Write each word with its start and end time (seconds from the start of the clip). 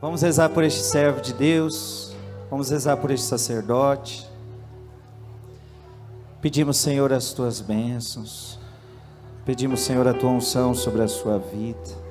Vamos 0.00 0.22
rezar 0.22 0.48
por 0.50 0.62
este 0.62 0.80
servo 0.80 1.20
de 1.20 1.32
Deus, 1.32 2.14
vamos 2.48 2.70
rezar 2.70 2.96
por 2.98 3.10
este 3.10 3.26
sacerdote. 3.26 4.30
Pedimos, 6.40 6.76
Senhor, 6.76 7.12
as 7.12 7.32
tuas 7.32 7.60
bênçãos, 7.60 8.60
pedimos, 9.44 9.80
Senhor, 9.80 10.06
a 10.06 10.14
tua 10.14 10.30
unção 10.30 10.72
sobre 10.72 11.02
a 11.02 11.08
sua 11.08 11.40
vida, 11.40 12.08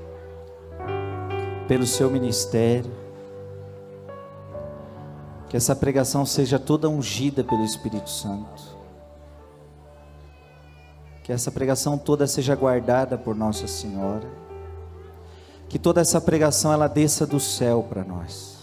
pelo 1.66 1.86
seu 1.86 2.10
ministério, 2.10 2.92
que 5.48 5.56
essa 5.56 5.74
pregação 5.74 6.26
seja 6.26 6.60
toda 6.60 6.90
ungida 6.90 7.42
pelo 7.42 7.64
Espírito 7.64 8.10
Santo, 8.10 8.64
que 11.24 11.32
essa 11.32 11.50
pregação 11.54 11.98
toda 11.98 12.28
seja 12.28 12.54
guardada 12.54 13.18
por 13.18 13.34
Nossa 13.34 13.66
Senhora 13.66 14.47
que 15.70 15.78
toda 15.78 16.02
essa 16.02 16.22
pregação 16.22 16.72
ela 16.72 16.88
desça 16.88 17.26
do 17.26 17.40
céu 17.40 17.86
para 17.88 18.04
nós. 18.04 18.58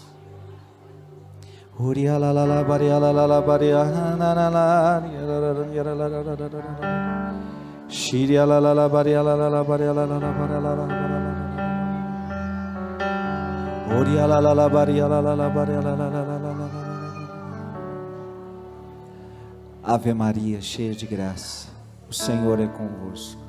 Ave 19.83 20.13
Maria, 20.13 20.61
cheia 20.61 20.95
de 20.95 21.05
graça, 21.05 21.67
o 22.09 22.13
Senhor 22.13 22.59
é 22.59 22.67
convosco. 22.67 23.39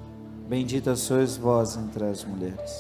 Bendita 0.49 0.95
sois 0.95 1.37
vós 1.37 1.77
entre 1.77 2.05
as 2.05 2.25
mulheres 2.25 2.79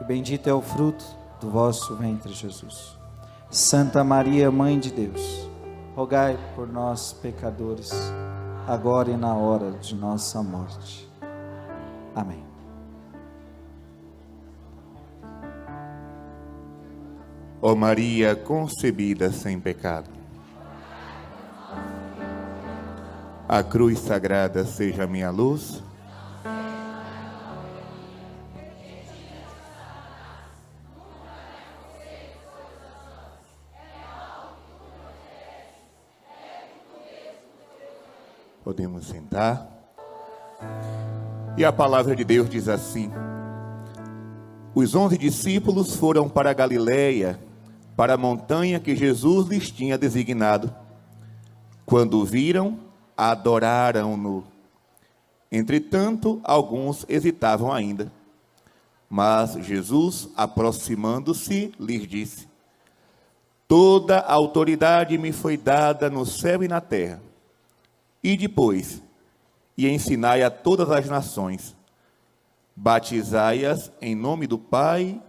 e 0.00 0.04
bendito 0.04 0.48
é 0.48 0.54
o 0.54 0.62
fruto 0.62 1.04
do 1.40 1.50
vosso 1.50 1.94
ventre, 1.96 2.32
Jesus. 2.32 2.98
Santa 3.50 4.04
Maria, 4.04 4.50
Mãe 4.50 4.78
de 4.78 4.90
Deus, 4.90 5.48
rogai 5.94 6.38
por 6.54 6.68
nós, 6.68 7.12
pecadores, 7.12 7.92
agora 8.66 9.10
e 9.10 9.16
na 9.16 9.34
hora 9.34 9.72
de 9.72 9.94
nossa 9.94 10.42
morte. 10.42 11.10
Amém. 12.14 12.44
Ó 17.62 17.74
Maria 17.74 18.34
concebida 18.34 19.30
sem 19.30 19.60
pecado, 19.60 20.08
a 23.46 23.62
cruz 23.62 23.98
sagrada 23.98 24.64
seja 24.64 25.06
minha 25.06 25.30
luz 25.30 25.82
Podemos 38.62 39.06
sentar. 39.06 39.66
E 41.56 41.64
a 41.64 41.72
palavra 41.72 42.14
de 42.14 42.24
Deus 42.24 42.48
diz 42.48 42.68
assim: 42.68 43.10
Os 44.74 44.94
onze 44.94 45.16
discípulos 45.16 45.96
foram 45.96 46.28
para 46.28 46.52
Galiléia, 46.52 47.40
para 47.96 48.14
a 48.14 48.18
montanha 48.18 48.78
que 48.78 48.94
Jesus 48.94 49.48
lhes 49.48 49.70
tinha 49.70 49.96
designado. 49.96 50.74
Quando 51.86 52.18
o 52.18 52.24
viram, 52.24 52.78
adoraram-no. 53.16 54.44
Entretanto, 55.50 56.40
alguns 56.44 57.04
hesitavam 57.08 57.72
ainda. 57.72 58.12
Mas 59.08 59.54
Jesus, 59.54 60.28
aproximando-se, 60.36 61.72
lhes 61.80 62.06
disse: 62.06 62.46
Toda 63.66 64.20
autoridade 64.20 65.16
me 65.16 65.32
foi 65.32 65.56
dada 65.56 66.10
no 66.10 66.26
céu 66.26 66.62
e 66.62 66.68
na 66.68 66.80
terra. 66.80 67.29
E 68.22 68.36
depois, 68.36 69.02
e 69.76 69.88
ensinai 69.88 70.42
a 70.42 70.50
todas 70.50 70.90
as 70.90 71.08
nações, 71.08 71.74
batizai-as 72.76 73.90
em 74.00 74.14
nome 74.14 74.46
do 74.46 74.58
Pai 74.58 75.20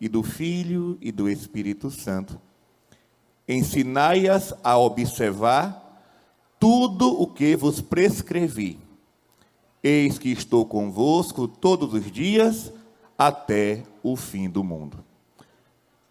e 0.00 0.08
do 0.08 0.22
Filho 0.22 0.96
e 1.00 1.10
do 1.10 1.28
Espírito 1.28 1.90
Santo. 1.90 2.40
Ensinai-as 3.48 4.54
a 4.62 4.78
observar 4.78 5.82
tudo 6.58 7.20
o 7.20 7.26
que 7.26 7.56
vos 7.56 7.80
prescrevi. 7.80 8.78
Eis 9.82 10.18
que 10.18 10.30
estou 10.30 10.66
convosco 10.66 11.46
todos 11.46 11.94
os 11.94 12.10
dias 12.10 12.72
até 13.16 13.82
o 14.02 14.16
fim 14.16 14.48
do 14.48 14.64
mundo. 14.64 15.04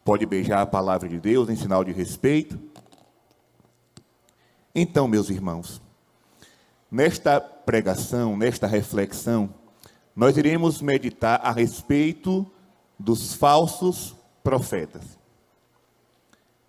Pode 0.03 0.25
beijar 0.25 0.61
a 0.61 0.65
palavra 0.65 1.09
de 1.09 1.19
Deus 1.19 1.49
em 1.49 1.55
sinal 1.55 1.83
de 1.83 1.91
respeito? 1.91 2.59
Então, 4.73 5.07
meus 5.07 5.29
irmãos, 5.29 5.81
Nesta 6.89 7.41
pregação, 7.41 8.37
nesta 8.37 8.67
reflexão, 8.67 9.53
nós 10.15 10.37
iremos 10.37 10.81
meditar 10.81 11.41
a 11.43 11.51
respeito 11.51 12.49
dos 12.97 13.33
falsos 13.33 14.15
profetas. 14.43 15.17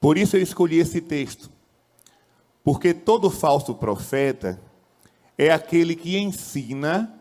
Por 0.00 0.18
isso 0.18 0.36
eu 0.36 0.42
escolhi 0.42 0.78
esse 0.78 1.00
texto, 1.00 1.50
porque 2.64 2.92
todo 2.92 3.30
falso 3.30 3.74
profeta 3.74 4.60
é 5.38 5.50
aquele 5.50 5.94
que 5.94 6.18
ensina 6.18 7.12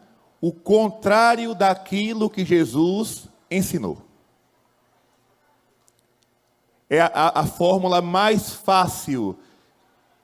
o 0.42 0.52
contrário 0.52 1.54
daquilo 1.54 2.30
que 2.30 2.46
Jesus 2.46 3.28
ensinou. 3.50 4.02
É 6.90 7.02
a, 7.02 7.42
a 7.42 7.46
fórmula 7.46 8.02
mais 8.02 8.52
fácil 8.52 9.38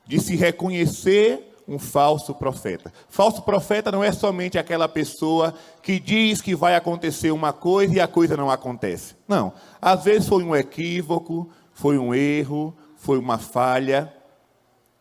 de 0.05 0.19
se 0.19 0.35
reconhecer 0.35 1.50
um 1.67 1.79
falso 1.79 2.33
profeta. 2.33 2.91
Falso 3.09 3.41
profeta 3.41 3.91
não 3.91 4.03
é 4.03 4.11
somente 4.11 4.57
aquela 4.57 4.87
pessoa 4.87 5.53
que 5.81 5.99
diz 5.99 6.41
que 6.41 6.55
vai 6.55 6.75
acontecer 6.75 7.31
uma 7.31 7.53
coisa 7.53 7.95
e 7.95 7.99
a 7.99 8.07
coisa 8.07 8.35
não 8.35 8.49
acontece. 8.49 9.15
Não. 9.27 9.53
Às 9.81 10.03
vezes 10.03 10.27
foi 10.27 10.43
um 10.43 10.55
equívoco, 10.55 11.49
foi 11.73 11.97
um 11.97 12.13
erro, 12.13 12.75
foi 12.97 13.17
uma 13.17 13.37
falha. 13.37 14.13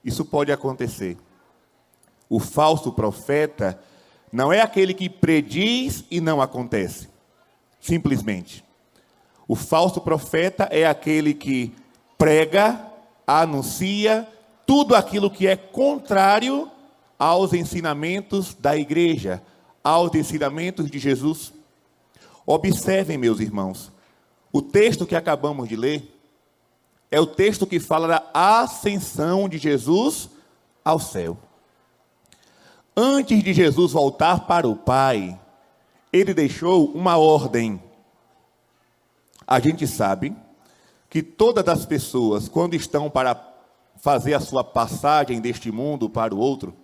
Isso 0.05 0.25
pode 0.25 0.53
acontecer. 0.53 1.17
O 2.29 2.39
falso 2.39 2.93
profeta 2.93 3.79
não 4.33 4.53
é 4.53 4.61
aquele 4.61 4.95
que 4.95 5.09
prediz 5.09 6.05
e 6.11 6.21
não 6.21 6.41
acontece. 6.41 7.09
Simplesmente. 7.81 8.65
O 9.49 9.57
falso 9.57 10.01
profeta 10.01 10.69
é 10.71 10.87
aquele 10.87 11.35
que 11.35 11.75
prega, 12.17 12.87
anuncia, 13.27 14.29
tudo 14.71 14.95
aquilo 14.95 15.29
que 15.29 15.49
é 15.49 15.57
contrário 15.57 16.71
aos 17.19 17.53
ensinamentos 17.53 18.55
da 18.55 18.77
igreja, 18.77 19.43
aos 19.83 20.15
ensinamentos 20.15 20.89
de 20.89 20.97
Jesus. 20.97 21.53
Observem, 22.47 23.19
meus 23.19 23.41
irmãos, 23.41 23.91
o 24.53 24.63
texto 24.63 25.05
que 25.05 25.17
acabamos 25.17 25.69
de 25.69 25.75
ler 25.75 26.17
é 27.11 27.19
o 27.19 27.27
texto 27.27 27.67
que 27.67 27.81
fala 27.81 28.07
da 28.07 28.31
ascensão 28.33 29.49
de 29.49 29.59
Jesus 29.59 30.31
ao 30.85 31.01
céu. 31.01 31.37
Antes 32.97 33.43
de 33.43 33.53
Jesus 33.53 33.91
voltar 33.91 34.47
para 34.47 34.69
o 34.69 34.77
Pai, 34.77 35.37
ele 36.13 36.33
deixou 36.33 36.93
uma 36.93 37.17
ordem. 37.17 37.83
A 39.45 39.59
gente 39.59 39.85
sabe 39.89 40.33
que 41.09 41.25
todas 41.25 41.67
as 41.67 41.85
pessoas, 41.85 42.49
quando 42.49 42.75
estão 42.75 43.11
para 43.11 43.50
fazer 44.01 44.35
a 44.35 44.41
sua 44.41 44.65
passagem 44.65 45.41
deste 45.41 45.71
mundo 45.71 46.09
para 46.09 46.35
o 46.35 46.39
outro 46.39 46.75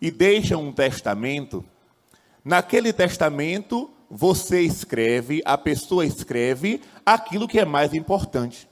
e 0.00 0.10
deixa 0.10 0.56
um 0.56 0.72
testamento, 0.72 1.64
naquele 2.44 2.92
testamento 2.92 3.90
você 4.10 4.62
escreve, 4.62 5.42
a 5.44 5.56
pessoa 5.56 6.04
escreve 6.04 6.80
aquilo 7.04 7.46
que 7.46 7.60
é 7.60 7.64
mais 7.64 7.94
importante. 7.94 8.68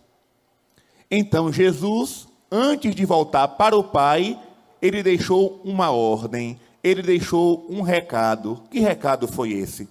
Então 1.11 1.52
Jesus, 1.52 2.26
antes 2.50 2.94
de 2.94 3.05
voltar 3.05 3.46
para 3.49 3.76
o 3.76 3.84
Pai, 3.84 4.41
ele 4.81 5.02
deixou 5.02 5.61
uma 5.64 5.91
ordem, 5.91 6.58
ele 6.82 7.02
deixou 7.02 7.67
um 7.69 7.82
recado. 7.82 8.62
Que 8.70 8.81
recado 8.81 9.29
foi 9.29 9.52
esse? 9.52 9.88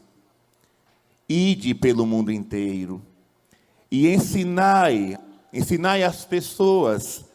Ide 1.29 1.73
pelo 1.75 2.05
mundo 2.05 2.31
inteiro 2.31 3.01
e 3.91 4.07
ensinai, 4.07 5.17
ensinai 5.53 6.03
as 6.03 6.25
pessoas 6.25 7.26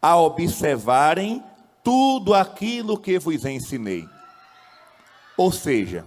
a 0.00 0.16
observarem 0.16 1.42
tudo 1.82 2.34
aquilo 2.34 2.98
que 2.98 3.18
vos 3.18 3.44
ensinei. 3.44 4.06
Ou 5.36 5.52
seja, 5.52 6.04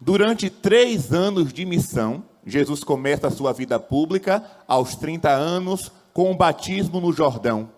durante 0.00 0.50
três 0.50 1.12
anos 1.12 1.52
de 1.52 1.64
missão, 1.64 2.24
Jesus 2.44 2.82
começa 2.82 3.28
a 3.28 3.30
sua 3.30 3.52
vida 3.52 3.78
pública 3.78 4.44
aos 4.66 4.96
30 4.96 5.30
anos 5.30 5.92
com 6.12 6.30
o 6.30 6.36
batismo 6.36 7.00
no 7.00 7.12
Jordão, 7.12 7.70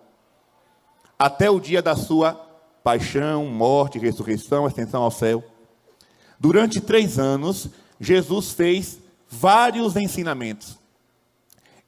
até 1.17 1.49
o 1.49 1.59
dia 1.59 1.81
da 1.81 1.95
sua 1.95 2.33
paixão, 2.83 3.45
morte, 3.45 3.99
ressurreição, 3.99 4.65
ascensão 4.65 5.03
ao 5.03 5.11
céu. 5.11 5.43
Durante 6.39 6.81
três 6.81 7.19
anos, 7.19 7.69
Jesus 7.99 8.51
fez 8.51 8.99
vários 9.29 9.95
ensinamentos. 9.95 10.79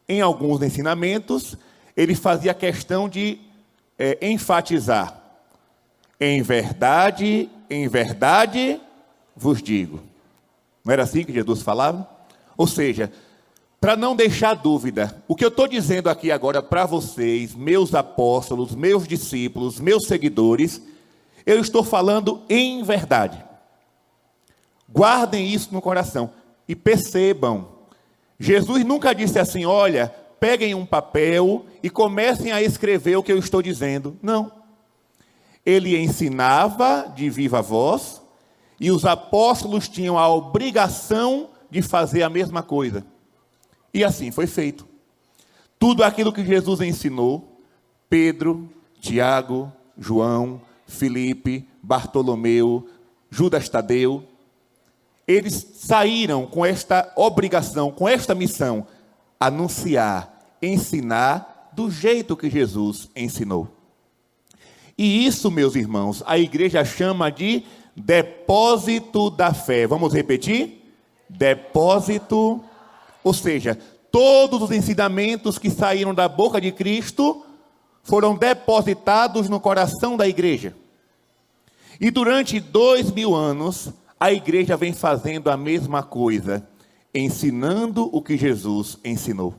em 0.08 0.20
alguns 0.22 0.62
ensinamentos, 0.62 1.58
ele 1.96 2.16
fazia 2.16 2.54
questão 2.54 3.08
de 3.08 3.40
é, 3.98 4.18
enfatizar: 4.28 5.22
em 6.20 6.42
verdade, 6.42 7.50
em 7.70 7.88
verdade 7.88 8.80
vos 9.36 9.62
digo. 9.62 10.02
Não 10.84 10.94
era 10.94 11.04
assim 11.04 11.24
que 11.24 11.34
Jesus 11.34 11.62
falava? 11.62 12.08
Ou 12.58 12.68
seja, 12.68 13.12
para 13.80 13.96
não 13.96 14.16
deixar 14.16 14.54
dúvida, 14.54 15.22
o 15.28 15.36
que 15.36 15.44
eu 15.44 15.50
estou 15.50 15.68
dizendo 15.68 16.10
aqui 16.10 16.32
agora 16.32 16.62
para 16.62 16.86
vocês, 16.86 17.54
meus 17.54 17.94
apóstolos, 17.94 18.76
meus 18.76 19.08
discípulos, 19.08 19.80
meus 19.80 20.08
seguidores, 20.08 20.82
eu 21.46 21.60
estou 21.60 21.84
falando 21.84 22.42
em 22.50 22.84
verdade. 22.84 23.44
Guardem 24.90 25.48
isso 25.48 25.74
no 25.74 25.82
coração 25.82 26.32
e 26.68 26.76
percebam. 26.76 27.68
Jesus 28.40 28.86
nunca 28.86 29.14
disse 29.14 29.40
assim: 29.40 29.66
olha, 29.66 30.14
peguem 30.44 30.76
um 30.76 30.86
papel 30.86 31.66
e 31.82 31.90
comecem 31.90 32.52
a 32.52 32.62
escrever 32.62 33.16
o 33.16 33.24
que 33.24 33.32
eu 33.32 33.38
estou 33.38 33.62
dizendo. 33.62 34.20
Não. 34.22 34.52
Ele 35.66 35.98
ensinava 35.98 37.10
de 37.16 37.30
viva 37.30 37.62
voz 37.62 38.22
e 38.78 38.92
os 38.92 39.06
apóstolos 39.06 39.88
tinham 39.88 40.20
a 40.20 40.28
obrigação 40.28 41.52
de 41.72 41.82
fazer 41.82 42.24
a 42.24 42.30
mesma 42.30 42.62
coisa. 42.62 43.06
E 43.94 44.04
assim 44.04 44.32
foi 44.32 44.46
feito. 44.46 44.86
Tudo 45.80 46.04
aquilo 46.04 46.34
que 46.34 46.46
Jesus 46.46 46.82
ensinou, 46.82 47.62
Pedro, 48.10 48.70
Tiago, 49.00 49.72
João, 49.98 50.62
Felipe, 50.86 51.66
Bartolomeu, 51.82 52.86
Judas 53.30 53.70
Tadeu, 53.70 54.26
eles 55.26 55.66
saíram 55.76 56.46
com 56.46 56.66
esta 56.66 57.14
obrigação, 57.16 57.90
com 57.90 58.10
esta 58.10 58.36
missão, 58.36 58.86
anunciar, 59.40 60.33
ensinar 60.66 61.72
do 61.74 61.90
jeito 61.90 62.38
que 62.38 62.50
Jesus 62.50 63.10
ensinou. 63.16 63.68
E 64.98 65.26
isso, 65.26 65.50
meus 65.50 65.76
irmãos, 65.76 66.24
a 66.26 66.38
igreja 66.38 66.86
chama 66.86 67.32
de 67.32 67.64
depósito 67.96 69.30
da 69.30 69.54
fé. 69.54 69.88
Vamos 69.88 70.14
repetir? 70.14 70.82
Depósito, 71.28 72.64
ou 73.24 73.34
seja, 73.34 73.78
todos 74.12 74.62
os 74.62 74.72
ensinamentos 74.72 75.58
que 75.58 75.70
saíram 75.70 76.14
da 76.14 76.28
boca 76.28 76.62
de 76.62 76.72
Cristo 76.72 77.44
foram 78.04 78.36
depositados 78.36 79.50
no 79.50 79.60
coração 79.60 80.16
da 80.16 80.28
igreja. 80.28 80.76
E 82.00 82.12
durante 82.12 82.60
dois 82.60 83.10
mil 83.12 83.34
anos, 83.34 83.92
a 84.20 84.32
igreja 84.32 84.78
vem 84.78 84.94
fazendo 84.94 85.50
a 85.50 85.58
mesma 85.58 86.04
coisa, 86.04 86.68
ensinando 87.14 88.10
o 88.16 88.22
que 88.22 88.38
Jesus 88.38 89.00
ensinou, 89.04 89.56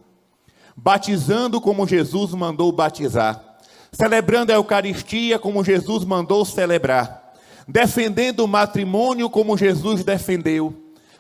batizando 0.77 1.61
como 1.61 1.87
Jesus 1.87 2.33
mandou 2.33 2.71
batizar, 2.73 3.59
celebrando 3.93 4.53
a 4.53 4.57
Eucaristia 4.57 5.39
como 5.39 5.65
Jesus 5.65 6.05
mandou 6.05 6.45
celebrar, 6.45 7.35
defendendo 7.67 8.41
o 8.41 8.49
matrimônio 8.49 9.31
como 9.31 9.57
Jesus 9.57 10.05
defendeu, 10.05 10.75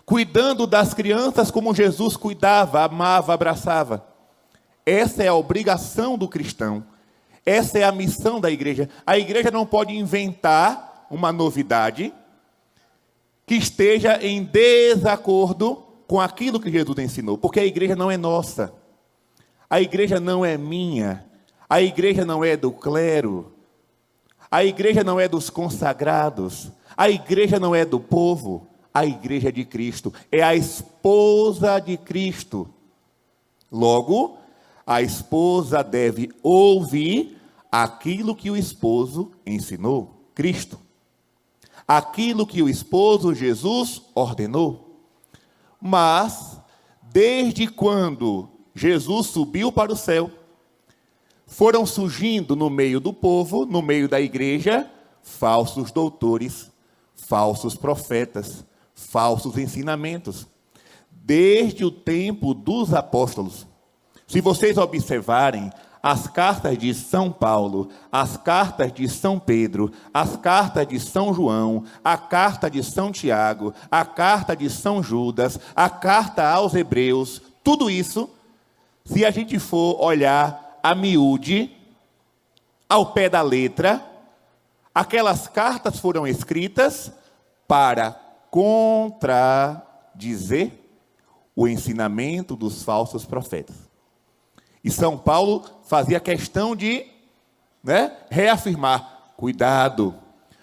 cuidando 0.04 0.66
das 0.66 0.92
crianças 0.92 1.50
como 1.50 1.74
Jesus 1.74 2.16
cuidava, 2.16 2.82
amava, 2.82 3.32
abraçava. 3.32 4.06
Essa 4.84 5.22
é 5.22 5.28
a 5.28 5.34
obrigação 5.34 6.18
do 6.18 6.28
cristão. 6.28 6.84
Essa 7.46 7.78
é 7.78 7.84
a 7.84 7.92
missão 7.92 8.40
da 8.40 8.50
igreja. 8.50 8.88
A 9.06 9.18
igreja 9.18 9.50
não 9.50 9.66
pode 9.66 9.94
inventar 9.94 11.06
uma 11.10 11.32
novidade 11.32 12.12
que 13.46 13.54
esteja 13.54 14.18
em 14.22 14.42
desacordo 14.42 15.82
com 16.06 16.20
aquilo 16.20 16.60
que 16.60 16.70
Jesus 16.70 16.98
ensinou, 16.98 17.36
porque 17.36 17.60
a 17.60 17.64
igreja 17.64 17.94
não 17.94 18.10
é 18.10 18.16
nossa, 18.16 18.72
a 19.68 19.80
igreja 19.80 20.20
não 20.20 20.44
é 20.44 20.56
minha, 20.56 21.24
a 21.68 21.80
igreja 21.80 22.24
não 22.24 22.44
é 22.44 22.56
do 22.56 22.70
clero, 22.70 23.52
a 24.50 24.64
igreja 24.64 25.02
não 25.02 25.18
é 25.18 25.26
dos 25.26 25.50
consagrados, 25.50 26.70
a 26.96 27.08
igreja 27.10 27.58
não 27.58 27.74
é 27.74 27.84
do 27.84 27.98
povo, 27.98 28.68
a 28.92 29.04
igreja 29.04 29.48
é 29.48 29.52
de 29.52 29.64
Cristo, 29.64 30.12
é 30.30 30.42
a 30.42 30.54
esposa 30.54 31.80
de 31.80 31.96
Cristo. 31.96 32.68
Logo, 33.72 34.38
a 34.86 35.02
esposa 35.02 35.82
deve 35.82 36.30
ouvir 36.42 37.36
aquilo 37.72 38.36
que 38.36 38.50
o 38.50 38.56
esposo 38.56 39.32
ensinou, 39.44 40.28
Cristo. 40.32 40.78
Aquilo 41.88 42.46
que 42.46 42.62
o 42.62 42.68
esposo 42.68 43.34
Jesus 43.34 44.02
ordenou. 44.14 45.00
Mas, 45.80 46.58
desde 47.02 47.66
quando 47.66 48.53
Jesus 48.74 49.28
subiu 49.28 49.70
para 49.70 49.92
o 49.92 49.96
céu, 49.96 50.30
foram 51.46 51.86
surgindo 51.86 52.56
no 52.56 52.68
meio 52.68 52.98
do 52.98 53.12
povo, 53.12 53.64
no 53.64 53.80
meio 53.80 54.08
da 54.08 54.20
igreja, 54.20 54.90
falsos 55.22 55.92
doutores, 55.92 56.70
falsos 57.14 57.74
profetas, 57.74 58.64
falsos 58.94 59.56
ensinamentos, 59.56 60.46
desde 61.10 61.84
o 61.84 61.90
tempo 61.90 62.52
dos 62.52 62.92
apóstolos. 62.92 63.66
Se 64.26 64.40
vocês 64.40 64.76
observarem, 64.76 65.70
as 66.02 66.26
cartas 66.26 66.76
de 66.76 66.92
São 66.92 67.32
Paulo, 67.32 67.88
as 68.12 68.36
cartas 68.36 68.92
de 68.92 69.08
São 69.08 69.38
Pedro, 69.38 69.90
as 70.12 70.36
cartas 70.36 70.86
de 70.86 71.00
São 71.00 71.32
João, 71.32 71.84
a 72.04 72.18
carta 72.18 72.70
de 72.70 72.82
São 72.82 73.10
Tiago, 73.10 73.72
a 73.90 74.04
carta 74.04 74.54
de 74.54 74.68
São 74.68 75.02
Judas, 75.02 75.58
a 75.74 75.88
carta 75.88 76.46
aos 76.46 76.74
Hebreus, 76.74 77.40
tudo 77.62 77.88
isso, 77.88 78.28
se 79.04 79.24
a 79.24 79.30
gente 79.30 79.58
for 79.58 80.02
olhar 80.02 80.78
a 80.82 80.94
miúde, 80.94 81.74
ao 82.88 83.12
pé 83.12 83.28
da 83.28 83.42
letra, 83.42 84.02
aquelas 84.94 85.46
cartas 85.46 85.98
foram 85.98 86.26
escritas 86.26 87.12
para 87.68 88.12
contradizer 88.50 90.72
o 91.54 91.68
ensinamento 91.68 92.56
dos 92.56 92.82
falsos 92.82 93.26
profetas. 93.26 93.76
E 94.82 94.90
São 94.90 95.18
Paulo 95.18 95.62
fazia 95.84 96.18
questão 96.20 96.74
de 96.74 97.06
né, 97.82 98.16
reafirmar: 98.30 99.34
cuidado, 99.36 100.14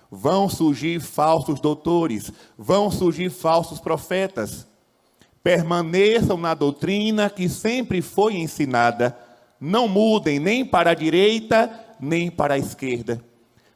vão 0.09 0.49
surgir 0.49 0.99
falsos 0.99 1.59
doutores, 1.59 2.31
vão 2.57 2.89
surgir 2.89 3.29
falsos 3.29 3.79
profetas. 3.79 4.65
Permaneçam 5.43 6.37
na 6.37 6.53
doutrina 6.53 7.29
que 7.29 7.49
sempre 7.49 8.01
foi 8.01 8.35
ensinada, 8.35 9.17
não 9.59 9.87
mudem 9.87 10.39
nem 10.39 10.65
para 10.65 10.91
a 10.91 10.95
direita, 10.95 11.69
nem 11.99 12.29
para 12.29 12.55
a 12.55 12.57
esquerda. 12.57 13.23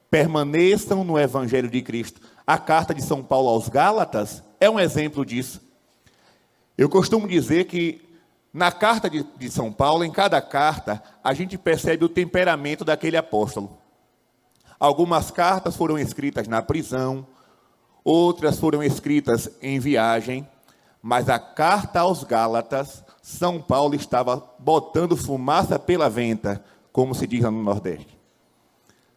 Permaneçam 0.10 1.04
no 1.04 1.20
Evangelho 1.20 1.70
de 1.70 1.82
Cristo. 1.82 2.22
A 2.46 2.58
carta 2.58 2.94
de 2.94 3.02
São 3.02 3.24
Paulo 3.24 3.50
aos 3.50 3.68
Gálatas 3.68 4.44
é 4.60 4.70
um 4.70 4.80
exemplo 4.80 5.26
disso. 5.26 5.62
Eu 6.78 6.90
costumo 6.90 7.28
dizer 7.28 7.66
que 7.66 8.06
na 8.54 8.72
carta 8.72 9.10
de, 9.10 9.22
de, 9.38 9.52
São 9.52 9.72
Paulo, 9.72 10.06
em 10.06 10.12
cada 10.12 10.42
carta, 10.42 11.04
a 11.22 11.34
gente 11.34 11.58
percebe 11.58 12.06
o 12.06 12.10
temperamento 12.10 12.86
daquele 12.86 13.18
apóstolo. 13.18 13.78
Algumas 14.80 15.30
cartas 15.30 15.76
foram 15.76 16.00
escritas 16.00 16.48
na 16.48 16.62
prisão, 16.62 17.28
outras 18.04 18.58
foram 18.58 18.82
escritas 18.82 19.50
em 19.62 19.78
viagem, 19.78 20.48
mas 21.08 21.30
a 21.30 21.38
carta 21.38 22.00
aos 22.00 22.24
Gálatas, 22.24 23.04
São 23.22 23.62
Paulo 23.62 23.94
estava 23.94 24.44
botando 24.58 25.16
fumaça 25.16 25.78
pela 25.78 26.10
venta, 26.10 26.66
como 26.92 27.14
se 27.14 27.28
diz 27.28 27.44
no 27.44 27.52
Nordeste. 27.52 28.18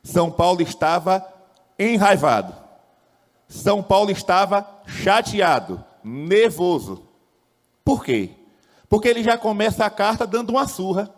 São 0.02 0.30
Paulo 0.30 0.60
estava 0.60 1.26
enraivado. 1.78 2.54
São 3.48 3.82
Paulo 3.82 4.10
estava 4.10 4.68
chateado, 4.84 5.82
nervoso. 6.04 7.08
Por 7.82 8.04
quê? 8.04 8.32
Porque 8.86 9.08
ele 9.08 9.24
já 9.24 9.38
começa 9.38 9.86
a 9.86 9.90
carta 9.90 10.26
dando 10.26 10.50
uma 10.50 10.68
surra. 10.68 11.08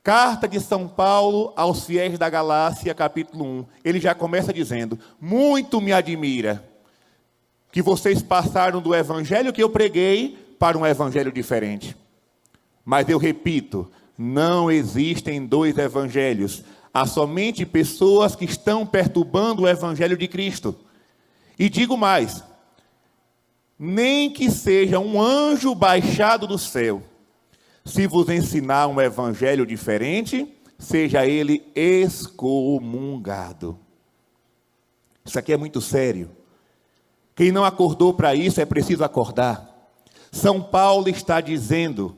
Carta 0.00 0.46
de 0.46 0.60
São 0.60 0.86
Paulo 0.86 1.52
aos 1.56 1.84
fiéis 1.84 2.16
da 2.16 2.30
Galácia, 2.30 2.94
capítulo 2.94 3.44
1. 3.44 3.66
Ele 3.84 3.98
já 3.98 4.14
começa 4.14 4.52
dizendo: 4.52 4.96
Muito 5.20 5.80
me 5.80 5.92
admira 5.92 6.72
que 7.74 7.82
vocês 7.82 8.22
passaram 8.22 8.80
do 8.80 8.94
evangelho 8.94 9.52
que 9.52 9.60
eu 9.60 9.68
preguei 9.68 10.38
para 10.60 10.78
um 10.78 10.86
evangelho 10.86 11.32
diferente. 11.32 11.96
Mas 12.84 13.08
eu 13.08 13.18
repito: 13.18 13.90
não 14.16 14.70
existem 14.70 15.44
dois 15.44 15.76
evangelhos. 15.76 16.62
Há 16.92 17.04
somente 17.04 17.66
pessoas 17.66 18.36
que 18.36 18.44
estão 18.44 18.86
perturbando 18.86 19.62
o 19.62 19.68
evangelho 19.68 20.16
de 20.16 20.28
Cristo. 20.28 20.76
E 21.58 21.68
digo 21.68 21.96
mais: 21.96 22.44
nem 23.76 24.30
que 24.30 24.52
seja 24.52 25.00
um 25.00 25.20
anjo 25.20 25.74
baixado 25.74 26.46
do 26.46 26.56
céu, 26.56 27.02
se 27.84 28.06
vos 28.06 28.28
ensinar 28.28 28.86
um 28.86 29.00
evangelho 29.00 29.66
diferente, 29.66 30.46
seja 30.78 31.26
ele 31.26 31.60
excomungado. 31.74 32.56
Isso 35.24 35.36
aqui 35.36 35.52
é 35.52 35.56
muito 35.56 35.80
sério. 35.80 36.43
Quem 37.34 37.50
não 37.50 37.64
acordou 37.64 38.14
para 38.14 38.34
isso 38.34 38.60
é 38.60 38.64
preciso 38.64 39.02
acordar. 39.04 39.74
São 40.30 40.62
Paulo 40.62 41.08
está 41.08 41.40
dizendo: 41.40 42.16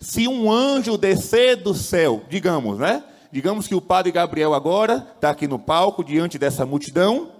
se 0.00 0.28
um 0.28 0.50
anjo 0.50 0.96
descer 0.96 1.56
do 1.56 1.74
céu, 1.74 2.24
digamos, 2.28 2.78
né? 2.78 3.04
Digamos 3.30 3.66
que 3.66 3.74
o 3.74 3.80
padre 3.80 4.10
Gabriel 4.10 4.54
agora 4.54 5.06
está 5.14 5.30
aqui 5.30 5.46
no 5.46 5.58
palco, 5.58 6.02
diante 6.02 6.38
dessa 6.38 6.64
multidão, 6.64 7.32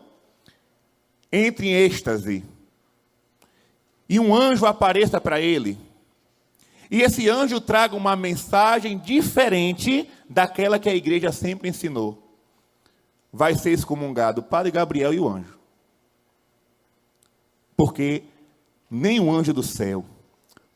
entre 1.33 1.69
em 1.69 1.73
êxtase, 1.73 2.45
e 4.07 4.21
um 4.21 4.35
anjo 4.35 4.67
apareça 4.67 5.19
para 5.19 5.41
ele, 5.41 5.79
e 6.91 7.01
esse 7.01 7.29
anjo 7.29 7.61
traga 7.61 7.97
uma 7.97 8.17
mensagem 8.17 8.99
diferente 8.99 10.09
daquela 10.29 10.79
que 10.79 10.89
a 10.89 10.95
igreja 10.95 11.33
sempre 11.33 11.69
ensinou. 11.69 12.37
Vai 13.33 13.55
ser 13.55 13.71
excomungado 13.71 14.41
o 14.41 14.45
padre 14.45 14.71
Gabriel 14.71 15.13
e 15.13 15.21
o 15.21 15.29
anjo. 15.29 15.58
Porque 17.79 18.25
nem 18.91 19.21
anjo 19.31 19.53
do 19.53 19.63
céu 19.63 20.05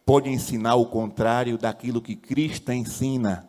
pode 0.07 0.31
ensinar 0.31 0.77
o 0.77 0.87
contrário 0.87 1.59
daquilo 1.59 2.01
que 2.01 2.15
Cristo 2.15 2.71
ensina. 2.71 3.49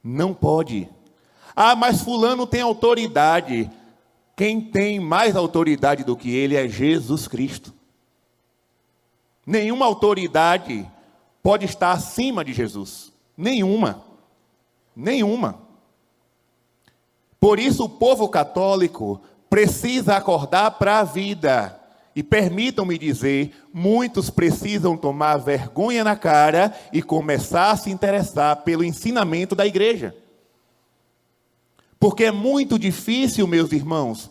Não 0.00 0.32
pode. 0.32 0.88
Ah, 1.56 1.74
mas 1.74 2.00
Fulano 2.00 2.46
tem 2.46 2.60
autoridade. 2.60 3.68
Quem 4.36 4.60
tem 4.60 5.00
mais 5.00 5.34
autoridade 5.34 6.04
do 6.04 6.16
que 6.16 6.30
ele 6.30 6.54
é 6.54 6.68
Jesus 6.68 7.26
Cristo. 7.26 7.74
Nenhuma 9.44 9.84
autoridade 9.84 10.88
pode 11.42 11.64
estar 11.64 11.90
acima 11.90 12.44
de 12.44 12.52
Jesus. 12.52 13.12
Nenhuma. 13.36 14.04
Nenhuma. 14.94 15.58
Por 17.40 17.58
isso 17.58 17.84
o 17.84 17.88
povo 17.88 18.28
católico 18.28 19.20
precisa 19.54 20.16
acordar 20.16 20.72
para 20.72 20.98
a 20.98 21.04
vida. 21.04 21.80
E 22.16 22.24
permitam-me 22.24 22.98
dizer, 22.98 23.54
muitos 23.72 24.28
precisam 24.28 24.96
tomar 24.96 25.36
vergonha 25.36 26.02
na 26.02 26.16
cara 26.16 26.74
e 26.92 27.00
começar 27.00 27.70
a 27.70 27.76
se 27.76 27.88
interessar 27.88 28.64
pelo 28.64 28.82
ensinamento 28.82 29.54
da 29.54 29.64
igreja. 29.64 30.12
Porque 32.00 32.24
é 32.24 32.32
muito 32.32 32.76
difícil, 32.80 33.46
meus 33.46 33.70
irmãos, 33.70 34.28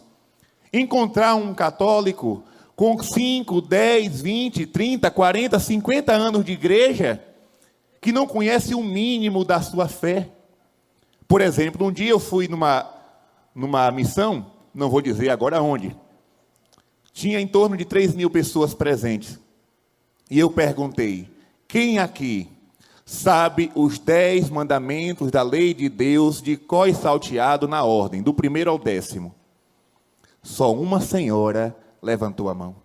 encontrar 0.73 1.35
um 1.35 1.53
católico 1.53 2.43
com 2.75 3.01
5, 3.01 3.61
10, 3.61 4.21
20, 4.21 4.65
30, 4.65 5.09
40, 5.09 5.57
50 5.57 6.11
anos 6.11 6.43
de 6.43 6.51
igreja 6.51 7.23
que 8.01 8.11
não 8.11 8.27
conhece 8.27 8.75
o 8.75 8.83
mínimo 8.83 9.45
da 9.45 9.61
sua 9.61 9.87
fé. 9.87 10.27
Por 11.29 11.39
exemplo, 11.39 11.87
um 11.87 11.93
dia 11.93 12.09
eu 12.09 12.19
fui 12.19 12.49
numa, 12.49 12.93
numa 13.55 13.89
missão, 13.89 14.51
não 14.73 14.89
vou 14.89 15.01
dizer 15.01 15.29
agora 15.29 15.61
onde, 15.61 15.95
tinha 17.11 17.39
em 17.39 17.47
torno 17.47 17.77
de 17.77 17.85
3 17.85 18.15
mil 18.15 18.29
pessoas 18.29 18.73
presentes. 18.73 19.39
E 20.29 20.39
eu 20.39 20.49
perguntei: 20.49 21.29
quem 21.67 21.99
aqui 21.99 22.49
sabe 23.05 23.71
os 23.75 23.99
dez 23.99 24.49
mandamentos 24.49 25.29
da 25.29 25.43
lei 25.43 25.73
de 25.73 25.89
Deus 25.89 26.41
de 26.41 26.53
e 26.53 26.93
salteado 26.93 27.67
na 27.67 27.83
ordem, 27.83 28.23
do 28.23 28.33
primeiro 28.33 28.71
ao 28.71 28.79
décimo? 28.79 29.33
Só 30.41 30.73
uma 30.73 30.99
senhora 30.99 31.75
levantou 32.01 32.49
a 32.49 32.53
mão. 32.53 32.75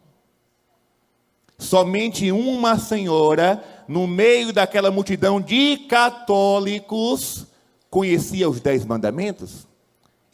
Somente 1.59 2.31
uma 2.31 2.79
senhora, 2.79 3.65
no 3.89 4.07
meio 4.07 4.53
daquela 4.53 4.91
multidão 4.91 5.41
de 5.41 5.77
católicos, 5.89 7.47
conhecia 7.91 8.49
os 8.49 8.61
dez 8.61 8.85
mandamentos. 8.85 9.68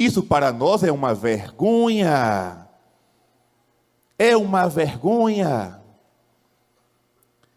Isso 0.04 0.22
para 0.22 0.52
nós 0.52 0.82
é 0.82 0.92
uma 0.92 1.14
vergonha. 1.14 2.68
É 4.18 4.36
uma 4.36 4.68
vergonha. 4.68 5.80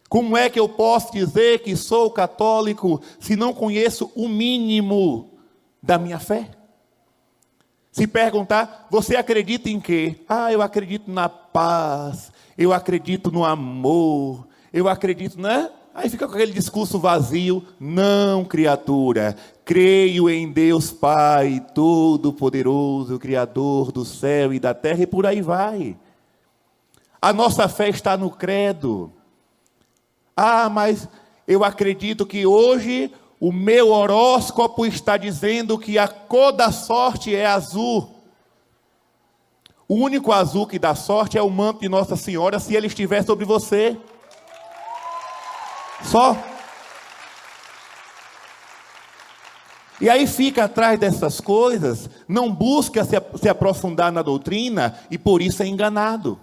Como 0.07 0.37
é 0.37 0.49
que 0.49 0.57
eu 0.57 0.69
posso 0.69 1.11
dizer 1.11 1.59
que 1.59 1.75
sou 1.75 2.09
católico 2.09 3.01
se 3.19 3.35
não 3.35 3.53
conheço 3.53 4.09
o 4.15 4.29
mínimo 4.29 5.37
da 5.83 5.97
minha 5.97 6.19
fé? 6.19 6.49
Se 7.91 8.07
perguntar, 8.07 8.87
você 8.89 9.17
acredita 9.17 9.69
em 9.69 9.81
quê? 9.81 10.15
Ah, 10.29 10.49
eu 10.53 10.61
acredito 10.61 11.11
na 11.11 11.27
paz, 11.27 12.31
eu 12.57 12.71
acredito 12.71 13.29
no 13.29 13.43
amor, 13.43 14.47
eu 14.71 14.87
acredito, 14.87 15.41
né? 15.41 15.69
Aí 15.97 16.11
fica 16.11 16.27
com 16.27 16.35
aquele 16.35 16.51
discurso 16.51 16.99
vazio. 16.99 17.65
Não, 17.79 18.45
criatura, 18.45 19.35
creio 19.65 20.29
em 20.29 20.51
Deus 20.51 20.91
Pai, 20.91 21.59
Todo-Poderoso, 21.73 23.17
Criador 23.17 23.91
do 23.91 24.05
céu 24.05 24.53
e 24.53 24.59
da 24.59 24.75
terra, 24.75 25.01
e 25.01 25.07
por 25.07 25.25
aí 25.25 25.41
vai. 25.41 25.97
A 27.19 27.33
nossa 27.33 27.67
fé 27.67 27.89
está 27.89 28.15
no 28.15 28.29
credo. 28.29 29.11
Ah, 30.35 30.69
mas 30.69 31.09
eu 31.47 31.63
acredito 31.63 32.27
que 32.27 32.45
hoje 32.45 33.11
o 33.39 33.51
meu 33.51 33.89
horóscopo 33.89 34.85
está 34.85 35.17
dizendo 35.17 35.79
que 35.79 35.97
a 35.97 36.07
cor 36.07 36.51
da 36.51 36.71
sorte 36.71 37.35
é 37.35 37.47
azul. 37.47 38.07
O 39.87 39.95
único 39.95 40.31
azul 40.31 40.67
que 40.67 40.77
dá 40.77 40.93
sorte 40.93 41.39
é 41.39 41.41
o 41.41 41.49
manto 41.49 41.79
de 41.79 41.89
Nossa 41.89 42.15
Senhora 42.15 42.59
se 42.59 42.75
ele 42.75 42.85
estiver 42.85 43.25
sobre 43.25 43.45
você. 43.45 43.97
Só. 46.09 46.37
E 49.99 50.09
aí 50.09 50.27
fica 50.27 50.65
atrás 50.65 50.99
dessas 50.99 51.41
coisas, 51.41 52.09
não 52.27 52.53
busca 52.53 53.03
se, 53.03 53.49
aprofundar 53.49 54.11
na 54.11 54.21
doutrina 54.21 54.97
e 55.09 55.17
por 55.17 55.41
isso 55.41 55.63
é 55.63 55.67
enganado. 55.67 56.39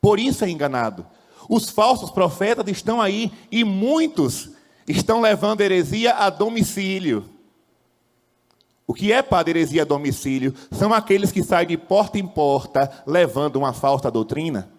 Por 0.00 0.18
isso 0.18 0.44
é 0.44 0.50
enganado. 0.50 1.06
Os 1.48 1.70
falsos 1.70 2.10
profetas 2.10 2.66
estão 2.68 3.00
aí 3.00 3.32
e 3.50 3.62
muitos 3.64 4.50
estão 4.86 5.20
levando 5.20 5.60
heresia 5.60 6.14
a 6.14 6.30
domicílio. 6.30 7.24
O 8.86 8.94
que 8.94 9.12
é 9.12 9.22
para 9.22 9.50
heresia 9.50 9.82
a 9.82 9.84
domicílio? 9.84 10.52
São 10.72 10.92
aqueles 10.92 11.30
que 11.30 11.42
saem 11.42 11.68
de 11.68 11.76
porta 11.76 12.18
em 12.18 12.26
porta 12.26 12.90
levando 13.06 13.56
uma 13.56 13.72
falsa 13.72 14.10
doutrina. 14.10 14.77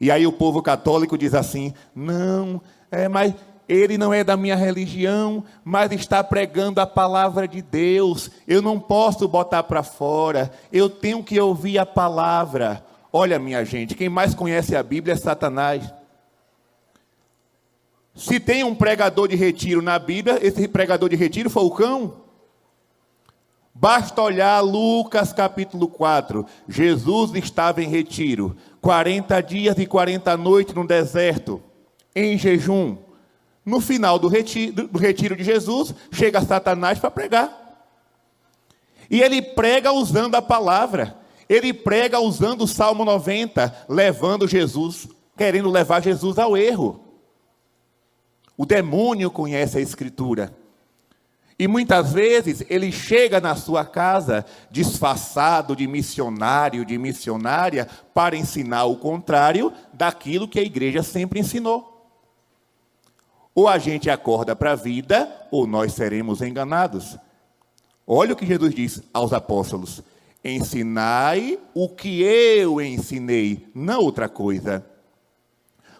E 0.00 0.10
aí 0.10 0.26
o 0.26 0.32
povo 0.32 0.62
católico 0.62 1.18
diz 1.18 1.34
assim: 1.34 1.72
não, 1.94 2.60
é, 2.90 3.08
mas 3.08 3.34
ele 3.68 3.98
não 3.98 4.14
é 4.14 4.24
da 4.24 4.36
minha 4.36 4.56
religião, 4.56 5.44
mas 5.62 5.92
está 5.92 6.24
pregando 6.24 6.80
a 6.80 6.86
palavra 6.86 7.46
de 7.46 7.60
Deus. 7.60 8.30
Eu 8.46 8.62
não 8.62 8.80
posso 8.80 9.28
botar 9.28 9.62
para 9.64 9.82
fora, 9.82 10.50
eu 10.72 10.88
tenho 10.88 11.22
que 11.22 11.38
ouvir 11.38 11.78
a 11.78 11.84
palavra. 11.84 12.84
Olha, 13.12 13.38
minha 13.38 13.64
gente, 13.64 13.94
quem 13.94 14.08
mais 14.08 14.34
conhece 14.34 14.74
a 14.74 14.82
Bíblia 14.82 15.14
é 15.14 15.16
Satanás. 15.16 15.92
Se 18.14 18.40
tem 18.40 18.64
um 18.64 18.74
pregador 18.74 19.28
de 19.28 19.36
retiro 19.36 19.80
na 19.80 19.98
Bíblia, 19.98 20.38
esse 20.42 20.66
pregador 20.66 21.08
de 21.08 21.16
retiro 21.16 21.48
foi 21.48 21.62
o 21.62 21.70
cão. 21.70 22.28
Basta 23.72 24.20
olhar 24.20 24.60
Lucas 24.60 25.32
capítulo 25.32 25.86
4. 25.86 26.44
Jesus 26.68 27.32
estava 27.36 27.80
em 27.80 27.88
retiro, 27.88 28.56
40 28.80 29.40
dias 29.42 29.78
e 29.78 29.86
40 29.86 30.36
noites 30.36 30.74
no 30.74 30.86
deserto, 30.86 31.62
em 32.14 32.38
jejum. 32.38 32.96
No 33.64 33.80
final 33.80 34.18
do 34.18 34.28
retiro, 34.28 34.88
do 34.88 34.98
retiro 34.98 35.36
de 35.36 35.44
Jesus, 35.44 35.94
chega 36.10 36.40
Satanás 36.40 36.98
para 36.98 37.10
pregar. 37.10 37.68
E 39.10 39.20
ele 39.20 39.42
prega 39.42 39.92
usando 39.92 40.34
a 40.34 40.42
palavra. 40.42 41.16
Ele 41.48 41.72
prega 41.72 42.20
usando 42.20 42.62
o 42.62 42.68
Salmo 42.68 43.04
90, 43.04 43.86
levando 43.88 44.46
Jesus, 44.46 45.08
querendo 45.36 45.70
levar 45.70 46.02
Jesus 46.02 46.38
ao 46.38 46.56
erro. 46.56 47.04
O 48.56 48.66
demônio 48.66 49.30
conhece 49.30 49.78
a 49.78 49.80
Escritura. 49.80 50.52
E 51.58 51.66
muitas 51.66 52.12
vezes 52.12 52.64
ele 52.68 52.92
chega 52.92 53.40
na 53.40 53.56
sua 53.56 53.84
casa 53.84 54.46
disfarçado 54.70 55.74
de 55.74 55.88
missionário, 55.88 56.84
de 56.84 56.96
missionária, 56.96 57.88
para 58.14 58.36
ensinar 58.36 58.84
o 58.84 58.96
contrário 58.96 59.72
daquilo 59.92 60.46
que 60.46 60.60
a 60.60 60.62
igreja 60.62 61.02
sempre 61.02 61.40
ensinou. 61.40 61.96
Ou 63.52 63.66
a 63.66 63.76
gente 63.76 64.08
acorda 64.08 64.54
para 64.54 64.72
a 64.72 64.76
vida, 64.76 65.28
ou 65.50 65.66
nós 65.66 65.94
seremos 65.94 66.40
enganados. 66.40 67.18
Olha 68.06 68.34
o 68.34 68.36
que 68.36 68.46
Jesus 68.46 68.72
diz 68.72 69.02
aos 69.12 69.32
apóstolos: 69.32 70.00
Ensinai 70.44 71.58
o 71.74 71.88
que 71.88 72.22
eu 72.22 72.80
ensinei, 72.80 73.68
não 73.74 74.00
outra 74.00 74.28
coisa. 74.28 74.86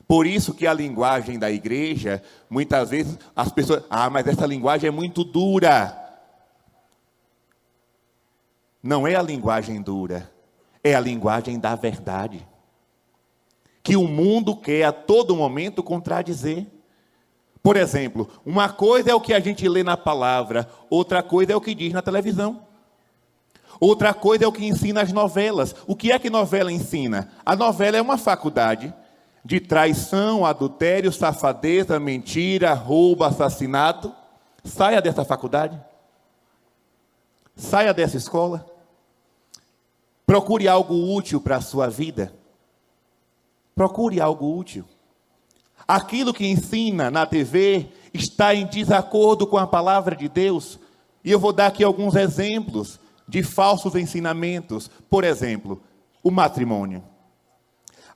Por 0.08 0.26
isso 0.26 0.54
que 0.54 0.66
a 0.66 0.72
linguagem 0.72 1.38
da 1.38 1.50
igreja, 1.50 2.22
muitas 2.48 2.88
vezes 2.88 3.18
as 3.36 3.52
pessoas, 3.52 3.84
ah, 3.90 4.08
mas 4.08 4.26
essa 4.26 4.46
linguagem 4.46 4.88
é 4.88 4.90
muito 4.90 5.22
dura. 5.22 5.94
Não 8.82 9.06
é 9.06 9.16
a 9.16 9.20
linguagem 9.20 9.82
dura, 9.82 10.32
é 10.82 10.94
a 10.94 11.00
linguagem 11.00 11.58
da 11.60 11.74
verdade. 11.74 12.48
Que 13.82 13.96
o 13.96 14.08
mundo 14.08 14.56
quer 14.56 14.84
a 14.84 14.92
todo 14.92 15.36
momento 15.36 15.82
contradizer. 15.82 16.66
Por 17.62 17.76
exemplo, 17.76 18.30
uma 18.46 18.70
coisa 18.70 19.10
é 19.10 19.14
o 19.14 19.20
que 19.20 19.34
a 19.34 19.40
gente 19.40 19.68
lê 19.68 19.82
na 19.82 19.96
palavra, 19.96 20.70
outra 20.88 21.22
coisa 21.22 21.52
é 21.52 21.56
o 21.56 21.60
que 21.60 21.74
diz 21.74 21.92
na 21.92 22.00
televisão. 22.00 22.66
Outra 23.78 24.14
coisa 24.14 24.44
é 24.44 24.48
o 24.48 24.52
que 24.52 24.64
ensina 24.64 25.02
as 25.02 25.12
novelas. 25.12 25.74
O 25.86 25.94
que 25.94 26.10
é 26.10 26.18
que 26.18 26.30
novela 26.30 26.72
ensina? 26.72 27.30
A 27.44 27.54
novela 27.54 27.98
é 27.98 28.02
uma 28.02 28.16
faculdade 28.16 28.92
de 29.48 29.60
traição, 29.60 30.44
adultério, 30.44 31.10
safadeza, 31.10 31.98
mentira, 31.98 32.74
roubo, 32.74 33.24
assassinato. 33.24 34.14
Saia 34.62 35.00
dessa 35.00 35.24
faculdade. 35.24 35.80
Saia 37.56 37.94
dessa 37.94 38.18
escola. 38.18 38.66
Procure 40.26 40.68
algo 40.68 41.14
útil 41.14 41.40
para 41.40 41.56
a 41.56 41.60
sua 41.62 41.88
vida. 41.88 42.30
Procure 43.74 44.20
algo 44.20 44.54
útil. 44.54 44.84
Aquilo 45.86 46.34
que 46.34 46.46
ensina 46.46 47.10
na 47.10 47.24
TV 47.24 47.88
está 48.12 48.54
em 48.54 48.66
desacordo 48.66 49.46
com 49.46 49.56
a 49.56 49.66
palavra 49.66 50.14
de 50.14 50.28
Deus. 50.28 50.78
E 51.24 51.30
eu 51.30 51.40
vou 51.40 51.54
dar 51.54 51.68
aqui 51.68 51.82
alguns 51.82 52.16
exemplos 52.16 53.00
de 53.26 53.42
falsos 53.42 53.94
ensinamentos. 53.94 54.90
Por 55.08 55.24
exemplo, 55.24 55.82
o 56.22 56.30
matrimônio. 56.30 57.02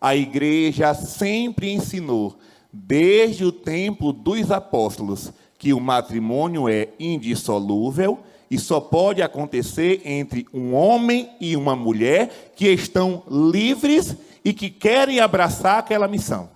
A 0.02 0.16
igreja 0.16 0.94
sempre 0.94 1.72
ensinou, 1.72 2.36
desde 2.72 3.44
o 3.44 3.52
tempo 3.52 4.12
dos 4.12 4.50
apóstolos, 4.50 5.32
que 5.56 5.72
o 5.72 5.78
matrimônio 5.78 6.68
é 6.68 6.88
indissolúvel 6.98 8.18
e 8.50 8.58
só 8.58 8.80
pode 8.80 9.22
acontecer 9.22 10.02
entre 10.04 10.44
um 10.52 10.74
homem 10.74 11.30
e 11.40 11.56
uma 11.56 11.76
mulher 11.76 12.52
que 12.56 12.66
estão 12.68 13.22
livres 13.30 14.16
e 14.44 14.52
que 14.52 14.70
querem 14.70 15.20
abraçar 15.20 15.78
aquela 15.78 16.08
missão. 16.08 16.50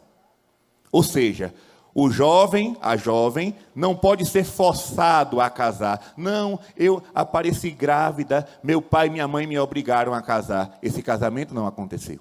Ou 0.90 1.04
seja, 1.04 1.54
o 1.94 2.10
jovem, 2.10 2.76
a 2.82 2.96
jovem, 2.96 3.54
não 3.76 3.94
pode 3.94 4.26
ser 4.26 4.42
forçado 4.42 5.40
a 5.40 5.48
casar. 5.48 6.14
Não, 6.16 6.58
eu 6.76 7.00
apareci 7.14 7.70
grávida, 7.70 8.44
meu 8.60 8.82
pai 8.82 9.06
e 9.06 9.10
minha 9.10 9.28
mãe 9.28 9.46
me 9.46 9.56
obrigaram 9.56 10.12
a 10.12 10.20
casar. 10.20 10.76
Esse 10.82 11.00
casamento 11.00 11.54
não 11.54 11.64
aconteceu. 11.64 12.18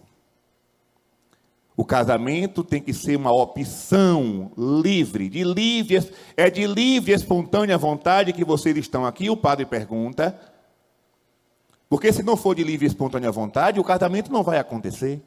O 1.77 1.83
casamento 1.83 2.63
tem 2.63 2.81
que 2.81 2.93
ser 2.93 3.17
uma 3.17 3.33
opção 3.33 4.51
livre, 4.57 5.27
de 5.27 5.43
livre, 5.43 6.09
é 6.37 6.49
de 6.49 6.65
livre 6.65 7.11
e 7.11 7.15
espontânea 7.15 7.77
vontade 7.77 8.31
que 8.31 8.45
vocês 8.45 8.77
estão 8.77 9.05
aqui. 9.05 9.29
O 9.29 9.35
padre 9.35 9.65
pergunta. 9.65 10.39
Porque 11.89 12.13
se 12.13 12.23
não 12.23 12.37
for 12.37 12.55
de 12.55 12.63
livre 12.63 12.85
e 12.85 12.87
espontânea 12.87 13.31
vontade, 13.31 13.79
o 13.79 13.83
casamento 13.83 14.31
não 14.31 14.41
vai 14.41 14.57
acontecer. 14.57 15.21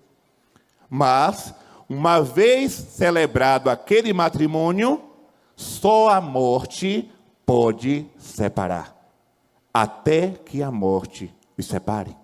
Mas, 0.89 1.55
uma 1.87 2.23
vez 2.23 2.73
celebrado 2.73 3.69
aquele 3.69 4.13
matrimônio, 4.15 5.03
só 5.55 6.09
a 6.09 6.21
morte 6.21 7.11
pode 7.45 8.07
separar. 8.17 8.97
Até 9.73 10.31
que 10.31 10.63
a 10.63 10.71
morte 10.71 11.33
os 11.59 11.67
separe. 11.67 12.17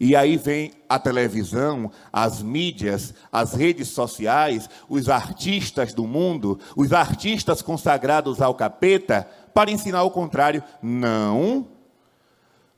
E 0.00 0.14
aí 0.14 0.36
vem 0.36 0.72
a 0.88 0.98
televisão, 0.98 1.90
as 2.12 2.40
mídias, 2.40 3.12
as 3.32 3.52
redes 3.52 3.88
sociais, 3.88 4.70
os 4.88 5.08
artistas 5.08 5.92
do 5.92 6.06
mundo, 6.06 6.58
os 6.76 6.92
artistas 6.92 7.60
consagrados 7.60 8.40
ao 8.40 8.54
capeta, 8.54 9.28
para 9.52 9.72
ensinar 9.72 10.04
o 10.04 10.10
contrário. 10.10 10.62
Não. 10.80 11.66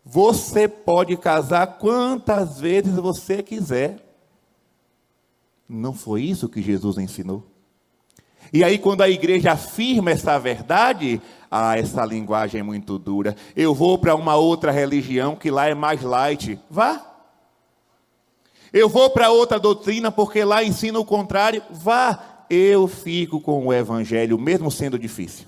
Você 0.03 0.67
pode 0.67 1.15
casar 1.19 1.79
quantas 1.79 2.59
vezes 2.59 2.95
você 2.95 3.43
quiser. 3.43 3.99
Não 5.69 5.93
foi 5.93 6.23
isso 6.23 6.49
que 6.49 6.63
Jesus 6.63 6.97
ensinou. 6.97 7.47
E 8.53 8.65
aí, 8.65 8.79
quando 8.79 9.03
a 9.03 9.11
igreja 9.11 9.53
afirma 9.53 10.11
essa 10.11 10.39
verdade, 10.39 11.21
ah, 11.51 11.79
essa 11.79 12.05
linguagem 12.05 12.61
é 12.61 12.65
muito 12.65 12.99
dura. 12.99 13.37
Eu 13.55 13.75
vou 13.75 13.99
para 13.99 14.15
uma 14.15 14.35
outra 14.35 14.73
religião 14.73 15.37
que 15.37 15.51
lá 15.51 15.69
é 15.69 15.75
mais 15.75 16.03
light. 16.03 16.59
Vá. 16.69 17.10
Eu 18.73 18.89
vou 18.89 19.11
para 19.11 19.31
outra 19.31 19.59
doutrina 19.59 20.13
porque 20.13 20.45
lá 20.45 20.63
ensina 20.63 20.99
o 20.99 21.05
contrário. 21.05 21.63
Vá. 21.71 22.27
Eu 22.49 22.89
fico 22.89 23.41
com 23.41 23.67
o 23.67 23.73
evangelho, 23.73 24.37
mesmo 24.37 24.73
sendo 24.73 24.99
difícil. 24.99 25.47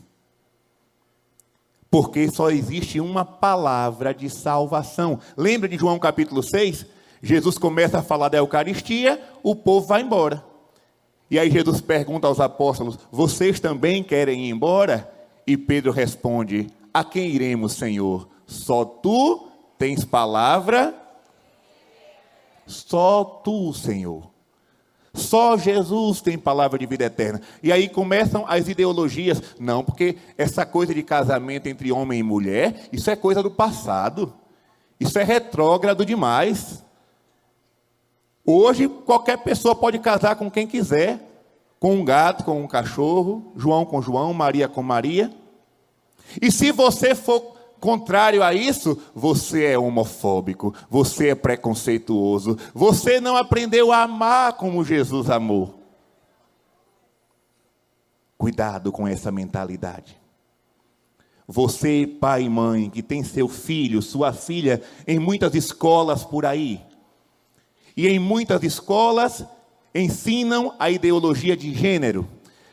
Porque 1.91 2.31
só 2.31 2.49
existe 2.50 3.00
uma 3.00 3.25
palavra 3.25 4.14
de 4.14 4.31
salvação. 4.31 5.18
Lembra 5.37 5.68
de 5.68 5.77
João 5.77 5.99
capítulo 5.99 6.42
6? 6.42 6.87
Jesus 7.20 7.59
começa 7.59 7.99
a 7.99 8.03
falar 8.03 8.29
da 8.29 8.38
Eucaristia, 8.38 9.20
o 9.42 9.55
povo 9.55 9.87
vai 9.87 10.03
embora. 10.03 10.44
E 11.31 11.38
aí 11.38 11.51
Jesus 11.51 11.81
pergunta 11.81 12.27
aos 12.27 12.40
apóstolos: 12.40 12.99
Vocês 13.11 13.59
também 13.59 14.03
querem 14.03 14.46
ir 14.46 14.51
embora? 14.51 15.11
E 15.46 15.57
Pedro 15.57 15.90
responde: 15.90 16.68
A 16.94 17.03
quem 17.03 17.31
iremos, 17.31 17.73
Senhor? 17.73 18.29
Só 18.46 18.85
tu 18.85 19.49
tens 19.77 20.05
palavra 20.05 21.02
só 22.72 23.24
tu, 23.44 23.72
Senhor. 23.72 24.32
Só 25.14 25.58
Jesus 25.58 26.22
tem 26.22 26.38
palavra 26.38 26.78
de 26.78 26.87
vida 26.87 27.04
eterna. 27.04 27.40
E 27.62 27.70
aí 27.70 27.88
começam 27.88 28.44
as 28.48 28.68
ideologias. 28.68 29.42
Não, 29.61 29.85
porque 29.85 30.16
essa 30.38 30.64
coisa 30.64 30.94
de 30.94 31.02
casamento 31.02 31.66
entre 31.66 31.92
homem 31.92 32.20
e 32.20 32.22
mulher, 32.22 32.88
isso 32.90 33.11
é 33.11 33.16
coisa 33.16 33.42
do 33.42 33.50
passado. 33.50 34.32
Isso 34.98 35.18
é 35.18 35.22
retrógrado 35.22 36.06
demais. 36.06 36.82
Hoje, 38.44 38.88
qualquer 38.88 39.38
pessoa 39.38 39.74
pode 39.74 39.98
casar 39.98 40.37
com 40.37 40.50
quem 40.50 40.66
quiser. 40.66 41.28
Com 41.78 41.96
um 41.96 42.04
gato, 42.04 42.44
com 42.44 42.62
um 42.62 42.68
cachorro, 42.68 43.52
João 43.56 43.85
com 43.85 44.00
João, 44.00 44.32
Maria 44.32 44.68
com 44.68 44.82
Maria. 44.82 45.32
E 46.40 46.50
se 46.50 46.70
você 46.70 47.14
for 47.14 47.52
Contrário 47.83 48.45
a 48.45 48.55
isso, 48.55 48.97
você 49.12 49.64
é 49.64 49.77
homofóbico, 49.77 50.73
você 50.88 51.31
é 51.31 51.35
preconceituoso, 51.35 52.57
você 52.73 53.21
não 53.21 53.37
aprendeu 53.37 53.90
a 53.90 54.05
amar 54.05 54.53
como 54.53 54.85
Jesus 54.85 55.29
amou. 55.29 55.83
Cuidado 58.38 58.92
com 58.92 59.09
essa 59.09 59.33
mentalidade. 59.33 60.16
Você, 61.45 62.07
pai 62.07 62.45
e 62.45 62.49
mãe, 62.49 62.88
que 62.88 63.03
tem 63.03 63.25
seu 63.25 63.49
filho, 63.49 64.01
sua 64.01 64.33
filha 64.33 64.81
em 65.05 65.18
muitas 65.18 65.53
escolas 65.53 66.23
por 66.23 66.47
aí, 66.47 66.81
e 67.97 68.07
em 68.07 68.21
muitas 68.21 68.62
escolas 68.62 69.45
ensinam 69.92 70.73
a 70.79 70.88
ideologia 70.88 71.57
de 71.57 71.75
gênero 71.75 72.29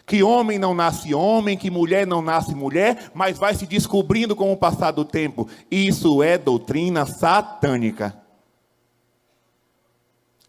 que 0.09 0.23
homem 0.23 0.57
não 0.57 0.73
nasce 0.73 1.13
homem, 1.13 1.55
que 1.55 1.69
mulher 1.69 2.07
não 2.07 2.19
nasce 2.19 2.55
mulher, 2.55 3.11
mas 3.13 3.37
vai 3.37 3.53
se 3.53 3.67
descobrindo 3.67 4.35
com 4.35 4.51
o 4.51 4.57
passar 4.57 4.89
do 4.89 5.05
tempo. 5.05 5.47
Isso 5.69 6.23
é 6.23 6.35
doutrina 6.35 7.05
satânica. 7.05 8.17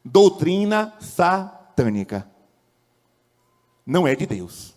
Doutrina 0.03 0.95
satânica. 0.99 2.27
Não 3.85 4.09
é 4.09 4.17
de 4.17 4.25
Deus. 4.25 4.75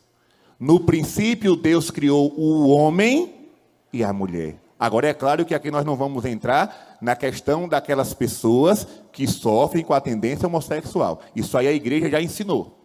No 0.59 0.81
princípio, 0.81 1.55
Deus 1.55 1.89
criou 1.89 2.37
o 2.37 2.67
homem 2.67 3.47
e 3.93 4.03
a 4.03 4.11
mulher. 4.11 4.57
Agora, 4.77 5.07
é 5.07 5.13
claro 5.13 5.45
que 5.45 5.55
aqui 5.55 5.71
nós 5.71 5.85
não 5.85 5.95
vamos 5.95 6.25
entrar 6.25 6.97
na 6.99 7.15
questão 7.15 7.69
daquelas 7.69 8.13
pessoas 8.13 8.85
que 9.13 9.25
sofrem 9.27 9.85
com 9.85 9.93
a 9.93 10.01
tendência 10.01 10.45
homossexual. 10.45 11.21
Isso 11.33 11.57
aí 11.57 11.69
a 11.69 11.73
igreja 11.73 12.09
já 12.09 12.21
ensinou 12.21 12.82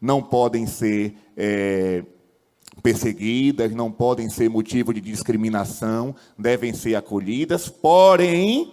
não 0.00 0.22
podem 0.22 0.66
ser 0.66 1.16
é, 1.36 2.04
perseguidas, 2.82 3.74
não 3.74 3.90
podem 3.90 4.28
ser 4.28 4.48
motivo 4.48 4.92
de 4.92 5.00
discriminação, 5.00 6.14
devem 6.38 6.72
ser 6.72 6.94
acolhidas, 6.94 7.68
porém, 7.68 8.72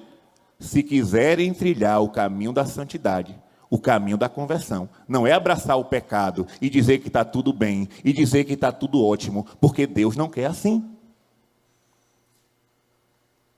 se 0.59 0.83
quiserem 0.83 1.53
trilhar 1.53 2.01
o 2.01 2.09
caminho 2.09 2.53
da 2.53 2.65
santidade, 2.65 3.35
o 3.69 3.79
caminho 3.79 4.17
da 4.17 4.29
conversão. 4.29 4.89
Não 5.07 5.25
é 5.25 5.31
abraçar 5.31 5.77
o 5.77 5.85
pecado 5.85 6.45
e 6.61 6.69
dizer 6.69 6.99
que 6.99 7.07
está 7.07 7.25
tudo 7.25 7.51
bem, 7.51 7.89
e 8.03 8.13
dizer 8.13 8.43
que 8.43 8.53
está 8.53 8.71
tudo 8.71 9.03
ótimo, 9.03 9.45
porque 9.59 9.87
Deus 9.87 10.15
não 10.15 10.29
quer 10.29 10.45
assim. 10.45 10.89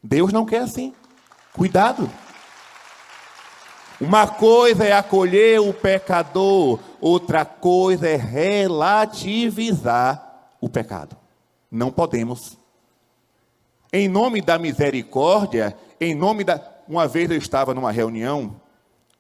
Deus 0.01 0.31
não 0.31 0.45
quer 0.45 0.61
assim. 0.61 0.93
Cuidado. 1.53 2.09
Uma 3.99 4.27
coisa 4.27 4.83
é 4.83 4.91
acolher 4.91 5.61
o 5.61 5.73
pecador, 5.73 6.79
outra 6.99 7.45
coisa 7.45 8.07
é 8.09 8.17
relativizar 8.17 9.77
o 10.59 10.67
pecado. 10.67 11.15
Não 11.71 11.91
podemos. 11.91 12.57
Em 13.93 14.09
nome 14.09 14.41
da 14.41 14.59
misericórdia, 14.59 15.77
em 15.99 16.13
nome 16.13 16.43
da. 16.43 16.61
Uma 16.87 17.07
vez 17.07 17.31
eu 17.31 17.37
estava 17.37 17.73
numa 17.73 17.91
reunião, 17.91 18.59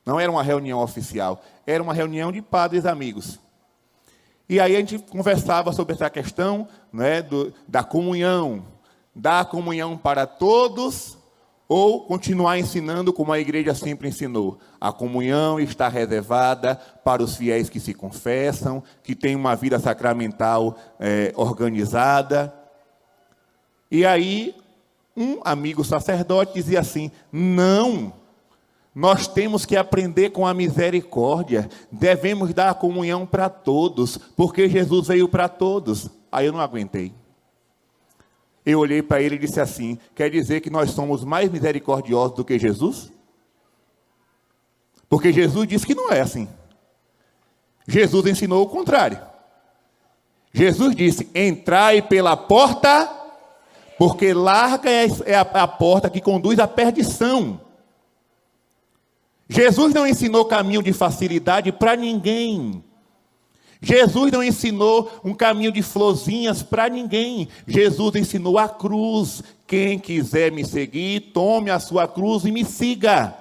não 0.05 0.19
era 0.19 0.29
uma 0.31 0.43
reunião 0.43 0.81
oficial, 0.81 1.41
era 1.65 1.81
uma 1.81 1.93
reunião 1.93 2.31
de 2.31 2.41
padres 2.41 2.85
amigos. 2.85 3.39
E 4.47 4.59
aí 4.59 4.75
a 4.75 4.79
gente 4.79 4.99
conversava 4.99 5.71
sobre 5.71 5.95
essa 5.95 6.09
questão 6.09 6.67
né, 6.93 7.21
do, 7.23 7.51
da 7.67 7.83
comunhão, 7.83 8.63
da 9.15 9.43
comunhão 9.43 9.97
para 9.97 10.27
todos 10.27 11.17
ou 11.67 12.05
continuar 12.05 12.59
ensinando 12.59 13.11
como 13.11 13.31
a 13.31 13.39
igreja 13.39 13.73
sempre 13.73 14.07
ensinou. 14.07 14.59
A 14.79 14.91
comunhão 14.91 15.59
está 15.59 15.87
reservada 15.87 16.75
para 17.03 17.23
os 17.23 17.35
fiéis 17.35 17.69
que 17.69 17.79
se 17.79 17.93
confessam, 17.93 18.83
que 19.03 19.15
têm 19.15 19.35
uma 19.35 19.55
vida 19.55 19.79
sacramental 19.79 20.77
é, 20.99 21.33
organizada. 21.35 22.53
E 23.89 24.05
aí, 24.05 24.55
um 25.17 25.39
amigo 25.43 25.83
sacerdote 25.83 26.53
dizia 26.53 26.79
assim: 26.79 27.09
não, 27.31 28.13
Nós 28.93 29.27
temos 29.27 29.65
que 29.65 29.75
aprender 29.75 30.29
com 30.29 30.45
a 30.45 30.53
misericórdia. 30.53 31.67
Devemos 31.91 32.53
dar 32.53 32.75
comunhão 32.75 33.25
para 33.25 33.49
todos, 33.49 34.17
porque 34.17 34.69
Jesus 34.69 35.07
veio 35.07 35.27
para 35.27 35.49
todos. 35.49 36.09
Aí 36.31 36.45
eu 36.45 36.53
não 36.53 36.61
aguentei. 36.61 37.11
Eu 38.65 38.79
olhei 38.79 39.03
para 39.03 39.21
ele 39.21 39.35
e 39.35 39.39
disse 39.39 39.59
assim: 39.59 39.99
quer 40.15 40.29
dizer 40.29 40.61
que 40.61 40.69
nós 40.69 40.91
somos 40.91 41.23
mais 41.23 41.51
misericordiosos 41.51 42.35
do 42.35 42.45
que 42.45 42.57
Jesus? 42.57 43.11
Porque 45.07 45.31
Jesus 45.31 45.67
disse 45.67 45.85
que 45.85 45.93
não 45.93 46.11
é 46.11 46.21
assim. 46.21 46.47
Jesus 47.87 48.25
ensinou 48.25 48.63
o 48.63 48.69
contrário. 48.69 49.19
Jesus 50.53 50.95
disse: 50.95 51.29
entrai 51.35 52.01
pela 52.01 52.37
porta, 52.37 53.11
porque 53.97 54.33
larga 54.33 54.89
é, 54.89 55.35
a 55.35 55.67
porta 55.67 56.09
que 56.09 56.21
conduz 56.21 56.59
à 56.59 56.67
perdição. 56.67 57.59
Jesus 59.49 59.93
não 59.93 60.07
ensinou 60.07 60.45
caminho 60.45 60.81
de 60.81 60.93
facilidade 60.93 61.71
para 61.73 61.95
ninguém. 61.97 62.84
Jesus 63.81 64.31
não 64.31 64.43
ensinou 64.43 65.11
um 65.23 65.33
caminho 65.33 65.71
de 65.71 65.81
florzinhas 65.81 66.63
para 66.63 66.89
ninguém. 66.89 67.47
Jesus 67.67 68.15
ensinou 68.15 68.57
a 68.57 68.67
cruz. 68.67 69.43
Quem 69.67 69.99
quiser 69.99 70.51
me 70.51 70.63
seguir, 70.65 71.31
tome 71.33 71.69
a 71.69 71.79
sua 71.79 72.07
cruz 72.07 72.45
e 72.45 72.51
me 72.51 72.63
siga. 72.63 73.35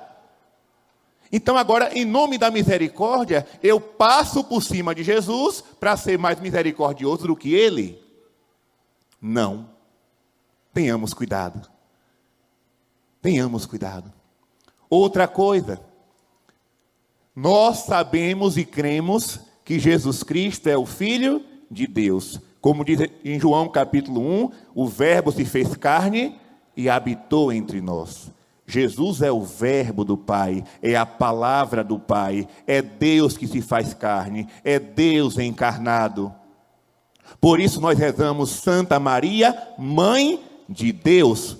Então, 1.30 1.56
agora, 1.56 1.96
em 1.98 2.04
nome 2.04 2.38
da 2.38 2.50
misericórdia, 2.50 3.46
eu 3.62 3.80
passo 3.80 4.44
por 4.44 4.62
cima 4.62 4.94
de 4.94 5.02
Jesus 5.02 5.64
para 5.80 5.96
ser 5.96 6.18
mais 6.18 6.38
misericordioso 6.40 7.26
do 7.26 7.36
que 7.36 7.52
ele? 7.52 8.00
Não. 9.20 9.68
Tenhamos 10.72 11.12
cuidado. 11.12 11.68
Tenhamos 13.20 13.66
cuidado. 13.66 14.12
Outra 14.88 15.26
coisa, 15.26 15.80
nós 17.34 17.78
sabemos 17.78 18.56
e 18.56 18.64
cremos 18.64 19.40
que 19.64 19.78
Jesus 19.78 20.22
Cristo 20.22 20.68
é 20.68 20.76
o 20.76 20.84
Filho 20.84 21.42
de 21.70 21.86
Deus. 21.86 22.40
Como 22.60 22.84
diz 22.84 23.00
em 23.24 23.38
João 23.40 23.68
capítulo 23.68 24.20
1, 24.20 24.50
o 24.74 24.86
Verbo 24.86 25.32
se 25.32 25.44
fez 25.44 25.74
carne 25.76 26.36
e 26.76 26.88
habitou 26.88 27.52
entre 27.52 27.80
nós. 27.80 28.30
Jesus 28.66 29.20
é 29.20 29.30
o 29.30 29.42
Verbo 29.42 30.04
do 30.04 30.16
Pai, 30.16 30.64
é 30.82 30.96
a 30.96 31.04
palavra 31.04 31.84
do 31.84 31.98
Pai, 31.98 32.48
é 32.66 32.80
Deus 32.80 33.36
que 33.36 33.46
se 33.46 33.60
faz 33.60 33.92
carne, 33.92 34.48
é 34.62 34.78
Deus 34.78 35.38
encarnado. 35.38 36.34
Por 37.40 37.60
isso 37.60 37.80
nós 37.80 37.98
rezamos 37.98 38.50
Santa 38.50 38.98
Maria, 38.98 39.56
Mãe 39.78 40.40
de 40.68 40.92
Deus. 40.92 41.58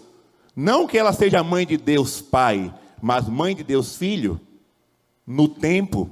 Não 0.57 0.87
que 0.87 0.97
ela 0.97 1.13
seja 1.13 1.43
mãe 1.43 1.67
de 1.67 1.77
Deus 1.77 2.23
Pai, 2.23 2.73
mas 3.03 3.29
mãe 3.29 3.55
de 3.55 3.63
Deus 3.63 3.97
Filho 3.97 4.41
no 5.27 5.49
tempo, 5.49 6.11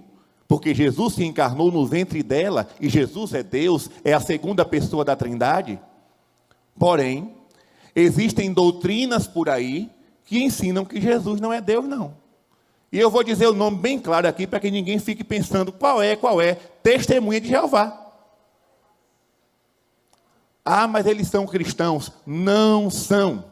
porque 0.52 0.74
Jesus 0.74 1.14
se 1.14 1.24
encarnou 1.24 1.72
no 1.72 1.86
ventre 1.86 2.22
dela 2.22 2.68
e 2.78 2.86
Jesus 2.86 3.32
é 3.32 3.42
Deus, 3.42 3.88
é 4.04 4.12
a 4.12 4.20
segunda 4.20 4.66
pessoa 4.66 5.02
da 5.02 5.16
Trindade. 5.16 5.80
Porém, 6.78 7.34
existem 7.96 8.52
doutrinas 8.52 9.26
por 9.26 9.48
aí 9.48 9.90
que 10.26 10.44
ensinam 10.44 10.84
que 10.84 11.00
Jesus 11.00 11.40
não 11.40 11.54
é 11.54 11.58
Deus, 11.58 11.88
não. 11.88 12.14
E 12.92 12.98
eu 12.98 13.10
vou 13.10 13.24
dizer 13.24 13.46
o 13.46 13.54
nome 13.54 13.78
bem 13.78 13.98
claro 13.98 14.28
aqui 14.28 14.46
para 14.46 14.60
que 14.60 14.70
ninguém 14.70 14.98
fique 14.98 15.24
pensando 15.24 15.72
qual 15.72 16.02
é, 16.02 16.16
qual 16.16 16.38
é. 16.38 16.56
Testemunha 16.82 17.40
de 17.40 17.48
Jeová. 17.48 18.12
Ah, 20.62 20.86
mas 20.86 21.06
eles 21.06 21.28
são 21.28 21.46
cristãos. 21.46 22.12
Não 22.26 22.90
são. 22.90 23.42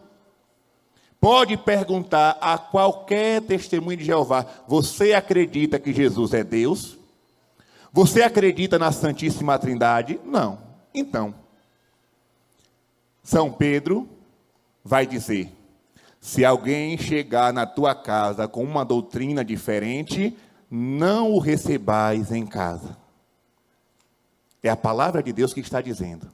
Pode 1.20 1.56
perguntar 1.58 2.38
a 2.40 2.56
qualquer 2.56 3.42
testemunho 3.42 3.98
de 3.98 4.04
Jeová: 4.04 4.46
você 4.66 5.12
acredita 5.12 5.78
que 5.78 5.92
Jesus 5.92 6.32
é 6.32 6.42
Deus? 6.42 6.98
Você 7.92 8.22
acredita 8.22 8.78
na 8.78 8.90
Santíssima 8.90 9.58
Trindade? 9.58 10.18
Não. 10.24 10.58
Então, 10.94 11.34
São 13.22 13.52
Pedro 13.52 14.08
vai 14.82 15.06
dizer: 15.06 15.52
se 16.18 16.42
alguém 16.42 16.96
chegar 16.96 17.52
na 17.52 17.66
tua 17.66 17.94
casa 17.94 18.48
com 18.48 18.64
uma 18.64 18.84
doutrina 18.84 19.44
diferente, 19.44 20.34
não 20.70 21.32
o 21.32 21.38
recebais 21.38 22.32
em 22.32 22.46
casa. 22.46 22.96
É 24.62 24.70
a 24.70 24.76
palavra 24.76 25.22
de 25.22 25.32
Deus 25.32 25.52
que 25.52 25.60
está 25.60 25.82
dizendo. 25.82 26.30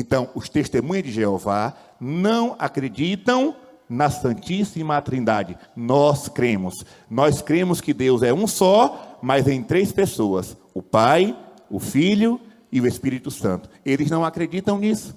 Então, 0.00 0.30
os 0.34 0.48
testemunhos 0.48 1.04
de 1.04 1.12
Jeová 1.12 1.74
não 2.00 2.56
acreditam 2.58 3.54
na 3.86 4.08
Santíssima 4.08 5.02
Trindade. 5.02 5.58
Nós 5.76 6.26
cremos. 6.26 6.86
Nós 7.10 7.42
cremos 7.42 7.82
que 7.82 7.92
Deus 7.92 8.22
é 8.22 8.32
um 8.32 8.46
só, 8.46 9.18
mas 9.20 9.46
em 9.46 9.62
três 9.62 9.92
pessoas: 9.92 10.56
o 10.72 10.80
Pai, 10.80 11.36
o 11.68 11.78
Filho 11.78 12.40
e 12.72 12.80
o 12.80 12.86
Espírito 12.86 13.30
Santo. 13.30 13.68
Eles 13.84 14.10
não 14.10 14.24
acreditam 14.24 14.78
nisso. 14.78 15.14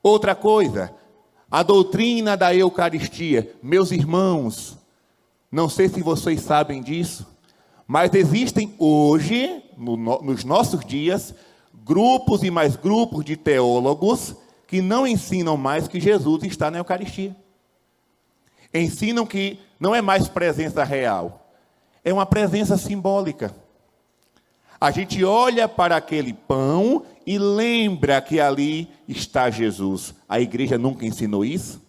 Outra 0.00 0.36
coisa, 0.36 0.94
a 1.50 1.64
doutrina 1.64 2.36
da 2.36 2.54
Eucaristia. 2.54 3.56
Meus 3.60 3.90
irmãos, 3.90 4.78
não 5.50 5.68
sei 5.68 5.88
se 5.88 6.00
vocês 6.00 6.42
sabem 6.42 6.80
disso, 6.80 7.26
mas 7.88 8.14
existem 8.14 8.72
hoje, 8.78 9.64
no, 9.76 9.96
nos 9.96 10.44
nossos 10.44 10.84
dias, 10.84 11.34
grupos 11.84 12.42
e 12.42 12.50
mais 12.50 12.76
grupos 12.76 13.24
de 13.24 13.36
teólogos 13.36 14.34
que 14.66 14.80
não 14.80 15.06
ensinam 15.06 15.56
mais 15.56 15.86
que 15.86 16.00
Jesus 16.00 16.42
está 16.44 16.70
na 16.70 16.78
Eucaristia. 16.78 17.36
Ensinam 18.72 19.26
que 19.26 19.58
não 19.78 19.94
é 19.94 20.00
mais 20.00 20.28
presença 20.28 20.82
real, 20.84 21.50
é 22.04 22.12
uma 22.12 22.24
presença 22.24 22.76
simbólica. 22.76 23.54
A 24.80 24.90
gente 24.90 25.22
olha 25.24 25.68
para 25.68 25.96
aquele 25.96 26.32
pão 26.32 27.04
e 27.24 27.38
lembra 27.38 28.20
que 28.20 28.40
ali 28.40 28.88
está 29.06 29.48
Jesus. 29.48 30.14
A 30.28 30.40
igreja 30.40 30.76
nunca 30.76 31.06
ensinou 31.06 31.44
isso. 31.44 31.80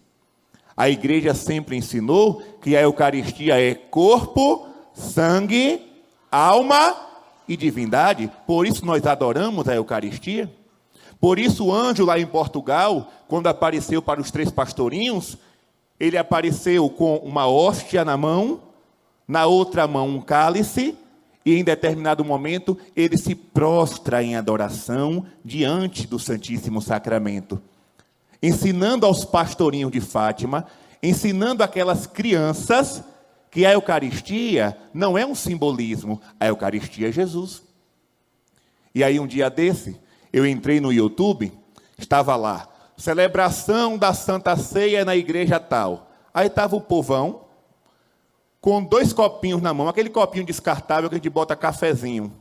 A 0.76 0.88
igreja 0.88 1.34
sempre 1.34 1.76
ensinou 1.76 2.42
que 2.60 2.76
a 2.76 2.82
Eucaristia 2.82 3.60
é 3.60 3.74
corpo, 3.74 4.68
sangue, 4.92 5.80
alma 6.30 6.94
e 7.48 7.56
divindade, 7.56 8.30
por 8.46 8.66
isso 8.66 8.84
nós 8.84 9.06
adoramos 9.06 9.68
a 9.68 9.74
Eucaristia. 9.74 10.50
Por 11.20 11.38
isso 11.38 11.66
o 11.66 11.74
anjo 11.74 12.04
lá 12.04 12.18
em 12.18 12.26
Portugal, 12.26 13.10
quando 13.28 13.46
apareceu 13.46 14.02
para 14.02 14.20
os 14.20 14.30
três 14.30 14.50
pastorinhos, 14.50 15.38
ele 15.98 16.18
apareceu 16.18 16.88
com 16.90 17.16
uma 17.16 17.48
hóstia 17.48 18.04
na 18.04 18.16
mão, 18.16 18.60
na 19.26 19.46
outra 19.46 19.86
mão 19.86 20.08
um 20.08 20.20
cálice, 20.20 20.94
e 21.46 21.54
em 21.54 21.64
determinado 21.64 22.24
momento 22.24 22.76
ele 22.96 23.16
se 23.16 23.34
prostra 23.34 24.22
em 24.22 24.34
adoração 24.34 25.24
diante 25.44 26.06
do 26.06 26.18
Santíssimo 26.18 26.80
Sacramento, 26.80 27.60
ensinando 28.42 29.06
aos 29.06 29.24
pastorinhos 29.24 29.92
de 29.92 30.00
Fátima, 30.00 30.66
ensinando 31.02 31.62
aquelas 31.62 32.06
crianças 32.06 33.02
que 33.54 33.64
a 33.64 33.72
Eucaristia 33.72 34.76
não 34.92 35.16
é 35.16 35.24
um 35.24 35.32
simbolismo, 35.32 36.20
a 36.40 36.48
Eucaristia 36.48 37.08
é 37.08 37.12
Jesus. 37.12 37.62
E 38.92 39.04
aí, 39.04 39.20
um 39.20 39.28
dia 39.28 39.48
desse, 39.48 39.96
eu 40.32 40.44
entrei 40.44 40.80
no 40.80 40.92
YouTube, 40.92 41.52
estava 41.96 42.34
lá, 42.34 42.68
celebração 42.96 43.96
da 43.96 44.12
Santa 44.12 44.56
Ceia 44.56 45.04
na 45.04 45.14
igreja 45.14 45.60
tal. 45.60 46.10
Aí 46.34 46.48
estava 46.48 46.74
o 46.74 46.80
povão, 46.80 47.44
com 48.60 48.82
dois 48.82 49.12
copinhos 49.12 49.62
na 49.62 49.72
mão, 49.72 49.88
aquele 49.88 50.10
copinho 50.10 50.44
descartável 50.44 51.08
que 51.08 51.14
a 51.14 51.18
gente 51.18 51.30
bota 51.30 51.54
cafezinho. 51.54 52.32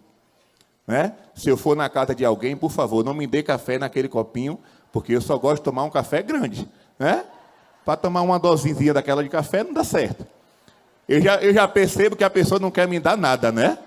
Né? 0.87 1.13
Se 1.35 1.47
eu 1.47 1.55
for 1.55 1.75
na 1.75 1.87
casa 1.89 2.15
de 2.15 2.25
alguém, 2.25 2.57
por 2.57 2.71
favor, 2.71 3.05
não 3.05 3.13
me 3.13 3.27
dê 3.27 3.43
café 3.43 3.77
naquele 3.77 4.09
copinho, 4.09 4.57
porque 4.91 5.13
eu 5.15 5.21
só 5.21 5.37
gosto 5.37 5.57
de 5.57 5.65
tomar 5.65 5.83
um 5.83 5.91
café 5.91 6.23
grande. 6.23 6.67
Né? 6.97 7.23
Para 7.85 7.97
tomar 7.97 8.23
uma 8.23 8.39
dosinha 8.39 8.95
daquela 8.95 9.21
de 9.21 9.29
café 9.29 9.63
não 9.63 9.73
dá 9.73 9.83
certo. 9.83 10.32
Eu 11.07 11.21
já, 11.21 11.35
eu 11.35 11.53
já 11.53 11.67
percebo 11.67 12.15
que 12.15 12.23
a 12.23 12.29
pessoa 12.29 12.59
não 12.59 12.71
quer 12.71 12.87
me 12.87 12.99
dar 12.99 13.17
nada, 13.17 13.51
né? 13.51 13.77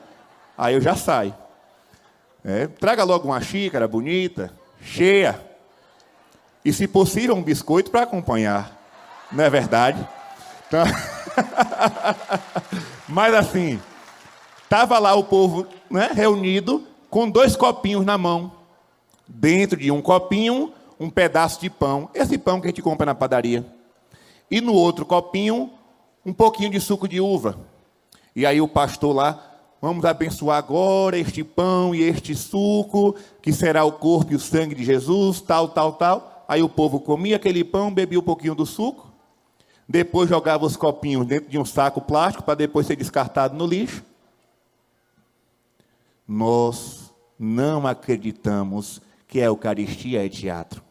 Aí 0.56 0.74
eu 0.74 0.80
já 0.80 0.94
saio. 0.94 1.34
É, 2.44 2.66
traga 2.66 3.02
logo 3.04 3.26
uma 3.26 3.40
xícara 3.40 3.88
bonita, 3.88 4.52
cheia. 4.80 5.40
E, 6.64 6.72
se 6.72 6.86
possível, 6.86 7.34
um 7.34 7.42
biscoito 7.42 7.90
para 7.90 8.02
acompanhar. 8.02 8.76
Não 9.32 9.44
é 9.44 9.50
verdade? 9.50 10.06
Então... 10.66 10.84
Mas 13.08 13.34
assim, 13.34 13.80
estava 14.64 14.98
lá 14.98 15.14
o 15.14 15.24
povo 15.24 15.66
né, 15.88 16.10
reunido 16.12 16.86
com 17.08 17.30
dois 17.30 17.54
copinhos 17.54 18.04
na 18.04 18.18
mão. 18.18 18.52
Dentro 19.28 19.78
de 19.78 19.90
um 19.90 20.02
copinho, 20.02 20.72
um 20.98 21.08
pedaço 21.08 21.60
de 21.60 21.70
pão. 21.70 22.10
Esse 22.14 22.36
pão 22.36 22.60
que 22.60 22.66
a 22.66 22.70
gente 22.70 22.82
compra 22.82 23.06
na 23.06 23.14
padaria. 23.14 23.64
E 24.50 24.60
no 24.60 24.72
outro 24.72 25.04
copinho, 25.04 25.70
um 26.26 26.32
pouquinho 26.32 26.70
de 26.70 26.80
suco 26.80 27.06
de 27.06 27.20
uva. 27.20 27.56
E 28.34 28.44
aí 28.44 28.60
o 28.60 28.66
pastor 28.66 29.14
lá, 29.14 29.58
vamos 29.80 30.04
abençoar 30.04 30.58
agora 30.58 31.16
este 31.16 31.44
pão 31.44 31.94
e 31.94 32.02
este 32.02 32.34
suco, 32.34 33.14
que 33.40 33.52
será 33.52 33.84
o 33.84 33.92
corpo 33.92 34.32
e 34.32 34.34
o 34.34 34.40
sangue 34.40 34.74
de 34.74 34.84
Jesus, 34.84 35.40
tal, 35.40 35.68
tal, 35.68 35.92
tal. 35.92 36.44
Aí 36.48 36.64
o 36.64 36.68
povo 36.68 36.98
comia 36.98 37.36
aquele 37.36 37.62
pão, 37.62 37.94
bebia 37.94 38.18
um 38.18 38.24
pouquinho 38.24 38.56
do 38.56 38.66
suco, 38.66 39.08
depois 39.88 40.28
jogava 40.28 40.66
os 40.66 40.76
copinhos 40.76 41.24
dentro 41.24 41.48
de 41.48 41.60
um 41.60 41.64
saco 41.64 42.00
plástico 42.00 42.42
para 42.42 42.56
depois 42.56 42.88
ser 42.88 42.96
descartado 42.96 43.56
no 43.56 43.64
lixo. 43.64 44.02
Nós 46.26 47.14
não 47.38 47.86
acreditamos 47.86 49.00
que 49.28 49.40
a 49.40 49.44
Eucaristia 49.44 50.26
é 50.26 50.28
teatro. 50.28 50.82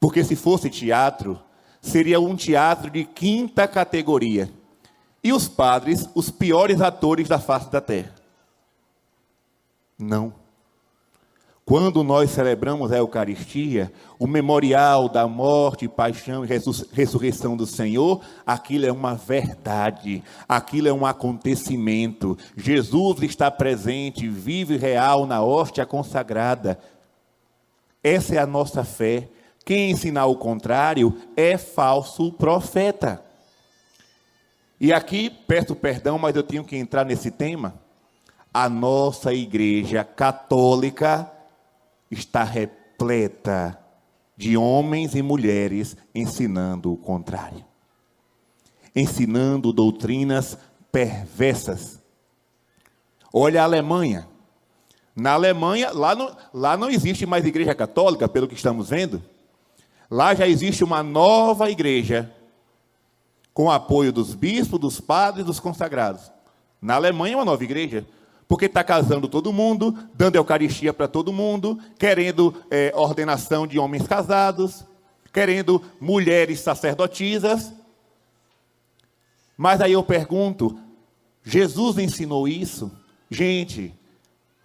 Porque 0.00 0.24
se 0.24 0.34
fosse 0.34 0.68
teatro, 0.68 1.40
seria 1.82 2.20
um 2.20 2.36
teatro 2.36 2.88
de 2.88 3.04
quinta 3.04 3.66
categoria. 3.66 4.48
E 5.22 5.32
os 5.32 5.48
padres, 5.48 6.08
os 6.14 6.30
piores 6.30 6.80
atores 6.80 7.28
da 7.28 7.38
face 7.38 7.70
da 7.70 7.80
terra. 7.80 8.14
Não. 9.98 10.32
Quando 11.64 12.02
nós 12.02 12.30
celebramos 12.30 12.90
a 12.90 12.98
Eucaristia, 12.98 13.92
o 14.18 14.26
memorial 14.26 15.08
da 15.08 15.28
morte, 15.28 15.86
paixão 15.88 16.44
e 16.44 16.48
ressurreição 16.92 17.56
do 17.56 17.66
Senhor, 17.66 18.20
aquilo 18.44 18.84
é 18.84 18.92
uma 18.92 19.14
verdade, 19.14 20.24
aquilo 20.48 20.88
é 20.88 20.92
um 20.92 21.06
acontecimento. 21.06 22.36
Jesus 22.56 23.22
está 23.22 23.48
presente, 23.48 24.28
vivo 24.28 24.72
e 24.72 24.76
real 24.76 25.24
na 25.24 25.40
hóstia 25.40 25.86
consagrada. 25.86 26.80
Essa 28.02 28.34
é 28.34 28.38
a 28.38 28.46
nossa 28.46 28.82
fé. 28.82 29.28
Quem 29.64 29.90
ensinar 29.90 30.26
o 30.26 30.36
contrário 30.36 31.16
é 31.36 31.56
falso 31.56 32.32
profeta. 32.32 33.24
E 34.80 34.92
aqui 34.92 35.30
peço 35.30 35.76
perdão, 35.76 36.18
mas 36.18 36.34
eu 36.34 36.42
tenho 36.42 36.64
que 36.64 36.76
entrar 36.76 37.04
nesse 37.04 37.30
tema. 37.30 37.80
A 38.52 38.68
nossa 38.68 39.32
igreja 39.32 40.02
católica 40.02 41.30
está 42.10 42.42
repleta 42.42 43.78
de 44.36 44.56
homens 44.56 45.14
e 45.14 45.22
mulheres 45.22 45.96
ensinando 46.14 46.92
o 46.92 46.96
contrário, 46.96 47.64
ensinando 48.94 49.72
doutrinas 49.72 50.58
perversas. 50.90 52.02
Olha 53.32 53.62
a 53.62 53.64
Alemanha. 53.64 54.28
Na 55.14 55.32
Alemanha, 55.32 55.92
lá 55.92 56.14
não, 56.14 56.36
lá 56.52 56.76
não 56.76 56.90
existe 56.90 57.24
mais 57.24 57.44
igreja 57.46 57.74
católica, 57.74 58.28
pelo 58.28 58.48
que 58.48 58.54
estamos 58.54 58.90
vendo. 58.90 59.22
Lá 60.12 60.34
já 60.34 60.46
existe 60.46 60.84
uma 60.84 61.02
nova 61.02 61.70
igreja, 61.70 62.30
com 63.54 63.70
apoio 63.70 64.12
dos 64.12 64.34
bispos, 64.34 64.78
dos 64.78 65.00
padres, 65.00 65.46
dos 65.46 65.58
consagrados. 65.58 66.30
Na 66.82 66.96
Alemanha 66.96 67.32
é 67.32 67.36
uma 67.38 67.46
nova 67.46 67.64
igreja 67.64 68.06
porque 68.46 68.66
está 68.66 68.84
casando 68.84 69.26
todo 69.26 69.54
mundo, 69.54 69.96
dando 70.12 70.36
Eucaristia 70.36 70.92
para 70.92 71.08
todo 71.08 71.32
mundo, 71.32 71.78
querendo 71.98 72.54
é, 72.70 72.92
ordenação 72.94 73.66
de 73.66 73.78
homens 73.78 74.06
casados, 74.06 74.84
querendo 75.32 75.82
mulheres 75.98 76.60
sacerdotisas. 76.60 77.72
Mas 79.56 79.80
aí 79.80 79.92
eu 79.92 80.02
pergunto: 80.02 80.78
Jesus 81.42 81.96
ensinou 81.96 82.46
isso? 82.46 82.92
Gente, 83.30 83.94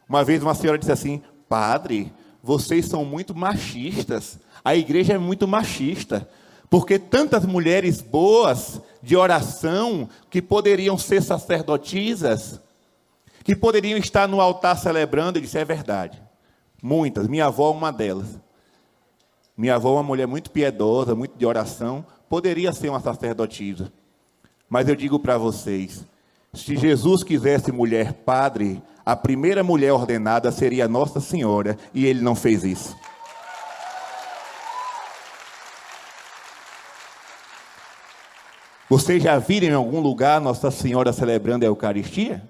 uma 0.10 0.26
vez 0.26 0.44
uma 0.44 0.54
senhora 0.54 0.78
disse 0.78 0.92
assim: 0.92 1.22
Padre, 1.48 2.12
vocês 2.44 2.86
são 2.86 3.06
muito 3.06 3.34
machistas, 3.34 4.40
a 4.68 4.76
igreja 4.76 5.14
é 5.14 5.18
muito 5.18 5.48
machista. 5.48 6.28
Porque 6.70 7.00
tantas 7.00 7.46
mulheres 7.46 8.02
boas 8.02 8.82
de 9.02 9.16
oração 9.16 10.10
que 10.30 10.42
poderiam 10.42 10.98
ser 10.98 11.24
sacerdotisas, 11.24 12.60
que 13.46 13.56
poderiam 13.56 13.98
estar 13.98 14.28
no 14.28 14.42
altar 14.42 14.78
celebrando, 14.78 15.40
disse: 15.40 15.58
é 15.58 15.64
verdade. 15.64 16.22
Muitas. 16.84 17.30
Minha 17.30 17.46
avó, 17.46 17.72
uma 17.72 17.94
delas. 17.94 18.38
Minha 19.56 19.76
avó, 19.76 19.94
uma 19.94 20.04
mulher 20.04 20.28
muito 20.28 20.52
piedosa, 20.52 21.16
muito 21.16 21.38
de 21.38 21.46
oração, 21.46 22.06
poderia 22.28 22.74
ser 22.74 22.90
uma 22.90 23.00
sacerdotisa. 23.00 23.90
Mas 24.70 24.90
eu 24.90 24.98
digo 24.98 25.18
para 25.18 25.38
vocês: 25.38 26.06
se 26.54 26.76
Jesus 26.76 27.24
quisesse 27.24 27.72
mulher 27.72 28.12
padre, 28.12 28.84
a 29.06 29.16
primeira 29.16 29.64
mulher 29.64 29.94
ordenada 29.94 30.52
seria 30.52 30.90
Nossa 30.90 31.22
Senhora, 31.22 31.78
e 31.94 32.06
ele 32.06 32.20
não 32.20 32.36
fez 32.36 32.66
isso. 32.66 32.94
Vocês 38.90 39.22
já 39.22 39.38
viram 39.38 39.68
em 39.68 39.74
algum 39.74 40.00
lugar 40.00 40.40
Nossa 40.40 40.72
Senhora 40.72 41.12
celebrando 41.12 41.64
a 41.64 41.68
Eucaristia? 41.68 42.44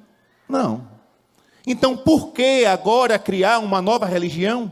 Não. 0.48 0.88
Então, 1.66 1.98
por 1.98 2.32
que 2.32 2.66
agora 2.66 3.18
criar 3.20 3.60
uma 3.60 3.82
nova 3.82 4.06
religião? 4.06 4.72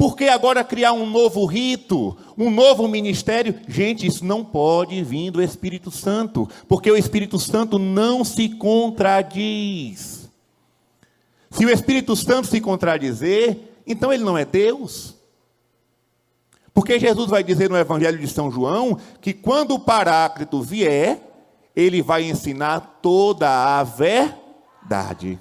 Por 0.00 0.16
que 0.16 0.24
agora 0.24 0.64
criar 0.64 0.94
um 0.94 1.04
novo 1.04 1.44
rito, 1.44 2.16
um 2.36 2.50
novo 2.50 2.88
ministério? 2.88 3.54
Gente, 3.68 4.06
isso 4.06 4.24
não 4.24 4.42
pode 4.42 5.04
vir 5.04 5.30
do 5.30 5.42
Espírito 5.42 5.90
Santo, 5.90 6.48
porque 6.66 6.90
o 6.90 6.96
Espírito 6.96 7.38
Santo 7.38 7.78
não 7.78 8.24
se 8.24 8.48
contradiz. 8.48 10.30
Se 11.50 11.66
o 11.66 11.70
Espírito 11.70 12.16
Santo 12.16 12.46
se 12.46 12.62
contradizer, 12.62 13.58
então 13.86 14.10
ele 14.10 14.24
não 14.24 14.38
é 14.38 14.44
Deus. 14.46 15.19
Porque 16.72 16.98
Jesus 16.98 17.28
vai 17.28 17.42
dizer 17.42 17.68
no 17.68 17.76
Evangelho 17.76 18.18
de 18.18 18.28
São 18.28 18.50
João 18.50 18.98
que 19.20 19.32
quando 19.32 19.74
o 19.74 19.80
Paráclito 19.80 20.62
vier, 20.62 21.20
ele 21.74 22.02
vai 22.02 22.24
ensinar 22.24 22.98
toda 23.02 23.78
a 23.78 23.82
verdade. 23.82 25.38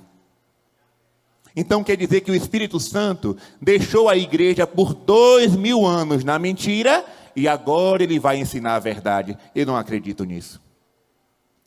Então 1.56 1.84
quer 1.84 1.98
dizer 1.98 2.22
que 2.22 2.32
o 2.32 2.36
Espírito 2.36 2.80
Santo 2.80 3.36
deixou 3.62 4.08
a 4.08 4.16
igreja 4.16 4.66
por 4.66 4.94
dois 4.94 5.56
mil 5.56 5.86
anos 5.86 6.24
na 6.24 6.40
mentira 6.40 7.06
e 7.36 7.48
agora 7.48 8.04
ele 8.04 8.20
vai 8.20 8.38
ensinar 8.38 8.76
a 8.76 8.80
verdade. 8.80 9.38
Eu 9.54 9.66
não 9.66 9.76
acredito 9.76 10.24
nisso. 10.24 10.62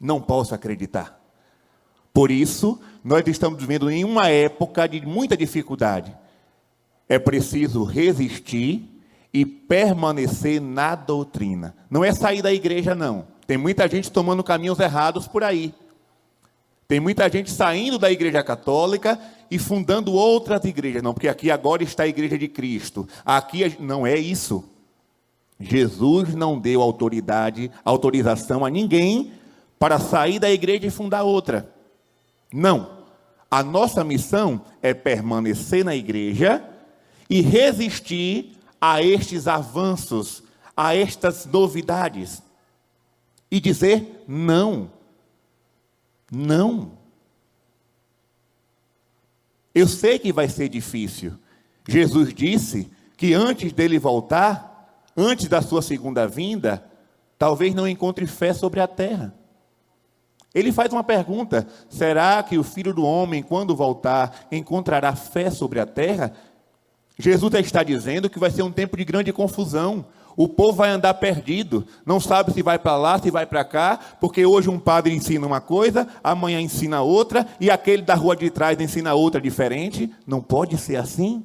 Não 0.00 0.20
posso 0.20 0.54
acreditar. 0.54 1.20
Por 2.12 2.30
isso, 2.30 2.80
nós 3.02 3.22
estamos 3.26 3.58
vivendo 3.58 3.90
em 3.90 4.04
uma 4.04 4.28
época 4.28 4.86
de 4.86 5.04
muita 5.06 5.36
dificuldade. 5.36 6.14
É 7.08 7.18
preciso 7.18 7.84
resistir 7.84 8.91
e 9.32 9.46
permanecer 9.46 10.60
na 10.60 10.94
doutrina. 10.94 11.74
Não 11.90 12.04
é 12.04 12.12
sair 12.12 12.42
da 12.42 12.52
igreja, 12.52 12.94
não. 12.94 13.26
Tem 13.46 13.56
muita 13.56 13.88
gente 13.88 14.10
tomando 14.10 14.44
caminhos 14.44 14.78
errados 14.78 15.26
por 15.26 15.42
aí. 15.42 15.74
Tem 16.86 17.00
muita 17.00 17.28
gente 17.30 17.50
saindo 17.50 17.98
da 17.98 18.10
igreja 18.10 18.42
católica 18.42 19.18
e 19.50 19.58
fundando 19.58 20.12
outras 20.12 20.64
igrejas. 20.64 21.02
Não, 21.02 21.14
porque 21.14 21.28
aqui 21.28 21.50
agora 21.50 21.82
está 21.82 22.02
a 22.02 22.08
igreja 22.08 22.36
de 22.36 22.48
Cristo. 22.48 23.08
Aqui 23.24 23.76
não 23.80 24.06
é 24.06 24.18
isso. 24.18 24.64
Jesus 25.58 26.34
não 26.34 26.58
deu 26.58 26.82
autoridade, 26.82 27.70
autorização 27.84 28.64
a 28.64 28.70
ninguém 28.70 29.32
para 29.78 29.98
sair 29.98 30.38
da 30.38 30.50
igreja 30.50 30.86
e 30.86 30.90
fundar 30.90 31.22
outra. 31.22 31.70
Não. 32.52 33.02
A 33.50 33.62
nossa 33.62 34.04
missão 34.04 34.60
é 34.82 34.92
permanecer 34.92 35.84
na 35.84 35.94
igreja 35.94 36.62
e 37.28 37.40
resistir 37.40 38.58
a 38.82 39.00
estes 39.00 39.46
avanços, 39.46 40.42
a 40.76 40.94
estas 40.94 41.46
novidades. 41.46 42.42
E 43.48 43.60
dizer 43.60 44.24
não 44.28 44.90
não. 46.32 46.92
Eu 49.74 49.86
sei 49.86 50.18
que 50.18 50.32
vai 50.32 50.48
ser 50.48 50.70
difícil. 50.70 51.34
Jesus 51.86 52.32
disse 52.32 52.90
que 53.18 53.34
antes 53.34 53.70
dele 53.72 53.98
voltar, 53.98 55.04
antes 55.14 55.46
da 55.46 55.60
sua 55.60 55.82
segunda 55.82 56.26
vinda, 56.26 56.82
talvez 57.38 57.74
não 57.74 57.86
encontre 57.86 58.26
fé 58.26 58.54
sobre 58.54 58.80
a 58.80 58.86
terra. 58.86 59.34
Ele 60.54 60.72
faz 60.72 60.90
uma 60.90 61.04
pergunta: 61.04 61.66
será 61.90 62.42
que 62.42 62.56
o 62.56 62.64
filho 62.64 62.94
do 62.94 63.04
homem, 63.04 63.42
quando 63.42 63.76
voltar, 63.76 64.46
encontrará 64.50 65.14
fé 65.14 65.50
sobre 65.50 65.80
a 65.80 65.86
terra? 65.86 66.32
Jesus 67.18 67.52
está 67.54 67.82
dizendo 67.82 68.30
que 68.30 68.38
vai 68.38 68.50
ser 68.50 68.62
um 68.62 68.72
tempo 68.72 68.96
de 68.96 69.04
grande 69.04 69.32
confusão. 69.32 70.04
O 70.36 70.48
povo 70.48 70.78
vai 70.78 70.90
andar 70.90 71.12
perdido, 71.14 71.86
não 72.06 72.18
sabe 72.18 72.52
se 72.52 72.62
vai 72.62 72.78
para 72.78 72.96
lá, 72.96 73.18
se 73.18 73.30
vai 73.30 73.44
para 73.44 73.64
cá, 73.64 73.98
porque 74.18 74.46
hoje 74.46 74.70
um 74.70 74.78
padre 74.78 75.14
ensina 75.14 75.46
uma 75.46 75.60
coisa, 75.60 76.08
amanhã 76.24 76.58
ensina 76.58 77.02
outra, 77.02 77.46
e 77.60 77.70
aquele 77.70 78.02
da 78.02 78.14
rua 78.14 78.34
de 78.34 78.48
trás 78.48 78.80
ensina 78.80 79.12
outra 79.12 79.40
diferente. 79.40 80.10
Não 80.26 80.40
pode 80.40 80.78
ser 80.78 80.96
assim. 80.96 81.44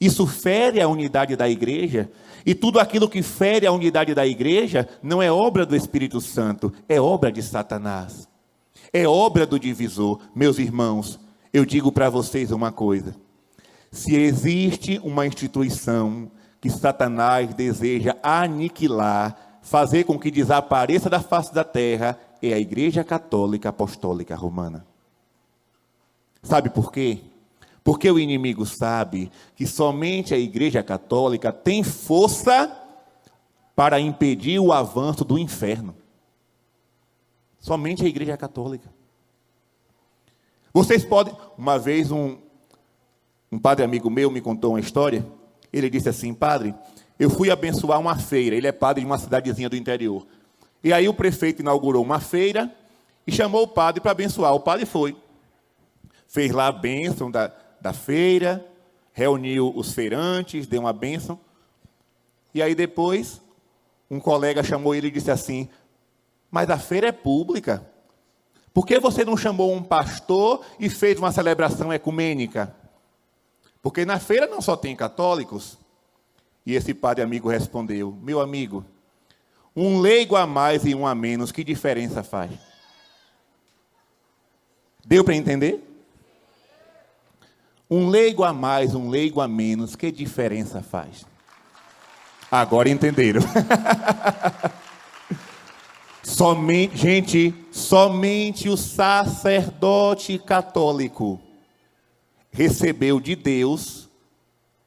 Isso 0.00 0.26
fere 0.26 0.80
a 0.80 0.88
unidade 0.88 1.34
da 1.34 1.48
igreja, 1.48 2.10
e 2.44 2.54
tudo 2.54 2.80
aquilo 2.80 3.08
que 3.08 3.22
fere 3.22 3.66
a 3.66 3.72
unidade 3.72 4.14
da 4.14 4.26
igreja 4.26 4.88
não 5.02 5.22
é 5.22 5.30
obra 5.30 5.64
do 5.64 5.76
Espírito 5.76 6.20
Santo, 6.20 6.72
é 6.88 7.00
obra 7.00 7.30
de 7.30 7.42
Satanás. 7.42 8.28
É 8.92 9.06
obra 9.06 9.46
do 9.46 9.58
divisor. 9.58 10.20
Meus 10.34 10.58
irmãos, 10.58 11.18
eu 11.52 11.64
digo 11.64 11.90
para 11.90 12.10
vocês 12.10 12.50
uma 12.50 12.70
coisa: 12.70 13.14
se 13.92 14.16
existe 14.16 14.98
uma 15.04 15.26
instituição 15.26 16.30
que 16.58 16.70
Satanás 16.70 17.52
deseja 17.54 18.16
aniquilar, 18.22 19.60
fazer 19.60 20.04
com 20.04 20.18
que 20.18 20.30
desapareça 20.30 21.10
da 21.10 21.20
face 21.20 21.52
da 21.52 21.62
terra, 21.62 22.18
é 22.40 22.54
a 22.54 22.58
Igreja 22.58 23.04
Católica 23.04 23.68
Apostólica 23.68 24.34
Romana. 24.34 24.86
Sabe 26.42 26.70
por 26.70 26.90
quê? 26.90 27.20
Porque 27.84 28.10
o 28.10 28.18
inimigo 28.18 28.64
sabe 28.64 29.30
que 29.54 29.66
somente 29.66 30.32
a 30.32 30.38
Igreja 30.38 30.82
Católica 30.82 31.52
tem 31.52 31.82
força 31.84 32.74
para 33.76 34.00
impedir 34.00 34.58
o 34.58 34.72
avanço 34.72 35.24
do 35.24 35.38
inferno. 35.38 35.94
Somente 37.60 38.04
a 38.04 38.08
Igreja 38.08 38.36
Católica. 38.36 38.88
Vocês 40.72 41.04
podem. 41.04 41.36
Uma 41.58 41.78
vez, 41.78 42.10
um, 42.10 42.38
um 43.52 43.58
padre 43.58 43.84
amigo 43.84 44.08
meu 44.08 44.30
me 44.30 44.40
contou 44.40 44.70
uma 44.70 44.80
história. 44.80 45.26
Ele 45.70 45.90
disse 45.90 46.08
assim: 46.08 46.32
Padre, 46.32 46.74
eu 47.18 47.28
fui 47.28 47.50
abençoar 47.50 48.00
uma 48.00 48.16
feira. 48.16 48.56
Ele 48.56 48.66
é 48.66 48.72
padre 48.72 49.02
de 49.02 49.06
uma 49.06 49.18
cidadezinha 49.18 49.68
do 49.68 49.76
interior. 49.76 50.26
E 50.82 50.90
aí 50.90 51.06
o 51.06 51.12
prefeito 51.12 51.60
inaugurou 51.60 52.02
uma 52.02 52.18
feira 52.18 52.74
e 53.26 53.30
chamou 53.30 53.64
o 53.64 53.68
padre 53.68 54.00
para 54.00 54.12
abençoar. 54.12 54.54
O 54.54 54.60
padre 54.60 54.86
foi. 54.86 55.14
Fez 56.26 56.50
lá 56.50 56.68
a 56.68 56.72
bênção 56.72 57.30
da, 57.30 57.52
da 57.78 57.92
feira, 57.92 58.66
reuniu 59.12 59.70
os 59.76 59.92
feirantes, 59.92 60.66
deu 60.66 60.80
uma 60.80 60.92
bênção. 60.94 61.38
E 62.54 62.62
aí 62.62 62.74
depois, 62.74 63.42
um 64.10 64.18
colega 64.18 64.62
chamou 64.62 64.94
ele 64.94 65.08
e 65.08 65.10
disse 65.10 65.30
assim: 65.30 65.68
Mas 66.50 66.70
a 66.70 66.78
feira 66.78 67.08
é 67.08 67.12
pública. 67.12 67.86
Por 68.72 68.86
que 68.86 68.98
você 68.98 69.26
não 69.26 69.36
chamou 69.36 69.74
um 69.74 69.82
pastor 69.82 70.64
e 70.80 70.88
fez 70.88 71.18
uma 71.18 71.30
celebração 71.30 71.92
ecumênica? 71.92 72.74
Porque 73.82 74.04
na 74.04 74.20
feira 74.20 74.46
não 74.46 74.62
só 74.62 74.76
tem 74.76 74.94
católicos. 74.94 75.76
E 76.64 76.74
esse 76.74 76.94
padre 76.94 77.24
amigo 77.24 77.48
respondeu: 77.48 78.16
Meu 78.22 78.40
amigo, 78.40 78.84
um 79.74 79.98
leigo 79.98 80.36
a 80.36 80.46
mais 80.46 80.86
e 80.86 80.94
um 80.94 81.06
a 81.06 81.14
menos, 81.14 81.50
que 81.50 81.64
diferença 81.64 82.22
faz? 82.22 82.52
Deu 85.04 85.24
para 85.24 85.34
entender? 85.34 85.82
Um 87.90 88.08
leigo 88.08 88.44
a 88.44 88.52
mais, 88.52 88.94
um 88.94 89.10
leigo 89.10 89.40
a 89.40 89.48
menos, 89.48 89.96
que 89.96 90.12
diferença 90.12 90.80
faz? 90.80 91.26
Agora 92.50 92.88
entenderam. 92.88 93.42
Somente, 96.22 96.96
gente, 96.96 97.52
somente 97.72 98.68
o 98.68 98.76
sacerdote 98.76 100.38
católico 100.38 101.40
recebeu 102.52 103.18
de 103.18 103.34
Deus 103.34 104.08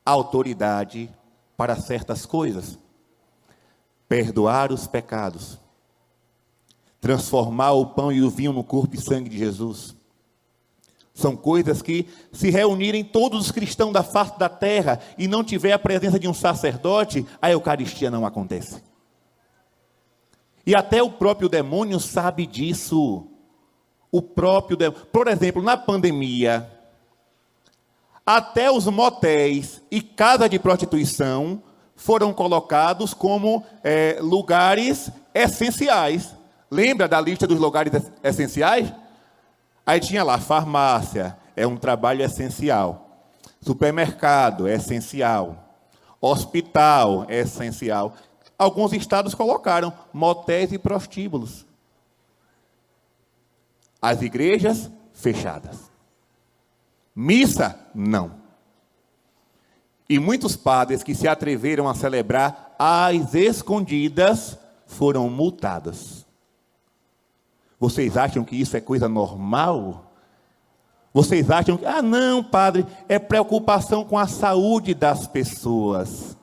autoridade 0.05 1.09
para 1.57 1.75
certas 1.75 2.25
coisas. 2.25 2.77
Perdoar 4.07 4.71
os 4.71 4.85
pecados, 4.85 5.59
transformar 7.01 7.71
o 7.71 7.87
pão 7.87 8.11
e 8.11 8.21
o 8.21 8.29
vinho 8.29 8.53
no 8.53 8.63
corpo 8.63 8.95
e 8.95 9.01
sangue 9.01 9.29
de 9.29 9.37
Jesus. 9.37 9.95
São 11.11 11.35
coisas 11.35 11.81
que, 11.81 12.07
se 12.31 12.49
reunirem 12.49 13.03
todos 13.03 13.45
os 13.45 13.51
cristãos 13.51 13.93
da 13.93 14.03
face 14.03 14.37
da 14.37 14.49
terra 14.49 14.99
e 15.17 15.27
não 15.27 15.43
tiver 15.43 15.71
a 15.71 15.79
presença 15.79 16.19
de 16.19 16.27
um 16.27 16.33
sacerdote, 16.33 17.25
a 17.41 17.49
Eucaristia 17.49 18.11
não 18.11 18.25
acontece. 18.25 18.83
E 20.67 20.75
até 20.75 21.01
o 21.01 21.11
próprio 21.11 21.47
demônio 21.47 21.99
sabe 21.99 22.45
disso. 22.45 23.27
O 24.11 24.21
próprio 24.21 24.75
demônio. 24.75 25.05
Por 25.07 25.27
exemplo, 25.27 25.61
na 25.61 25.77
pandemia, 25.77 26.74
até 28.25 28.71
os 28.71 28.87
motéis 28.87 29.81
e 29.91 30.01
casa 30.01 30.49
de 30.49 30.57
prostituição 30.57 31.61
foram 31.95 32.33
colocados 32.33 33.13
como 33.13 33.63
é, 33.83 34.17
lugares 34.19 35.11
essenciais. 35.33 36.35
Lembra 36.69 37.07
da 37.07 37.21
lista 37.21 37.45
dos 37.45 37.59
lugares 37.59 37.93
essenciais? 38.23 38.91
Aí 39.85 39.99
tinha 39.99 40.23
lá 40.23 40.39
farmácia, 40.39 41.37
é 41.55 41.67
um 41.67 41.77
trabalho 41.77 42.23
essencial. 42.23 43.27
Supermercado 43.61 44.67
é 44.67 44.73
essencial. 44.73 45.77
Hospital 46.19 47.25
é 47.29 47.41
essencial. 47.41 48.15
Alguns 48.57 48.93
estados 48.93 49.35
colocaram 49.35 49.93
motéis 50.11 50.71
e 50.71 50.77
prostíbulos. 50.77 51.65
As 54.01 54.21
igrejas 54.21 54.89
fechadas. 55.13 55.94
Missa, 57.15 57.79
não. 57.93 58.43
E 60.09 60.19
muitos 60.19 60.55
padres 60.55 61.01
que 61.01 61.15
se 61.15 61.27
atreveram 61.27 61.87
a 61.87 61.95
celebrar 61.95 62.75
às 62.77 63.33
escondidas 63.33 64.59
foram 64.85 65.29
multados. 65.29 66.25
Vocês 67.79 68.17
acham 68.17 68.43
que 68.43 68.55
isso 68.55 68.75
é 68.77 68.81
coisa 68.81 69.07
normal? 69.07 70.11
Vocês 71.13 71.49
acham 71.49 71.77
que, 71.77 71.85
ah, 71.85 72.01
não, 72.01 72.43
padre, 72.43 72.85
é 73.07 73.17
preocupação 73.17 74.03
com 74.03 74.17
a 74.17 74.27
saúde 74.27 74.93
das 74.93 75.25
pessoas. 75.25 76.37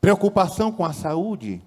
Preocupação 0.00 0.72
com 0.72 0.84
a 0.84 0.92
saúde. 0.92 1.60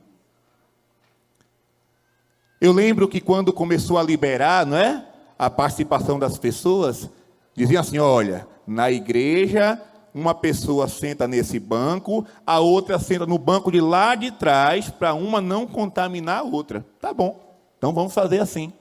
Eu 2.60 2.71
lembro 2.71 3.08
que 3.08 3.19
quando 3.19 3.54
começou 3.54 3.97
a 3.97 4.04
liberar, 4.04 4.65
não 4.65 4.78
é? 4.78 5.12
A 5.38 5.50
participação 5.50 6.19
das 6.19 6.38
pessoas, 6.38 7.10
diziam 7.56 7.82
assim: 7.82 8.00
olha, 8.00 8.48
na 8.65 8.91
igreja, 8.91 9.82
uma 10.13 10.36
pessoa 10.36 10.88
senta 10.88 11.28
nesse 11.28 11.60
banco, 11.60 12.26
a 12.46 12.60
outra 12.60 13.00
senta 13.00 13.26
no 13.26 13.38
banco 13.38 13.72
de 13.72 13.82
lá 13.82 14.15
de 14.15 14.32
trás, 14.32 14.89
para 14.89 15.13
uma 15.13 15.41
não 15.41 15.65
contaminar 15.65 16.39
a 16.39 16.43
outra. 16.43 16.86
Tá 17.02 17.13
bom, 17.13 17.39
então 17.78 17.93
vamos 17.93 18.13
fazer 18.13 18.39
assim. 18.39 18.72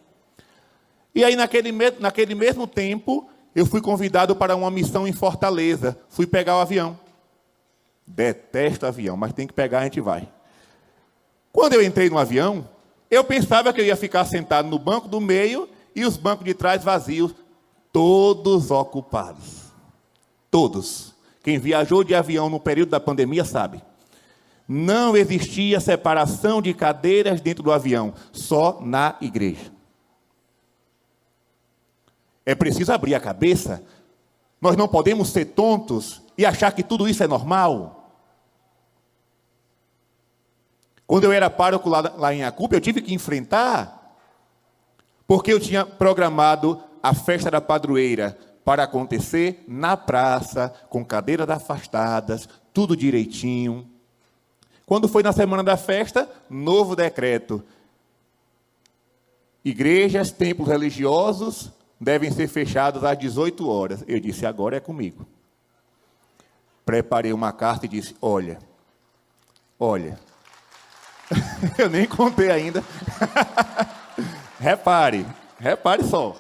E 1.14 1.24
aí, 1.24 1.36
naquele, 1.36 1.72
naquele 1.98 2.34
mesmo 2.34 2.66
tempo, 2.66 3.28
eu 3.54 3.66
fui 3.66 3.80
convidado 3.80 4.34
para 4.34 4.56
uma 4.56 4.70
missão 4.70 5.06
em 5.06 5.12
Fortaleza. 5.12 5.98
Fui 6.08 6.26
pegar 6.26 6.56
o 6.56 6.60
avião. 6.60 6.98
Detesto 8.06 8.86
avião, 8.86 9.16
mas 9.16 9.32
tem 9.32 9.46
que 9.46 9.52
pegar, 9.52 9.80
a 9.80 9.84
gente 9.84 10.00
vai. 10.00 10.28
Quando 11.52 11.74
eu 11.74 11.82
entrei 11.82 12.08
no 12.08 12.18
avião, 12.18 12.66
eu 13.10 13.22
pensava 13.22 13.72
que 13.72 13.80
eu 13.80 13.84
ia 13.84 13.96
ficar 13.96 14.24
sentado 14.24 14.68
no 14.68 14.78
banco 14.78 15.06
do 15.06 15.20
meio 15.20 15.68
e 15.94 16.04
os 16.04 16.16
bancos 16.16 16.44
de 16.44 16.54
trás 16.54 16.82
vazios, 16.82 17.34
todos 17.92 18.70
ocupados. 18.70 19.72
Todos. 20.50 21.14
Quem 21.42 21.58
viajou 21.58 22.04
de 22.04 22.14
avião 22.14 22.48
no 22.48 22.60
período 22.60 22.90
da 22.90 23.00
pandemia 23.00 23.44
sabe. 23.44 23.82
Não 24.66 25.16
existia 25.16 25.80
separação 25.80 26.62
de 26.62 26.72
cadeiras 26.72 27.40
dentro 27.40 27.62
do 27.62 27.72
avião, 27.72 28.14
só 28.32 28.80
na 28.80 29.16
igreja. 29.20 29.72
É 32.44 32.54
preciso 32.54 32.92
abrir 32.92 33.14
a 33.14 33.20
cabeça. 33.20 33.82
Nós 34.60 34.76
não 34.76 34.88
podemos 34.88 35.28
ser 35.28 35.46
tontos 35.46 36.22
e 36.36 36.46
achar 36.46 36.72
que 36.72 36.82
tudo 36.82 37.08
isso 37.08 37.22
é 37.22 37.28
normal. 37.28 38.02
Quando 41.06 41.24
eu 41.24 41.32
era 41.32 41.50
pároco 41.50 41.88
lá, 41.88 42.00
lá 42.16 42.34
em 42.34 42.44
Acupa, 42.44 42.74
eu 42.74 42.80
tive 42.80 43.02
que 43.02 43.12
enfrentar, 43.12 44.01
porque 45.32 45.50
eu 45.50 45.58
tinha 45.58 45.86
programado 45.86 46.78
a 47.02 47.14
festa 47.14 47.50
da 47.50 47.58
padroeira 47.58 48.36
para 48.62 48.82
acontecer 48.82 49.64
na 49.66 49.96
praça, 49.96 50.70
com 50.90 51.02
cadeiras 51.02 51.48
afastadas, 51.48 52.46
tudo 52.70 52.94
direitinho. 52.94 53.90
Quando 54.84 55.08
foi 55.08 55.22
na 55.22 55.32
semana 55.32 55.64
da 55.64 55.74
festa, 55.74 56.30
novo 56.50 56.94
decreto. 56.94 57.64
Igrejas, 59.64 60.30
templos 60.30 60.68
religiosos 60.68 61.72
devem 61.98 62.30
ser 62.30 62.46
fechados 62.46 63.02
às 63.02 63.18
18 63.18 63.66
horas. 63.66 64.04
Eu 64.06 64.20
disse: 64.20 64.44
agora 64.44 64.76
é 64.76 64.80
comigo. 64.80 65.26
Preparei 66.84 67.32
uma 67.32 67.52
carta 67.52 67.86
e 67.86 67.88
disse: 67.88 68.14
olha, 68.20 68.58
olha, 69.80 70.20
eu 71.78 71.88
nem 71.88 72.06
contei 72.06 72.50
ainda. 72.50 72.84
repare, 74.62 75.26
repare 75.58 76.04
só. 76.04 76.36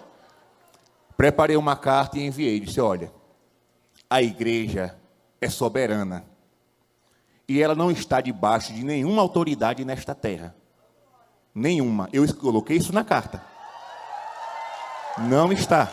Preparei 1.16 1.56
uma 1.56 1.74
carta 1.74 2.18
e 2.18 2.24
enviei. 2.24 2.60
Disse: 2.60 2.80
Olha, 2.80 3.12
a 4.08 4.22
igreja 4.22 4.96
é 5.40 5.48
soberana. 5.48 6.24
E 7.48 7.60
ela 7.60 7.74
não 7.74 7.90
está 7.90 8.20
debaixo 8.20 8.72
de 8.72 8.84
nenhuma 8.84 9.20
autoridade 9.20 9.84
nesta 9.84 10.14
terra. 10.14 10.54
Nenhuma. 11.52 12.08
Eu 12.12 12.24
coloquei 12.36 12.76
isso 12.76 12.92
na 12.92 13.04
carta. 13.04 13.44
Não 15.18 15.52
está. 15.52 15.92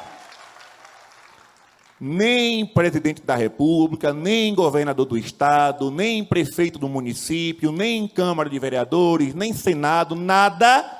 Nem 2.00 2.66
presidente 2.66 3.22
da 3.24 3.36
República, 3.36 4.14
nem 4.14 4.56
governador 4.56 5.06
do 5.06 5.18
Estado, 5.18 5.92
nem 5.92 6.24
prefeito 6.24 6.80
do 6.80 6.88
município, 6.88 7.74
nem 7.74 8.08
Câmara 8.08 8.50
de 8.50 8.58
Vereadores, 8.58 9.34
nem 9.34 9.52
Senado, 9.52 10.16
nada 10.16 10.99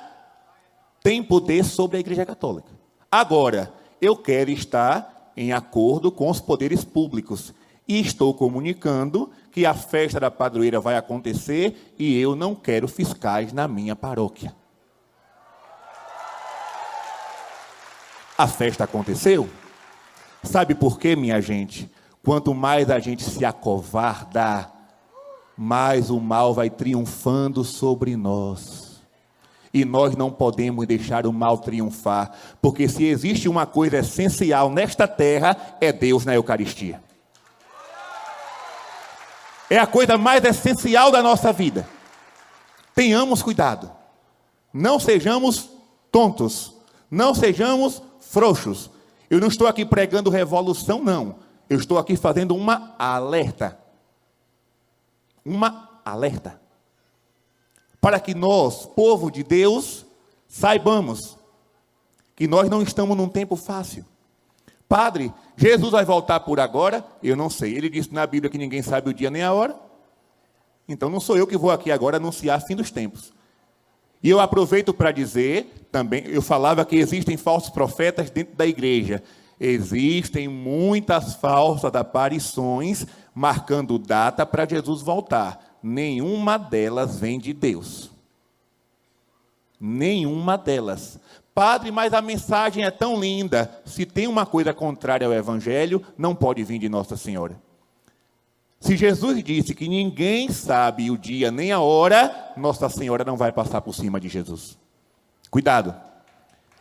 tem 1.02 1.22
poder 1.22 1.64
sobre 1.64 1.96
a 1.96 2.00
Igreja 2.00 2.26
Católica. 2.26 2.68
Agora, 3.10 3.72
eu 4.00 4.16
quero 4.16 4.50
estar 4.50 5.32
em 5.36 5.52
acordo 5.52 6.12
com 6.12 6.28
os 6.28 6.40
poderes 6.40 6.84
públicos. 6.84 7.54
E 7.88 8.00
estou 8.00 8.32
comunicando 8.34 9.30
que 9.50 9.66
a 9.66 9.74
festa 9.74 10.20
da 10.20 10.30
padroeira 10.30 10.78
vai 10.78 10.96
acontecer 10.96 11.94
e 11.98 12.16
eu 12.18 12.36
não 12.36 12.54
quero 12.54 12.86
fiscais 12.86 13.52
na 13.52 13.66
minha 13.66 13.96
paróquia. 13.96 14.54
A 18.38 18.46
festa 18.46 18.84
aconteceu? 18.84 19.48
Sabe 20.42 20.74
por 20.74 20.98
quê, 20.98 21.16
minha 21.16 21.40
gente? 21.40 21.90
Quanto 22.22 22.54
mais 22.54 22.90
a 22.90 22.98
gente 22.98 23.24
se 23.24 23.44
acovarda, 23.44 24.70
mais 25.56 26.10
o 26.10 26.20
mal 26.20 26.54
vai 26.54 26.70
triunfando 26.70 27.64
sobre 27.64 28.16
nós. 28.16 28.89
E 29.72 29.84
nós 29.84 30.16
não 30.16 30.30
podemos 30.30 30.86
deixar 30.86 31.26
o 31.26 31.32
mal 31.32 31.58
triunfar, 31.58 32.32
porque 32.60 32.88
se 32.88 33.04
existe 33.04 33.48
uma 33.48 33.66
coisa 33.66 33.98
essencial 33.98 34.68
nesta 34.68 35.06
terra, 35.06 35.56
é 35.80 35.92
Deus 35.92 36.24
na 36.24 36.34
Eucaristia. 36.34 37.00
É 39.70 39.78
a 39.78 39.86
coisa 39.86 40.18
mais 40.18 40.44
essencial 40.44 41.12
da 41.12 41.22
nossa 41.22 41.52
vida. 41.52 41.88
Tenhamos 42.92 43.40
cuidado. 43.40 43.90
Não 44.72 44.98
sejamos 44.98 45.70
tontos. 46.10 46.74
Não 47.08 47.32
sejamos 47.32 48.02
frouxos. 48.20 48.90
Eu 49.28 49.40
não 49.40 49.46
estou 49.46 49.68
aqui 49.68 49.84
pregando 49.84 50.28
revolução, 50.28 51.02
não. 51.02 51.36
Eu 51.68 51.78
estou 51.78 51.98
aqui 51.98 52.16
fazendo 52.16 52.56
uma 52.56 52.96
alerta. 52.98 53.78
Uma 55.44 55.88
alerta. 56.04 56.60
Para 58.00 58.18
que 58.18 58.34
nós, 58.34 58.86
povo 58.86 59.30
de 59.30 59.42
Deus, 59.42 60.06
saibamos 60.48 61.36
que 62.34 62.48
nós 62.48 62.70
não 62.70 62.82
estamos 62.82 63.16
num 63.16 63.28
tempo 63.28 63.56
fácil. 63.56 64.04
Padre, 64.88 65.32
Jesus 65.56 65.92
vai 65.92 66.04
voltar 66.04 66.40
por 66.40 66.58
agora? 66.58 67.04
Eu 67.22 67.36
não 67.36 67.50
sei. 67.50 67.76
Ele 67.76 67.88
disse 67.88 68.12
na 68.12 68.26
Bíblia 68.26 68.50
que 68.50 68.58
ninguém 68.58 68.82
sabe 68.82 69.10
o 69.10 69.14
dia 69.14 69.30
nem 69.30 69.42
a 69.42 69.52
hora. 69.52 69.78
Então 70.88 71.08
não 71.08 71.20
sou 71.20 71.36
eu 71.36 71.46
que 71.46 71.56
vou 71.56 71.70
aqui 71.70 71.92
agora 71.92 72.16
anunciar 72.16 72.60
fim 72.62 72.74
dos 72.74 72.90
tempos. 72.90 73.32
E 74.22 74.28
eu 74.28 74.40
aproveito 74.40 74.92
para 74.92 75.12
dizer 75.12 75.86
também, 75.92 76.24
eu 76.26 76.42
falava 76.42 76.84
que 76.84 76.96
existem 76.96 77.36
falsos 77.36 77.70
profetas 77.70 78.30
dentro 78.30 78.56
da 78.56 78.66
igreja. 78.66 79.22
Existem 79.60 80.48
muitas 80.48 81.34
falsas 81.34 81.94
aparições 81.94 83.06
marcando 83.34 83.98
data 83.98 84.44
para 84.44 84.66
Jesus 84.66 85.02
voltar. 85.02 85.69
Nenhuma 85.82 86.58
delas 86.58 87.18
vem 87.18 87.38
de 87.38 87.52
Deus. 87.52 88.10
Nenhuma 89.80 90.58
delas. 90.58 91.18
Padre, 91.54 91.90
mas 91.90 92.12
a 92.12 92.20
mensagem 92.20 92.84
é 92.84 92.90
tão 92.90 93.18
linda. 93.18 93.70
Se 93.84 94.04
tem 94.04 94.26
uma 94.26 94.46
coisa 94.46 94.72
contrária 94.72 95.26
ao 95.26 95.32
Evangelho, 95.32 96.04
não 96.16 96.34
pode 96.34 96.62
vir 96.62 96.78
de 96.78 96.88
Nossa 96.88 97.16
Senhora. 97.16 97.60
Se 98.80 98.96
Jesus 98.96 99.42
disse 99.44 99.74
que 99.74 99.88
ninguém 99.88 100.50
sabe 100.50 101.10
o 101.10 101.18
dia 101.18 101.50
nem 101.50 101.70
a 101.70 101.80
hora, 101.80 102.52
Nossa 102.56 102.88
Senhora 102.88 103.24
não 103.24 103.36
vai 103.36 103.52
passar 103.52 103.80
por 103.82 103.94
cima 103.94 104.18
de 104.18 104.28
Jesus. 104.28 104.78
Cuidado. 105.50 105.94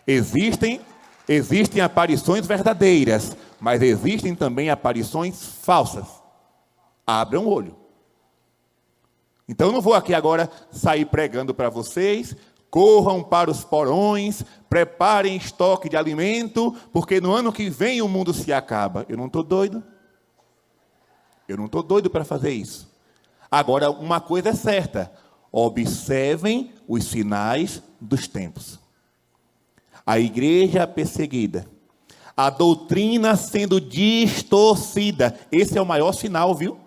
Existem 0.08 0.82
existem 1.28 1.82
aparições 1.82 2.48
verdadeiras, 2.48 3.38
mas 3.60 3.84
existem 3.84 4.34
também 4.34 4.70
aparições 4.72 5.46
falsas. 5.62 6.08
Abra 7.06 7.40
um 7.40 7.48
olho. 7.48 7.76
Então 9.50 9.70
eu 9.70 9.74
não 9.74 9.82
vou 9.82 9.96
aqui 9.96 10.14
agora 10.14 10.48
sair 10.72 11.06
pregando 11.06 11.56
para 11.56 11.72
vocês, 11.72 12.36
corram 12.70 13.24
para 13.24 13.50
os 13.50 13.64
porões, 13.64 14.44
preparem 14.70 15.36
estoque 15.36 15.90
de 15.90 15.98
alimento, 15.98 16.72
porque 16.94 17.20
no 17.20 17.34
ano 17.34 17.52
que 17.52 17.68
vem 17.68 18.00
o 18.00 18.08
mundo 18.08 18.32
se 18.32 18.54
acaba. 18.54 19.08
Eu 19.10 19.18
não 19.18 19.26
estou 19.26 19.42
doido. 19.42 19.84
Eu 21.48 21.58
não 21.58 21.66
estou 21.66 21.82
doido 21.82 22.12
para 22.12 22.24
fazer 22.24 22.52
isso. 22.52 22.88
Agora, 23.50 23.90
uma 23.90 24.22
coisa 24.22 24.50
é 24.50 24.54
certa: 24.54 25.12
observem 25.52 26.72
os 26.88 27.06
sinais 27.06 27.82
dos 28.00 28.28
tempos. 28.28 28.80
A 30.06 30.20
igreja 30.20 30.86
perseguida, 30.86 31.66
a 32.38 32.52
doutrina 32.52 33.36
sendo 33.36 33.82
distorcida. 33.82 35.40
Esse 35.52 35.76
é 35.76 35.82
o 35.82 35.88
maior 35.88 36.12
sinal, 36.12 36.54
viu? 36.54 36.78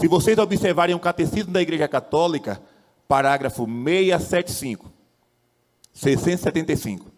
Se 0.00 0.08
vocês 0.08 0.38
observarem 0.38 0.94
o 0.94 0.98
catecismo 0.98 1.52
da 1.52 1.60
Igreja 1.60 1.86
Católica, 1.86 2.58
parágrafo 3.06 3.66
675, 3.66 4.90
675. 5.92 7.12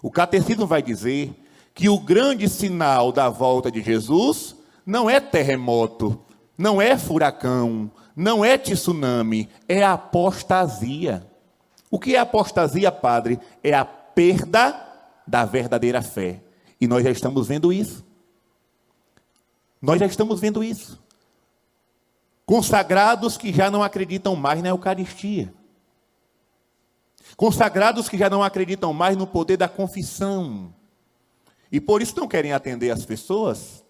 O 0.00 0.08
catecismo 0.08 0.64
vai 0.64 0.80
dizer 0.80 1.34
que 1.74 1.88
o 1.88 1.98
grande 1.98 2.48
sinal 2.48 3.10
da 3.10 3.28
volta 3.28 3.72
de 3.72 3.82
Jesus 3.82 4.54
não 4.86 5.10
é 5.10 5.18
terremoto, 5.18 6.16
não 6.56 6.80
é 6.80 6.96
furacão, 6.96 7.90
não 8.14 8.44
é 8.44 8.56
tsunami, 8.56 9.48
é 9.68 9.82
apostasia. 9.82 11.26
O 11.90 11.98
que 11.98 12.14
é 12.14 12.20
apostasia, 12.20 12.92
padre? 12.92 13.40
É 13.64 13.74
a 13.74 13.84
perda 13.84 14.80
da 15.26 15.44
verdadeira 15.44 16.00
fé. 16.00 16.40
E 16.80 16.86
nós 16.86 17.02
já 17.02 17.10
estamos 17.10 17.48
vendo 17.48 17.72
isso. 17.72 18.06
Nós 19.80 19.98
já 19.98 20.06
estamos 20.06 20.38
vendo 20.38 20.62
isso. 20.62 21.01
Consagrados 22.44 23.36
que 23.36 23.52
já 23.52 23.70
não 23.70 23.82
acreditam 23.82 24.34
mais 24.36 24.62
na 24.62 24.70
Eucaristia. 24.70 25.52
Consagrados 27.36 28.08
que 28.08 28.18
já 28.18 28.28
não 28.28 28.42
acreditam 28.42 28.92
mais 28.92 29.16
no 29.16 29.26
poder 29.26 29.56
da 29.56 29.68
confissão. 29.68 30.74
E 31.70 31.80
por 31.80 32.02
isso 32.02 32.18
não 32.18 32.28
querem 32.28 32.52
atender 32.52 32.90
as 32.90 33.06
pessoas 33.06 33.82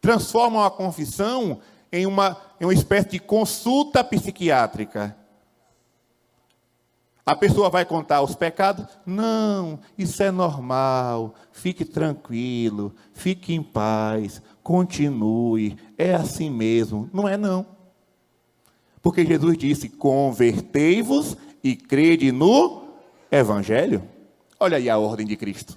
transformam 0.00 0.64
a 0.64 0.70
confissão 0.70 1.60
em 1.92 2.06
uma, 2.06 2.36
em 2.60 2.64
uma 2.64 2.74
espécie 2.74 3.10
de 3.10 3.18
consulta 3.18 4.02
psiquiátrica. 4.02 5.16
A 7.26 7.36
pessoa 7.36 7.68
vai 7.68 7.84
contar 7.84 8.22
os 8.22 8.34
pecados? 8.34 8.86
Não, 9.04 9.78
isso 9.96 10.22
é 10.22 10.30
normal. 10.30 11.34
Fique 11.52 11.84
tranquilo, 11.84 12.94
fique 13.12 13.52
em 13.52 13.62
paz, 13.62 14.42
continue. 14.70 15.76
É 15.98 16.14
assim 16.14 16.48
mesmo. 16.48 17.10
Não 17.12 17.28
é 17.28 17.36
não. 17.36 17.66
Porque 19.02 19.26
Jesus 19.26 19.58
disse: 19.58 19.88
"Convertei-vos 19.88 21.36
e 21.60 21.74
crede 21.74 22.30
no 22.30 22.84
evangelho". 23.32 24.00
Olha 24.60 24.76
aí 24.76 24.88
a 24.88 24.96
ordem 24.96 25.26
de 25.26 25.34
Cristo. 25.34 25.76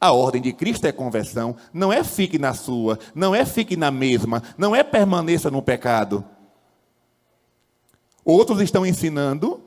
A 0.00 0.12
ordem 0.12 0.40
de 0.40 0.52
Cristo 0.52 0.86
é 0.86 0.92
conversão, 0.92 1.56
não 1.72 1.92
é 1.92 2.04
fique 2.04 2.38
na 2.38 2.54
sua, 2.54 3.00
não 3.16 3.34
é 3.34 3.44
fique 3.44 3.76
na 3.76 3.90
mesma, 3.90 4.44
não 4.56 4.76
é 4.76 4.84
permaneça 4.84 5.50
no 5.50 5.60
pecado. 5.60 6.24
Outros 8.24 8.60
estão 8.60 8.86
ensinando 8.86 9.60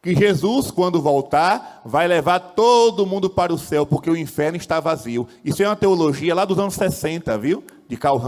que 0.00 0.14
Jesus, 0.14 0.70
quando 0.70 1.02
voltar, 1.02 1.82
vai 1.84 2.08
levar 2.08 2.38
todo 2.38 3.04
mundo 3.04 3.28
para 3.28 3.52
o 3.52 3.58
céu, 3.58 3.84
porque 3.84 4.08
o 4.08 4.16
inferno 4.16 4.56
está 4.56 4.80
vazio. 4.80 5.28
Isso 5.44 5.62
é 5.62 5.68
uma 5.68 5.76
teologia 5.76 6.34
lá 6.34 6.46
dos 6.46 6.58
anos 6.58 6.74
60, 6.74 7.36
viu? 7.36 7.62
De 7.90 7.96
Karl. 7.96 8.22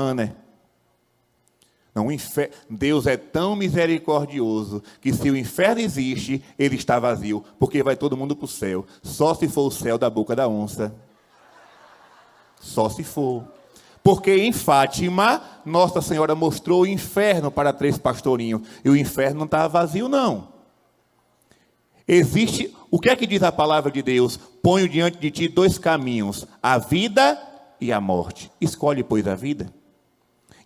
Não, 1.94 2.08
Deus 2.68 3.06
é 3.06 3.16
tão 3.16 3.54
misericordioso 3.54 4.82
que 5.00 5.12
se 5.12 5.30
o 5.30 5.36
inferno 5.36 5.80
existe, 5.80 6.42
ele 6.58 6.74
está 6.74 6.98
vazio, 6.98 7.44
porque 7.60 7.80
vai 7.80 7.94
todo 7.94 8.16
mundo 8.16 8.34
para 8.34 8.46
o 8.46 8.48
céu. 8.48 8.84
Só 9.04 9.34
se 9.34 9.46
for 9.46 9.68
o 9.68 9.70
céu 9.70 9.96
da 9.96 10.10
boca 10.10 10.34
da 10.34 10.48
onça. 10.48 10.92
Só 12.60 12.88
se 12.88 13.04
for. 13.04 13.44
Porque 14.02 14.34
em 14.34 14.52
Fátima, 14.52 15.40
Nossa 15.64 16.02
Senhora 16.02 16.34
mostrou 16.34 16.82
o 16.82 16.86
inferno 16.86 17.48
para 17.48 17.72
três 17.72 17.96
pastorinhos. 17.96 18.62
E 18.84 18.90
o 18.90 18.96
inferno 18.96 19.38
não 19.38 19.44
estava 19.44 19.68
vazio, 19.68 20.08
não. 20.08 20.48
Existe, 22.08 22.74
o 22.90 22.98
que 22.98 23.10
é 23.10 23.14
que 23.14 23.28
diz 23.28 23.44
a 23.44 23.52
palavra 23.52 23.92
de 23.92 24.02
Deus? 24.02 24.36
Ponho 24.36 24.88
diante 24.88 25.18
de 25.18 25.30
ti 25.30 25.46
dois 25.46 25.78
caminhos, 25.78 26.48
a 26.60 26.78
vida 26.78 27.51
e 27.82 27.92
a 27.92 28.00
morte. 28.00 28.50
Escolhe, 28.60 29.02
pois, 29.02 29.26
a 29.26 29.34
vida. 29.34 29.72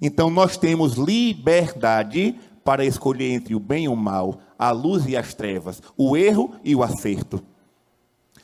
Então 0.00 0.28
nós 0.28 0.56
temos 0.56 0.94
liberdade 0.94 2.38
para 2.62 2.84
escolher 2.84 3.32
entre 3.32 3.54
o 3.54 3.60
bem 3.60 3.84
e 3.84 3.88
o 3.88 3.96
mal, 3.96 4.40
a 4.58 4.70
luz 4.70 5.06
e 5.06 5.16
as 5.16 5.32
trevas, 5.32 5.82
o 5.96 6.16
erro 6.16 6.54
e 6.62 6.74
o 6.76 6.82
acerto. 6.82 7.42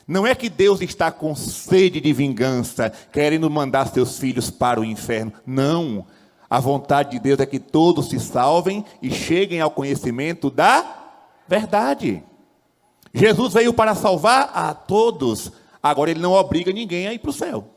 Não 0.07 0.25
é 0.25 0.33
que 0.33 0.49
Deus 0.49 0.81
está 0.81 1.11
com 1.11 1.35
sede 1.35 2.01
de 2.01 2.11
vingança, 2.11 2.89
querendo 3.11 3.49
mandar 3.49 3.87
seus 3.87 4.17
filhos 4.17 4.49
para 4.49 4.81
o 4.81 4.85
inferno. 4.85 5.31
Não. 5.45 6.05
A 6.49 6.59
vontade 6.59 7.11
de 7.11 7.19
Deus 7.19 7.39
é 7.39 7.45
que 7.45 7.59
todos 7.59 8.09
se 8.09 8.19
salvem 8.19 8.83
e 9.01 9.11
cheguem 9.11 9.61
ao 9.61 9.71
conhecimento 9.71 10.49
da 10.49 10.85
verdade. 11.47 12.23
Jesus 13.13 13.53
veio 13.53 13.73
para 13.73 13.95
salvar 13.95 14.51
a 14.53 14.73
todos. 14.73 15.51
Agora 15.81 16.11
ele 16.11 16.19
não 16.19 16.33
obriga 16.33 16.71
ninguém 16.71 17.07
a 17.07 17.13
ir 17.13 17.19
para 17.19 17.29
o 17.29 17.33
céu. 17.33 17.72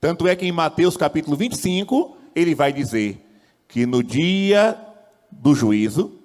Tanto 0.00 0.28
é 0.28 0.36
que 0.36 0.46
em 0.46 0.52
Mateus 0.52 0.96
capítulo 0.96 1.36
25, 1.36 2.16
ele 2.34 2.54
vai 2.54 2.72
dizer 2.72 3.20
que 3.68 3.86
no 3.86 4.02
dia 4.02 4.78
do 5.30 5.54
juízo, 5.54 6.20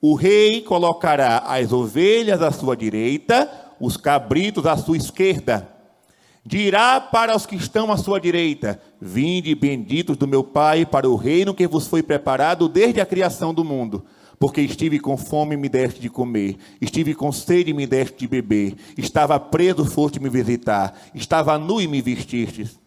o 0.00 0.14
rei 0.14 0.62
colocará 0.62 1.38
as 1.38 1.72
ovelhas 1.72 2.42
à 2.42 2.50
sua 2.50 2.76
direita 2.76 3.64
os 3.80 3.96
cabritos 3.96 4.66
à 4.66 4.76
sua 4.76 4.96
esquerda. 4.96 5.68
Dirá 6.44 7.00
para 7.00 7.34
os 7.34 7.46
que 7.46 7.56
estão 7.56 7.90
à 7.90 7.96
sua 7.96 8.20
direita: 8.20 8.80
Vinde, 9.00 9.54
benditos 9.54 10.16
do 10.16 10.28
meu 10.28 10.44
Pai, 10.44 10.84
para 10.84 11.08
o 11.08 11.16
reino 11.16 11.54
que 11.54 11.66
vos 11.66 11.86
foi 11.86 12.02
preparado 12.02 12.68
desde 12.68 13.00
a 13.00 13.06
criação 13.06 13.54
do 13.54 13.64
mundo. 13.64 14.04
Porque 14.38 14.60
estive 14.60 14.98
com 14.98 15.16
fome 15.16 15.54
e 15.54 15.56
me 15.56 15.68
deste 15.68 16.00
de 16.00 16.10
comer, 16.10 16.56
estive 16.80 17.14
com 17.14 17.30
sede 17.30 17.70
e 17.70 17.74
me 17.74 17.86
deste 17.86 18.18
de 18.18 18.26
beber, 18.26 18.74
estava 18.98 19.38
preso, 19.38 19.84
foste 19.84 20.20
me 20.20 20.28
visitar, 20.28 20.92
estava 21.14 21.56
nu 21.56 21.80
e 21.80 21.86
me 21.86 22.02
vestistes. 22.02 22.78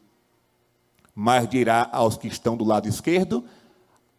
Mas 1.19 1.49
dirá 1.49 1.89
aos 1.91 2.15
que 2.15 2.27
estão 2.27 2.55
do 2.55 2.63
lado 2.63 2.87
esquerdo: 2.87 3.43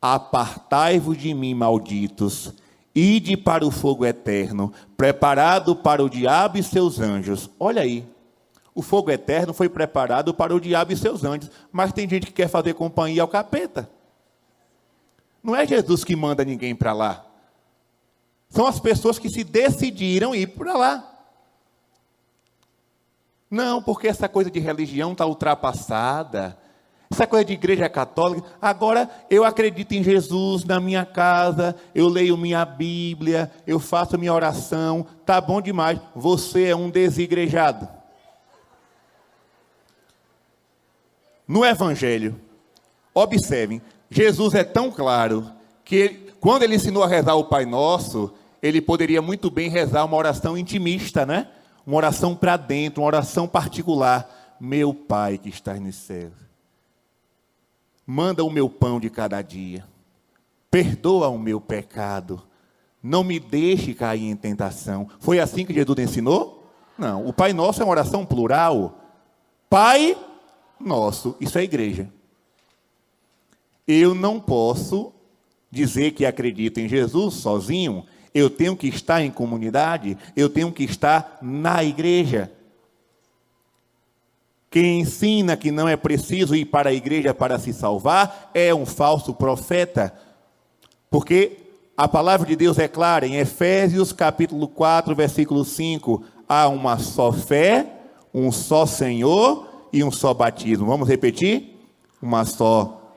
Apartai-vos 0.02 1.16
de 1.16 1.32
mim, 1.32 1.54
malditos, 1.54 2.52
ide 2.92 3.36
para 3.36 3.64
o 3.64 3.70
fogo 3.70 4.04
eterno, 4.04 4.72
preparado 4.96 5.76
para 5.76 6.02
o 6.02 6.10
diabo 6.10 6.58
e 6.58 6.62
seus 6.64 6.98
anjos. 6.98 7.48
Olha 7.60 7.82
aí. 7.82 8.04
O 8.74 8.82
fogo 8.82 9.12
eterno 9.12 9.54
foi 9.54 9.68
preparado 9.68 10.34
para 10.34 10.52
o 10.52 10.60
diabo 10.60 10.92
e 10.92 10.96
seus 10.96 11.22
anjos, 11.22 11.52
mas 11.70 11.92
tem 11.92 12.08
gente 12.08 12.26
que 12.26 12.32
quer 12.32 12.48
fazer 12.48 12.74
companhia 12.74 13.22
ao 13.22 13.28
capeta. 13.28 13.88
Não 15.40 15.54
é 15.54 15.64
Jesus 15.64 16.02
que 16.02 16.16
manda 16.16 16.44
ninguém 16.44 16.74
para 16.74 16.92
lá. 16.92 17.24
São 18.48 18.66
as 18.66 18.80
pessoas 18.80 19.20
que 19.20 19.28
se 19.28 19.44
decidiram 19.44 20.34
ir 20.34 20.48
para 20.48 20.76
lá. 20.76 21.14
Não, 23.48 23.80
porque 23.80 24.08
essa 24.08 24.28
coisa 24.28 24.50
de 24.50 24.58
religião 24.58 25.12
está 25.12 25.24
ultrapassada. 25.24 26.58
Essa 27.10 27.26
coisa 27.26 27.44
de 27.44 27.54
igreja 27.54 27.88
católica. 27.88 28.46
Agora 28.60 29.08
eu 29.30 29.44
acredito 29.44 29.92
em 29.92 30.02
Jesus 30.02 30.64
na 30.64 30.78
minha 30.78 31.06
casa, 31.06 31.74
eu 31.94 32.08
leio 32.08 32.36
minha 32.36 32.64
Bíblia, 32.64 33.50
eu 33.66 33.80
faço 33.80 34.18
minha 34.18 34.32
oração. 34.32 35.06
Tá 35.24 35.40
bom 35.40 35.60
demais. 35.60 35.98
Você 36.14 36.66
é 36.66 36.76
um 36.76 36.90
desigrejado. 36.90 37.88
No 41.46 41.64
Evangelho, 41.64 42.38
observem, 43.14 43.80
Jesus 44.10 44.54
é 44.54 44.62
tão 44.62 44.90
claro 44.90 45.50
que 45.82 45.96
ele, 45.96 46.32
quando 46.38 46.62
ele 46.62 46.74
ensinou 46.74 47.02
a 47.02 47.08
rezar 47.08 47.34
o 47.36 47.44
Pai 47.44 47.64
Nosso, 47.64 48.34
ele 48.62 48.82
poderia 48.82 49.22
muito 49.22 49.50
bem 49.50 49.70
rezar 49.70 50.04
uma 50.04 50.16
oração 50.16 50.58
intimista, 50.58 51.24
né? 51.24 51.48
Uma 51.86 51.96
oração 51.96 52.36
para 52.36 52.58
dentro, 52.58 53.00
uma 53.00 53.06
oração 53.06 53.48
particular. 53.48 54.56
Meu 54.60 54.92
Pai 54.92 55.38
que 55.38 55.48
estás 55.48 55.80
nos 55.80 55.96
céus, 55.96 56.32
manda 58.10 58.42
o 58.42 58.48
meu 58.48 58.70
pão 58.70 58.98
de 58.98 59.10
cada 59.10 59.42
dia, 59.42 59.84
perdoa 60.70 61.28
o 61.28 61.38
meu 61.38 61.60
pecado, 61.60 62.42
não 63.02 63.22
me 63.22 63.38
deixe 63.38 63.92
cair 63.92 64.24
em 64.24 64.34
tentação. 64.34 65.06
Foi 65.20 65.38
assim 65.38 65.66
que 65.66 65.74
Jesus 65.74 65.98
ensinou? 65.98 66.72
Não, 66.96 67.26
o 67.26 67.34
Pai 67.34 67.52
Nosso 67.52 67.82
é 67.82 67.84
uma 67.84 67.90
oração 67.90 68.24
plural. 68.24 68.98
Pai 69.68 70.16
Nosso, 70.80 71.36
isso 71.38 71.58
é 71.58 71.64
igreja. 71.64 72.10
Eu 73.86 74.14
não 74.14 74.40
posso 74.40 75.12
dizer 75.70 76.12
que 76.12 76.24
acredito 76.24 76.80
em 76.80 76.88
Jesus 76.88 77.34
sozinho 77.34 78.06
eu 78.32 78.48
tenho 78.48 78.74
que 78.74 78.88
estar 78.88 79.22
em 79.22 79.30
comunidade, 79.30 80.16
eu 80.34 80.48
tenho 80.48 80.72
que 80.72 80.84
estar 80.84 81.38
na 81.42 81.84
igreja. 81.84 82.50
Quem 84.70 85.00
ensina 85.00 85.56
que 85.56 85.70
não 85.70 85.88
é 85.88 85.96
preciso 85.96 86.54
ir 86.54 86.66
para 86.66 86.90
a 86.90 86.92
igreja 86.92 87.32
para 87.32 87.58
se 87.58 87.72
salvar 87.72 88.50
é 88.52 88.74
um 88.74 88.84
falso 88.84 89.32
profeta. 89.32 90.12
Porque 91.10 91.56
a 91.96 92.06
palavra 92.06 92.46
de 92.46 92.54
Deus 92.54 92.78
é 92.78 92.86
clara 92.86 93.26
em 93.26 93.36
Efésios 93.36 94.12
capítulo 94.12 94.68
4, 94.68 95.14
versículo 95.14 95.64
5, 95.64 96.22
há 96.48 96.68
uma 96.68 96.98
só 96.98 97.32
fé, 97.32 97.86
um 98.32 98.52
só 98.52 98.84
Senhor 98.84 99.66
e 99.92 100.04
um 100.04 100.10
só 100.10 100.34
batismo. 100.34 100.86
Vamos 100.86 101.08
repetir? 101.08 101.76
Uma 102.20 102.44
só, 102.44 103.14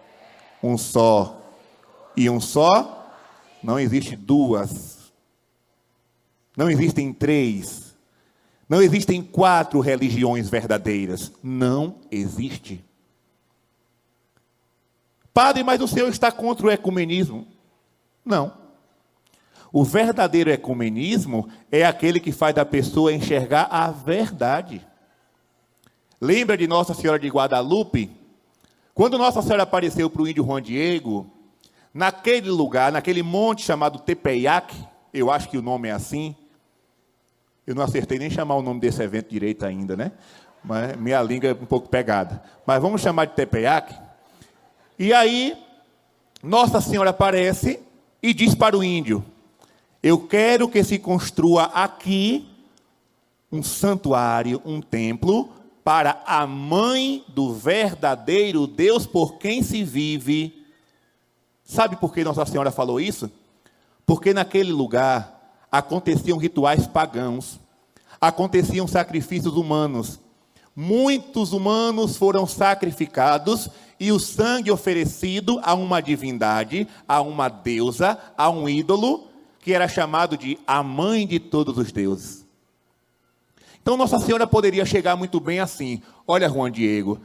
um 0.63 0.77
só 0.77 1.41
e 2.15 2.29
um 2.29 2.39
só. 2.39 2.97
Não 3.61 3.79
existe 3.79 4.15
duas 4.15 5.01
não 6.55 6.69
existem 6.69 7.13
três. 7.13 7.90
Não 8.71 8.81
existem 8.81 9.21
quatro 9.21 9.81
religiões 9.81 10.49
verdadeiras. 10.49 11.29
Não 11.43 11.97
existe. 12.09 12.81
Padre, 15.33 15.61
mas 15.61 15.81
o 15.81 15.87
senhor 15.89 16.07
está 16.07 16.31
contra 16.31 16.67
o 16.67 16.71
ecumenismo? 16.71 17.45
Não. 18.23 18.53
O 19.73 19.83
verdadeiro 19.83 20.49
ecumenismo 20.49 21.49
é 21.69 21.83
aquele 21.83 22.17
que 22.17 22.31
faz 22.31 22.55
da 22.55 22.63
pessoa 22.63 23.11
enxergar 23.11 23.63
a 23.69 23.91
verdade. 23.91 24.81
Lembra 26.21 26.55
de 26.55 26.65
Nossa 26.65 26.93
Senhora 26.93 27.19
de 27.19 27.27
Guadalupe? 27.27 28.09
Quando 28.93 29.17
Nossa 29.17 29.41
Senhora 29.41 29.63
apareceu 29.63 30.09
para 30.09 30.21
o 30.21 30.27
índio 30.29 30.45
Juan 30.45 30.61
Diego, 30.61 31.29
naquele 31.93 32.49
lugar, 32.49 32.89
naquele 32.89 33.21
monte 33.21 33.63
chamado 33.63 33.99
Tepeyac, 33.99 34.73
eu 35.13 35.29
acho 35.29 35.49
que 35.49 35.57
o 35.57 35.61
nome 35.61 35.89
é 35.89 35.91
assim, 35.91 36.37
eu 37.71 37.75
não 37.75 37.83
acertei 37.83 38.19
nem 38.19 38.29
chamar 38.29 38.55
o 38.55 38.61
nome 38.61 38.79
desse 38.81 39.01
evento 39.01 39.29
direito 39.29 39.65
ainda, 39.65 39.95
né? 39.95 40.11
Mas 40.63 40.95
minha 40.97 41.21
língua 41.21 41.49
é 41.49 41.53
um 41.53 41.65
pouco 41.65 41.89
pegada. 41.89 42.43
Mas 42.65 42.81
vamos 42.81 43.01
chamar 43.01 43.25
de 43.25 43.33
Tepeyac. 43.33 43.95
E 44.99 45.13
aí, 45.13 45.57
Nossa 46.43 46.81
Senhora 46.81 47.09
aparece 47.11 47.79
e 48.21 48.33
diz 48.33 48.53
para 48.53 48.77
o 48.77 48.83
índio: 48.83 49.23
Eu 50.03 50.19
quero 50.27 50.67
que 50.67 50.83
se 50.83 50.99
construa 50.99 51.63
aqui 51.63 52.47
um 53.51 53.63
santuário, 53.63 54.61
um 54.65 54.81
templo, 54.81 55.49
para 55.83 56.21
a 56.25 56.45
mãe 56.45 57.23
do 57.29 57.53
verdadeiro 57.53 58.67
Deus 58.67 59.07
por 59.07 59.37
quem 59.37 59.63
se 59.63 59.83
vive. 59.83 60.65
Sabe 61.63 61.95
por 61.95 62.13
que 62.13 62.23
Nossa 62.23 62.45
Senhora 62.45 62.69
falou 62.69 62.99
isso? 62.99 63.31
Porque 64.05 64.33
naquele 64.33 64.73
lugar 64.73 65.40
aconteciam 65.71 66.37
rituais 66.37 66.85
pagãos, 66.85 67.59
aconteciam 68.19 68.87
sacrifícios 68.87 69.55
humanos. 69.55 70.19
Muitos 70.75 71.53
humanos 71.53 72.17
foram 72.17 72.45
sacrificados 72.45 73.69
e 73.99 74.11
o 74.11 74.19
sangue 74.19 74.71
oferecido 74.71 75.59
a 75.63 75.73
uma 75.73 76.01
divindade, 76.01 76.87
a 77.07 77.21
uma 77.21 77.49
deusa, 77.49 78.17
a 78.37 78.49
um 78.49 78.67
ídolo, 78.67 79.27
que 79.59 79.73
era 79.73 79.87
chamado 79.87 80.37
de 80.37 80.57
a 80.65 80.81
mãe 80.81 81.27
de 81.27 81.39
todos 81.39 81.77
os 81.77 81.91
deuses. 81.91 82.45
Então 83.81 83.97
Nossa 83.97 84.19
Senhora 84.19 84.47
poderia 84.47 84.85
chegar 84.85 85.15
muito 85.15 85.39
bem 85.39 85.59
assim: 85.59 86.01
Olha, 86.27 86.49
Juan 86.49 86.71
Diego, 86.71 87.19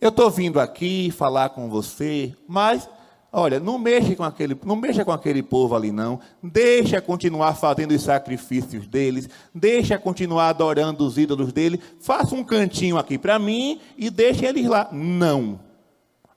eu 0.00 0.10
estou 0.10 0.30
vindo 0.30 0.60
aqui 0.60 1.10
falar 1.10 1.50
com 1.50 1.68
você, 1.68 2.34
mas 2.46 2.88
Olha, 3.30 3.60
não 3.60 3.78
mexa 3.78 4.16
com 4.16 4.24
aquele, 4.24 4.56
não 4.64 4.74
mexa 4.74 5.04
com 5.04 5.12
aquele 5.12 5.42
povo 5.42 5.76
ali 5.76 5.92
não. 5.92 6.18
Deixa 6.42 7.00
continuar 7.00 7.54
fazendo 7.54 7.92
os 7.92 8.02
sacrifícios 8.02 8.86
deles, 8.86 9.28
deixa 9.54 9.98
continuar 9.98 10.48
adorando 10.48 11.06
os 11.06 11.18
ídolos 11.18 11.52
dele. 11.52 11.78
Faça 12.00 12.34
um 12.34 12.42
cantinho 12.42 12.96
aqui 12.96 13.18
para 13.18 13.38
mim 13.38 13.80
e 13.98 14.08
deixa 14.08 14.46
eles 14.46 14.66
lá. 14.66 14.88
Não. 14.90 15.60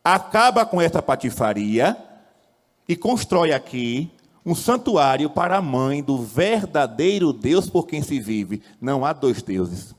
Acaba 0.03 0.65
com 0.65 0.81
essa 0.81 1.01
patifaria 1.01 1.95
e 2.87 2.95
constrói 2.95 3.53
aqui 3.53 4.11
um 4.45 4.55
santuário 4.55 5.29
para 5.29 5.57
a 5.57 5.61
mãe 5.61 6.03
do 6.03 6.17
verdadeiro 6.17 7.31
Deus 7.31 7.69
por 7.69 7.87
quem 7.87 8.01
se 8.01 8.19
vive. 8.19 8.61
Não 8.81 9.05
há 9.05 9.13
dois 9.13 9.41
deuses. 9.41 9.95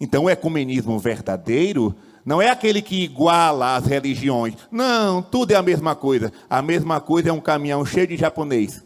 Então, 0.00 0.24
o 0.24 0.30
ecumenismo 0.30 0.98
verdadeiro 0.98 1.94
não 2.28 2.42
é 2.42 2.50
aquele 2.50 2.82
que 2.82 3.04
iguala 3.04 3.74
as 3.74 3.86
religiões. 3.86 4.54
Não, 4.70 5.22
tudo 5.22 5.52
é 5.52 5.54
a 5.54 5.62
mesma 5.62 5.96
coisa. 5.96 6.30
A 6.50 6.60
mesma 6.60 7.00
coisa 7.00 7.30
é 7.30 7.32
um 7.32 7.40
caminhão 7.40 7.86
cheio 7.86 8.06
de 8.06 8.18
japonês. 8.18 8.84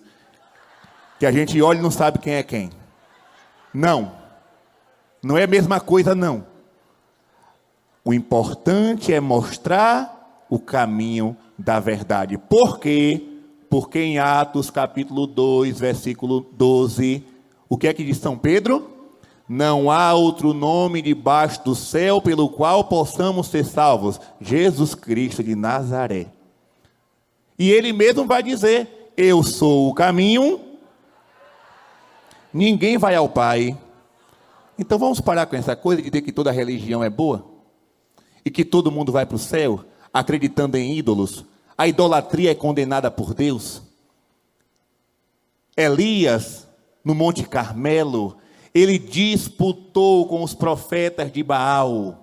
Que 1.18 1.26
a 1.26 1.32
gente 1.32 1.60
olha 1.60 1.80
e 1.80 1.82
não 1.82 1.90
sabe 1.90 2.20
quem 2.20 2.34
é 2.34 2.44
quem. 2.44 2.70
Não. 3.74 4.12
Não 5.20 5.36
é 5.36 5.42
a 5.42 5.48
mesma 5.48 5.80
coisa, 5.80 6.14
não. 6.14 6.46
O 8.04 8.14
importante 8.14 9.12
é 9.12 9.18
mostrar 9.18 10.44
o 10.48 10.60
caminho 10.60 11.36
da 11.58 11.80
verdade. 11.80 12.38
Por 12.38 12.78
quê? 12.78 13.40
Porque 13.68 13.98
em 13.98 14.20
Atos 14.20 14.70
capítulo 14.70 15.26
2, 15.26 15.80
versículo 15.80 16.46
12, 16.52 17.24
o 17.68 17.76
que 17.76 17.88
é 17.88 17.92
que 17.92 18.04
diz 18.04 18.18
São 18.18 18.38
Pedro? 18.38 18.91
Não 19.52 19.90
há 19.90 20.14
outro 20.14 20.54
nome 20.54 21.02
debaixo 21.02 21.62
do 21.62 21.74
céu 21.74 22.22
pelo 22.22 22.48
qual 22.48 22.84
possamos 22.84 23.48
ser 23.48 23.66
salvos. 23.66 24.18
Jesus 24.40 24.94
Cristo 24.94 25.44
de 25.44 25.54
Nazaré. 25.54 26.28
E 27.58 27.70
ele 27.70 27.92
mesmo 27.92 28.24
vai 28.24 28.42
dizer: 28.42 29.12
Eu 29.14 29.42
sou 29.42 29.90
o 29.90 29.94
caminho. 29.94 30.58
Ninguém 32.50 32.96
vai 32.96 33.14
ao 33.14 33.28
Pai. 33.28 33.78
Então 34.78 34.98
vamos 34.98 35.20
parar 35.20 35.44
com 35.44 35.54
essa 35.54 35.76
coisa 35.76 36.00
de 36.00 36.08
dizer 36.08 36.22
que 36.22 36.32
toda 36.32 36.50
religião 36.50 37.04
é 37.04 37.10
boa 37.10 37.44
e 38.42 38.50
que 38.50 38.64
todo 38.64 38.90
mundo 38.90 39.12
vai 39.12 39.26
para 39.26 39.36
o 39.36 39.38
céu 39.38 39.84
acreditando 40.14 40.78
em 40.78 40.96
ídolos. 40.96 41.44
A 41.76 41.86
idolatria 41.86 42.52
é 42.52 42.54
condenada 42.54 43.10
por 43.10 43.34
Deus. 43.34 43.82
Elias, 45.76 46.66
no 47.04 47.14
Monte 47.14 47.46
Carmelo, 47.46 48.38
ele 48.74 48.98
disputou 48.98 50.26
com 50.26 50.42
os 50.42 50.54
profetas 50.54 51.30
de 51.30 51.42
Baal. 51.42 52.18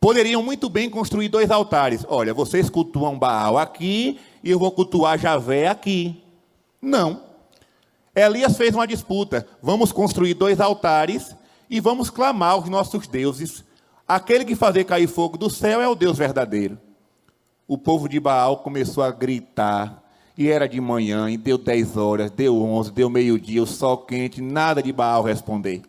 Poderiam 0.00 0.42
muito 0.42 0.68
bem 0.68 0.90
construir 0.90 1.28
dois 1.28 1.50
altares. 1.50 2.04
Olha, 2.08 2.34
vocês 2.34 2.68
cultuam 2.68 3.18
Baal 3.18 3.56
aqui 3.58 4.20
e 4.42 4.50
eu 4.50 4.58
vou 4.58 4.70
cultuar 4.70 5.18
Javé 5.18 5.68
aqui. 5.68 6.22
Não. 6.80 7.22
Elias 8.14 8.56
fez 8.56 8.74
uma 8.74 8.86
disputa. 8.86 9.46
Vamos 9.62 9.92
construir 9.92 10.34
dois 10.34 10.60
altares 10.60 11.34
e 11.70 11.80
vamos 11.80 12.10
clamar 12.10 12.52
aos 12.52 12.68
nossos 12.68 13.06
deuses. 13.06 13.64
Aquele 14.06 14.44
que 14.44 14.54
fazer 14.54 14.84
cair 14.84 15.08
fogo 15.08 15.38
do 15.38 15.48
céu 15.48 15.80
é 15.80 15.88
o 15.88 15.94
Deus 15.94 16.18
verdadeiro. 16.18 16.78
o 17.66 17.78
povo 17.78 18.06
de 18.06 18.20
Baal 18.20 18.58
começou 18.58 19.02
a 19.02 19.10
gritar. 19.10 20.03
E 20.36 20.50
era 20.50 20.68
de 20.68 20.80
manhã, 20.80 21.30
e 21.30 21.36
deu 21.36 21.56
10 21.56 21.96
horas, 21.96 22.30
deu 22.30 22.60
11, 22.60 22.90
deu 22.90 23.08
meio-dia, 23.08 23.62
o 23.62 23.66
sol 23.66 23.98
quente, 23.98 24.42
nada 24.42 24.82
de 24.82 24.92
Baal 24.92 25.22
responder. 25.22 25.82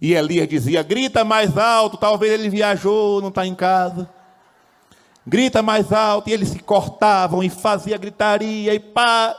E 0.00 0.14
Elias 0.14 0.48
dizia: 0.48 0.82
grita 0.82 1.24
mais 1.24 1.56
alto, 1.56 1.96
talvez 1.96 2.32
ele 2.32 2.48
viajou, 2.48 3.20
não 3.20 3.28
está 3.28 3.46
em 3.46 3.54
casa. 3.54 4.08
Grita 5.26 5.62
mais 5.62 5.92
alto, 5.92 6.28
e 6.28 6.32
eles 6.32 6.48
se 6.48 6.58
cortavam 6.58 7.42
e 7.42 7.48
fazia 7.48 7.98
gritaria, 7.98 8.74
e 8.74 8.80
pá. 8.80 9.36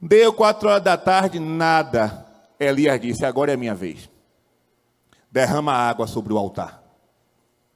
Deu 0.00 0.32
quatro 0.32 0.68
horas 0.68 0.82
da 0.82 0.96
tarde, 0.98 1.38
nada. 1.38 2.26
Elias 2.60 3.00
disse: 3.00 3.24
agora 3.24 3.52
é 3.52 3.54
a 3.54 3.58
minha 3.58 3.74
vez. 3.74 4.10
Derrama 5.30 5.72
água 5.72 6.06
sobre 6.06 6.32
o 6.32 6.38
altar. 6.38 6.82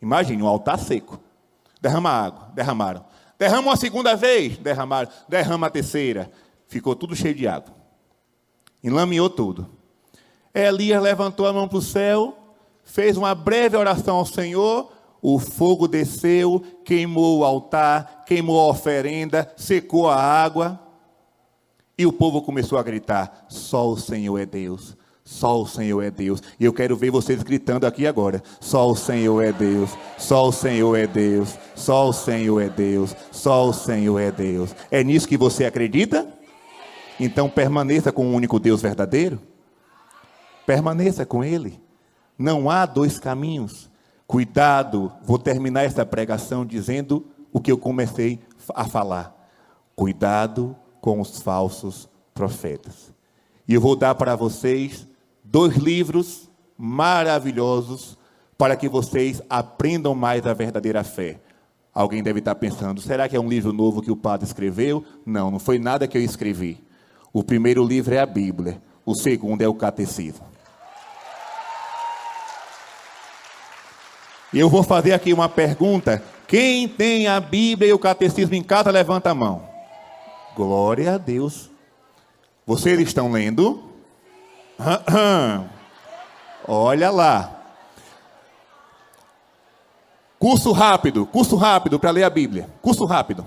Imagine, 0.01 0.43
um 0.43 0.47
altar 0.47 0.79
seco. 0.79 1.19
Derrama 1.81 2.11
água, 2.11 2.49
derramaram. 2.55 3.05
Derrama 3.39 3.69
uma 3.69 3.77
segunda 3.77 4.17
vez, 4.17 4.59
derramaram. 4.59 5.09
Derrama 5.29 5.69
a 5.69 5.71
terceira. 5.71 6.31
Ficou 6.67 6.97
tudo 6.97 7.15
cheio 7.15 7.35
de 7.35 7.47
água. 7.47 7.73
Enlameou 8.83 9.31
tudo. 9.31 9.69
Elias 10.53 11.03
levantou 11.03 11.47
a 11.47 11.53
mão 11.53 11.69
para 11.69 11.79
o 11.79 11.83
céu, 11.83 12.37
fez 12.83 13.17
uma 13.17 13.35
breve 13.35 13.77
oração 13.77 14.17
ao 14.17 14.27
Senhor, 14.27 14.91
o 15.23 15.39
fogo 15.39 15.87
desceu, 15.87 16.63
queimou 16.85 17.39
o 17.39 17.45
altar, 17.45 18.25
queimou 18.27 18.61
a 18.61 18.71
oferenda, 18.71 19.53
secou 19.57 20.09
a 20.09 20.17
água. 20.17 20.81
E 21.97 22.07
o 22.07 22.13
povo 22.13 22.43
começou 22.43 22.79
a 22.79 22.83
gritar: 22.83 23.47
Só 23.49 23.89
o 23.89 23.97
Senhor 23.97 24.39
é 24.39 24.47
Deus. 24.47 24.97
Só 25.29 25.61
o 25.61 25.67
Senhor 25.67 26.01
é 26.01 26.11
Deus. 26.11 26.43
E 26.59 26.65
eu 26.65 26.73
quero 26.73 26.97
ver 26.97 27.11
vocês 27.11 27.43
gritando 27.43 27.87
aqui 27.87 28.07
agora. 28.07 28.43
Só 28.61 28.91
o 28.91 28.97
Senhor 28.97 29.43
é 29.43 29.53
Deus. 29.53 29.91
Só 30.17 30.49
o 30.49 30.53
Senhor 30.53 30.97
é 30.97 31.07
Deus. 31.07 31.55
Só 31.75 32.09
o 32.09 32.13
Senhor 32.15 32.59
é 32.63 32.71
Deus. 32.71 33.15
Só 33.31 33.69
o 33.69 33.73
Senhor 33.75 34.19
é 34.19 34.33
Deus. 34.33 34.75
É 34.91 35.05
nisso 35.05 35.29
que 35.29 35.37
você 35.37 35.67
acredita? 35.67 36.27
Então 37.21 37.51
permaneça 37.51 38.11
com 38.11 38.27
o 38.27 38.33
único 38.33 38.59
Deus 38.59 38.81
verdadeiro. 38.81 39.39
Permaneça 40.65 41.27
com 41.27 41.45
Ele. 41.45 41.79
Não 42.39 42.71
há 42.71 42.87
dois 42.87 43.19
caminhos. 43.19 43.91
Cuidado, 44.27 45.13
vou 45.23 45.39
terminar 45.39 45.85
esta 45.85 46.07
pregação 46.07 46.65
dizendo 46.65 47.27
o 47.53 47.61
que 47.61 47.71
eu 47.71 47.77
comecei 47.77 48.41
a 48.75 48.87
falar. 48.87 49.37
Cuidado 49.95 50.75
com 51.03 51.21
os 51.21 51.39
falsos 51.43 52.09
profetas. 52.33 53.13
E 53.69 53.75
eu 53.75 53.81
vou 53.83 53.95
dar 53.95 54.15
para 54.15 54.35
vocês 54.35 55.07
dois 55.51 55.77
livros 55.77 56.49
maravilhosos 56.77 58.19
para 58.57 58.77
que 58.77 58.89
vocês 58.89 59.41
aprendam 59.49 60.15
mais 60.15 60.47
a 60.47 60.53
verdadeira 60.53 61.03
fé. 61.03 61.41
Alguém 61.95 62.23
deve 62.23 62.41
estar 62.41 62.55
pensando: 62.55 63.01
será 63.01 63.29
que 63.29 63.37
é 63.37 63.41
um 63.41 63.49
livro 63.49 63.73
novo 63.73 64.03
que 64.03 64.11
o 64.11 64.17
padre 64.17 64.47
escreveu? 64.47 65.05
Não, 65.25 65.51
não 65.51 65.59
foi 65.59 65.79
nada 65.79 66.07
que 66.07 66.19
eu 66.19 66.23
escrevi. 66.23 66.85
O 67.33 67.43
primeiro 67.43 67.85
livro 67.85 68.15
é 68.15 68.19
a 68.19 68.27
Bíblia, 68.27 68.81
o 69.05 69.15
segundo 69.15 69.63
é 69.63 69.69
o 69.69 69.75
Catecismo. 69.75 70.47
E 74.53 74.59
eu 74.59 74.71
vou 74.71 74.83
fazer 74.83 75.13
aqui 75.13 75.33
uma 75.33 75.49
pergunta. 75.49 76.23
Quem 76.47 76.89
tem 76.89 77.27
a 77.27 77.39
Bíblia 77.39 77.91
e 77.91 77.93
o 77.93 77.99
Catecismo 77.99 78.55
em 78.55 78.63
casa, 78.63 78.91
levanta 78.91 79.31
a 79.31 79.35
mão. 79.35 79.69
Glória 80.57 81.15
a 81.15 81.19
Deus. 81.19 81.71
Vocês 82.67 82.99
estão 83.01 83.31
lendo? 83.31 83.88
Olha 86.67 87.11
lá. 87.11 87.55
Curso 90.39 90.71
rápido, 90.71 91.27
curso 91.27 91.57
rápido 91.57 91.99
para 91.99 92.11
ler 92.11 92.23
a 92.23 92.31
Bíblia. 92.31 92.71
Curso 92.81 93.05
rápido. 93.05 93.45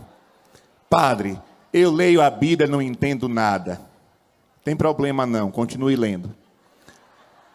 Padre, 0.90 1.40
eu 1.72 1.90
leio 1.90 2.22
a 2.22 2.30
Bíblia, 2.30 2.68
não 2.68 2.82
entendo 2.82 3.30
nada. 3.30 3.80
Tem 4.64 4.76
problema 4.76 5.26
não, 5.26 5.50
continue 5.50 5.96
lendo. 5.96 6.36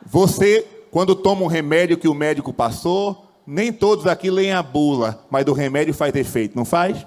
Você, 0.04 0.66
quando 0.90 1.14
toma 1.14 1.42
um 1.42 1.48
remédio 1.48 1.98
que 1.98 2.08
o 2.08 2.14
médico 2.14 2.52
passou, 2.52 3.30
nem 3.46 3.72
todos 3.72 4.06
aqui 4.06 4.30
leem 4.30 4.52
a 4.52 4.62
bula, 4.62 5.24
mas 5.30 5.44
do 5.44 5.52
remédio 5.52 5.92
faz 5.92 6.14
efeito, 6.14 6.56
não 6.56 6.64
faz? 6.64 7.06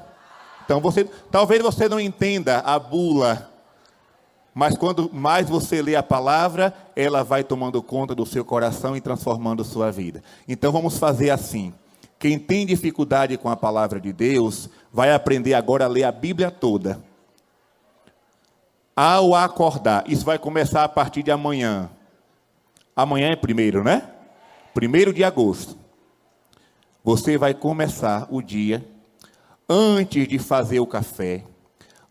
Então 0.63 0.80
você, 0.80 1.05
talvez 1.32 1.61
você 1.63 1.89
não 1.89 1.99
entenda 1.99 2.59
a 2.59 2.78
bula 2.78 3.49
mas 4.60 4.76
quando 4.76 5.10
mais 5.14 5.47
você 5.47 5.82
lê 5.82 5.95
a 5.95 6.03
palavra, 6.03 6.74
ela 6.93 7.24
vai 7.24 7.45
tomando 7.45 7.82
conta 7.82 8.14
do 8.14 8.26
seu 8.26 8.43
coração 8.43 8.93
e 8.93 8.99
transformando 8.99 9.64
sua 9.64 9.89
vida. 9.89 10.22
Então 10.49 10.70
vamos 10.70 10.97
fazer 10.97 11.30
assim. 11.30 11.74
Quem 12.20 12.38
tem 12.38 12.66
dificuldade 12.66 13.38
com 13.38 13.47
a 13.47 13.55
palavra 13.55 14.01
de 14.01 14.12
Deus, 14.12 14.70
vai 14.91 15.14
aprender 15.14 15.53
agora 15.53 15.86
a 15.86 15.88
ler 15.88 16.03
a 16.03 16.12
Bíblia 16.12 16.51
toda. 16.51 17.01
Ao 18.93 19.34
acordar, 19.34 20.03
isso 20.12 20.26
vai 20.26 20.38
começar 20.38 20.84
a 20.84 20.89
partir 20.89 21.24
de 21.24 21.32
amanhã. 21.32 21.89
Amanhã 22.93 23.30
é 23.30 23.38
primeiro, 23.38 23.82
né? 23.82 24.10
Primeiro 24.74 25.14
de 25.14 25.24
agosto. 25.24 25.78
Você 27.01 27.38
vai 27.38 27.53
começar 27.53 28.28
o 28.30 28.41
dia 28.41 28.86
antes 29.70 30.28
de 30.28 30.38
fazer 30.38 30.82
o 30.82 30.86
café, 30.86 31.45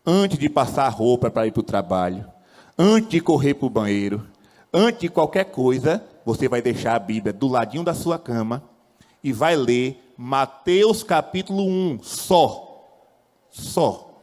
antes 0.03 0.39
de 0.39 0.49
passar 0.49 0.87
a 0.87 0.89
roupa 0.89 1.29
para 1.29 1.45
ir 1.45 1.51
para 1.51 1.59
o 1.59 1.63
trabalho 1.63 2.38
antes 2.81 3.09
de 3.09 3.19
correr 3.19 3.55
para 3.55 3.65
o 3.65 3.69
banheiro, 3.69 4.25
antes 4.73 5.01
de 5.01 5.09
qualquer 5.09 5.43
coisa, 5.45 6.01
você 6.25 6.47
vai 6.47 6.61
deixar 6.61 6.95
a 6.95 6.99
Bíblia 6.99 7.33
do 7.33 7.49
ladinho 7.49 7.83
da 7.83 7.93
sua 7.93 8.17
cama 8.17 8.63
e 9.21 9.33
vai 9.33 9.57
ler 9.57 10.01
Mateus 10.15 11.03
capítulo 11.03 11.67
1, 11.67 11.99
só. 12.01 12.87
Só. 13.49 14.21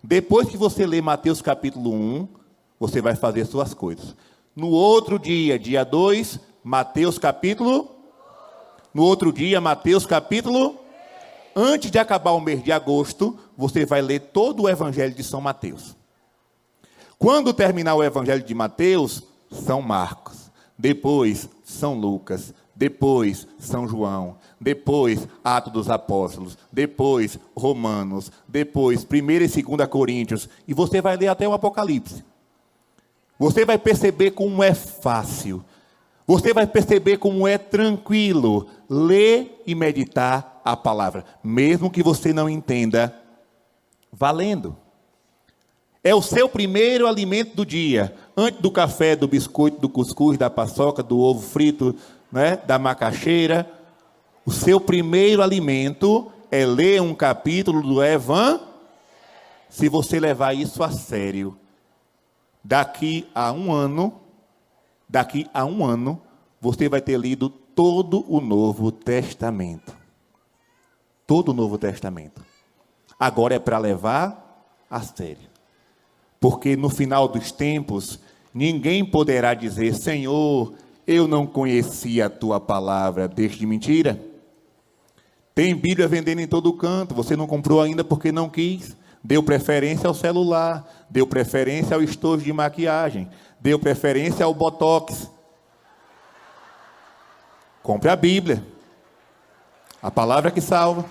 Depois 0.00 0.48
que 0.48 0.56
você 0.56 0.86
ler 0.86 1.02
Mateus 1.02 1.42
capítulo 1.42 1.92
1, 1.92 2.28
você 2.78 3.00
vai 3.00 3.16
fazer 3.16 3.44
suas 3.46 3.74
coisas. 3.74 4.14
No 4.54 4.68
outro 4.68 5.18
dia, 5.18 5.58
dia 5.58 5.84
2, 5.84 6.38
Mateus 6.62 7.18
capítulo. 7.18 7.90
No 8.94 9.02
outro 9.02 9.32
dia, 9.32 9.60
Mateus 9.60 10.06
capítulo. 10.06 10.76
Antes 11.56 11.90
de 11.90 11.98
acabar 11.98 12.32
o 12.32 12.40
mês 12.40 12.62
de 12.62 12.70
agosto, 12.70 13.36
você 13.56 13.84
vai 13.84 14.02
ler 14.02 14.20
todo 14.20 14.64
o 14.64 14.68
Evangelho 14.68 15.14
de 15.14 15.24
São 15.24 15.40
Mateus. 15.40 15.96
Quando 17.22 17.54
terminar 17.54 17.94
o 17.94 18.02
Evangelho 18.02 18.42
de 18.42 18.52
Mateus, 18.52 19.22
São 19.48 19.80
Marcos, 19.80 20.50
depois 20.76 21.48
São 21.62 21.94
Lucas, 21.94 22.52
depois 22.74 23.46
São 23.60 23.86
João, 23.86 24.38
depois 24.60 25.28
Atos 25.44 25.72
dos 25.72 25.88
Apóstolos, 25.88 26.58
depois 26.72 27.38
Romanos, 27.56 28.32
depois 28.48 29.06
1 29.08 29.14
e 29.14 29.62
2 29.62 29.88
Coríntios, 29.88 30.48
e 30.66 30.74
você 30.74 31.00
vai 31.00 31.16
ler 31.16 31.28
até 31.28 31.46
o 31.46 31.52
Apocalipse. 31.52 32.24
Você 33.38 33.64
vai 33.64 33.78
perceber 33.78 34.32
como 34.32 34.60
é 34.60 34.74
fácil, 34.74 35.64
você 36.26 36.52
vai 36.52 36.66
perceber 36.66 37.18
como 37.18 37.46
é 37.46 37.56
tranquilo 37.56 38.66
ler 38.90 39.62
e 39.64 39.76
meditar 39.76 40.60
a 40.64 40.76
palavra, 40.76 41.24
mesmo 41.40 41.88
que 41.88 42.02
você 42.02 42.32
não 42.32 42.50
entenda, 42.50 43.16
valendo. 44.12 44.81
É 46.04 46.12
o 46.14 46.20
seu 46.20 46.48
primeiro 46.48 47.06
alimento 47.06 47.54
do 47.54 47.64
dia. 47.64 48.14
Antes 48.36 48.60
do 48.60 48.72
café, 48.72 49.14
do 49.14 49.28
biscoito, 49.28 49.80
do 49.80 49.88
cuscuz, 49.88 50.36
da 50.36 50.50
paçoca, 50.50 51.02
do 51.02 51.18
ovo 51.20 51.40
frito, 51.40 51.94
né, 52.30 52.56
da 52.56 52.76
macaxeira. 52.78 53.70
O 54.44 54.50
seu 54.50 54.80
primeiro 54.80 55.42
alimento 55.42 56.32
é 56.50 56.66
ler 56.66 57.00
um 57.00 57.14
capítulo 57.14 57.82
do 57.82 58.02
Evan. 58.02 58.60
Se 59.68 59.88
você 59.88 60.18
levar 60.18 60.54
isso 60.54 60.82
a 60.82 60.90
sério, 60.90 61.56
daqui 62.64 63.28
a 63.32 63.52
um 63.52 63.72
ano, 63.72 64.20
daqui 65.08 65.48
a 65.54 65.64
um 65.64 65.84
ano, 65.84 66.20
você 66.60 66.88
vai 66.88 67.00
ter 67.00 67.18
lido 67.18 67.48
todo 67.48 68.24
o 68.28 68.40
Novo 68.40 68.90
Testamento. 68.90 69.96
Todo 71.26 71.50
o 71.50 71.54
Novo 71.54 71.78
Testamento. 71.78 72.44
Agora 73.18 73.54
é 73.54 73.58
para 73.60 73.78
levar 73.78 74.66
a 74.90 75.00
sério. 75.00 75.51
Porque 76.42 76.74
no 76.74 76.90
final 76.90 77.28
dos 77.28 77.52
tempos, 77.52 78.18
ninguém 78.52 79.04
poderá 79.04 79.54
dizer: 79.54 79.94
Senhor, 79.94 80.74
eu 81.06 81.28
não 81.28 81.46
conhecia 81.46 82.26
a 82.26 82.30
tua 82.30 82.58
palavra. 82.58 83.28
Desde 83.28 83.64
mentira. 83.64 84.20
Tem 85.54 85.72
Bíblia 85.72 86.08
vendendo 86.08 86.40
em 86.40 86.48
todo 86.48 86.72
canto. 86.72 87.14
Você 87.14 87.36
não 87.36 87.46
comprou 87.46 87.80
ainda 87.80 88.02
porque 88.02 88.32
não 88.32 88.48
quis. 88.48 88.96
Deu 89.22 89.40
preferência 89.40 90.08
ao 90.08 90.14
celular. 90.14 91.06
Deu 91.08 91.28
preferência 91.28 91.94
ao 91.94 92.02
estojo 92.02 92.42
de 92.42 92.52
maquiagem. 92.52 93.28
Deu 93.60 93.78
preferência 93.78 94.44
ao 94.44 94.52
botox. 94.52 95.30
Compre 97.84 98.10
a 98.10 98.16
Bíblia. 98.16 98.66
A 100.02 100.10
palavra 100.10 100.50
que 100.50 100.60
salva. 100.60 101.04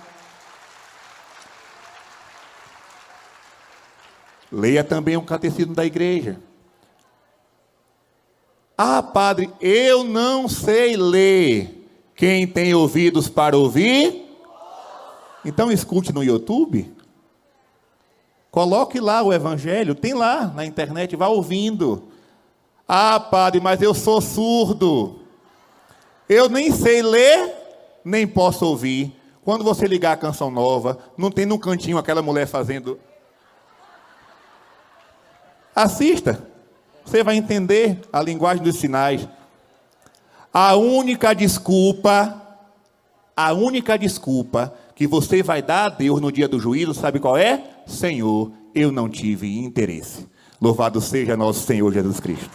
Leia 4.52 4.84
também 4.84 5.16
o 5.16 5.22
catecismo 5.22 5.74
da 5.74 5.86
igreja. 5.86 6.38
Ah, 8.76 9.02
padre, 9.02 9.50
eu 9.60 10.04
não 10.04 10.46
sei 10.46 10.94
ler. 10.94 11.88
Quem 12.14 12.46
tem 12.46 12.74
ouvidos 12.74 13.30
para 13.30 13.56
ouvir? 13.56 14.28
Então 15.42 15.72
escute 15.72 16.12
no 16.12 16.22
YouTube. 16.22 16.92
Coloque 18.50 19.00
lá 19.00 19.22
o 19.22 19.32
evangelho, 19.32 19.94
tem 19.94 20.12
lá 20.12 20.52
na 20.54 20.66
internet, 20.66 21.16
vá 21.16 21.28
ouvindo. 21.28 22.08
Ah, 22.86 23.18
padre, 23.18 23.58
mas 23.58 23.80
eu 23.80 23.94
sou 23.94 24.20
surdo. 24.20 25.20
Eu 26.28 26.50
nem 26.50 26.70
sei 26.70 27.00
ler, 27.00 27.54
nem 28.04 28.26
posso 28.26 28.66
ouvir. 28.66 29.16
Quando 29.42 29.64
você 29.64 29.86
ligar 29.86 30.12
a 30.12 30.16
canção 30.16 30.50
nova, 30.50 30.98
não 31.16 31.30
tem 31.30 31.46
no 31.46 31.58
cantinho 31.58 31.96
aquela 31.96 32.20
mulher 32.20 32.46
fazendo. 32.46 33.00
Assista. 35.74 36.46
Você 37.04 37.22
vai 37.22 37.36
entender 37.36 38.00
a 38.12 38.22
linguagem 38.22 38.62
dos 38.62 38.76
sinais. 38.76 39.26
A 40.52 40.76
única 40.76 41.34
desculpa, 41.34 42.40
a 43.36 43.52
única 43.52 43.96
desculpa 43.96 44.74
que 44.94 45.06
você 45.06 45.42
vai 45.42 45.62
dar 45.62 45.86
a 45.86 45.88
Deus 45.88 46.20
no 46.20 46.30
dia 46.30 46.46
do 46.46 46.60
juízo, 46.60 46.94
sabe 46.94 47.18
qual 47.18 47.36
é? 47.36 47.64
Senhor, 47.86 48.52
eu 48.74 48.92
não 48.92 49.08
tive 49.08 49.58
interesse. 49.58 50.28
Louvado 50.60 51.00
seja 51.00 51.36
nosso 51.36 51.66
Senhor 51.66 51.92
Jesus 51.92 52.20
Cristo. 52.20 52.50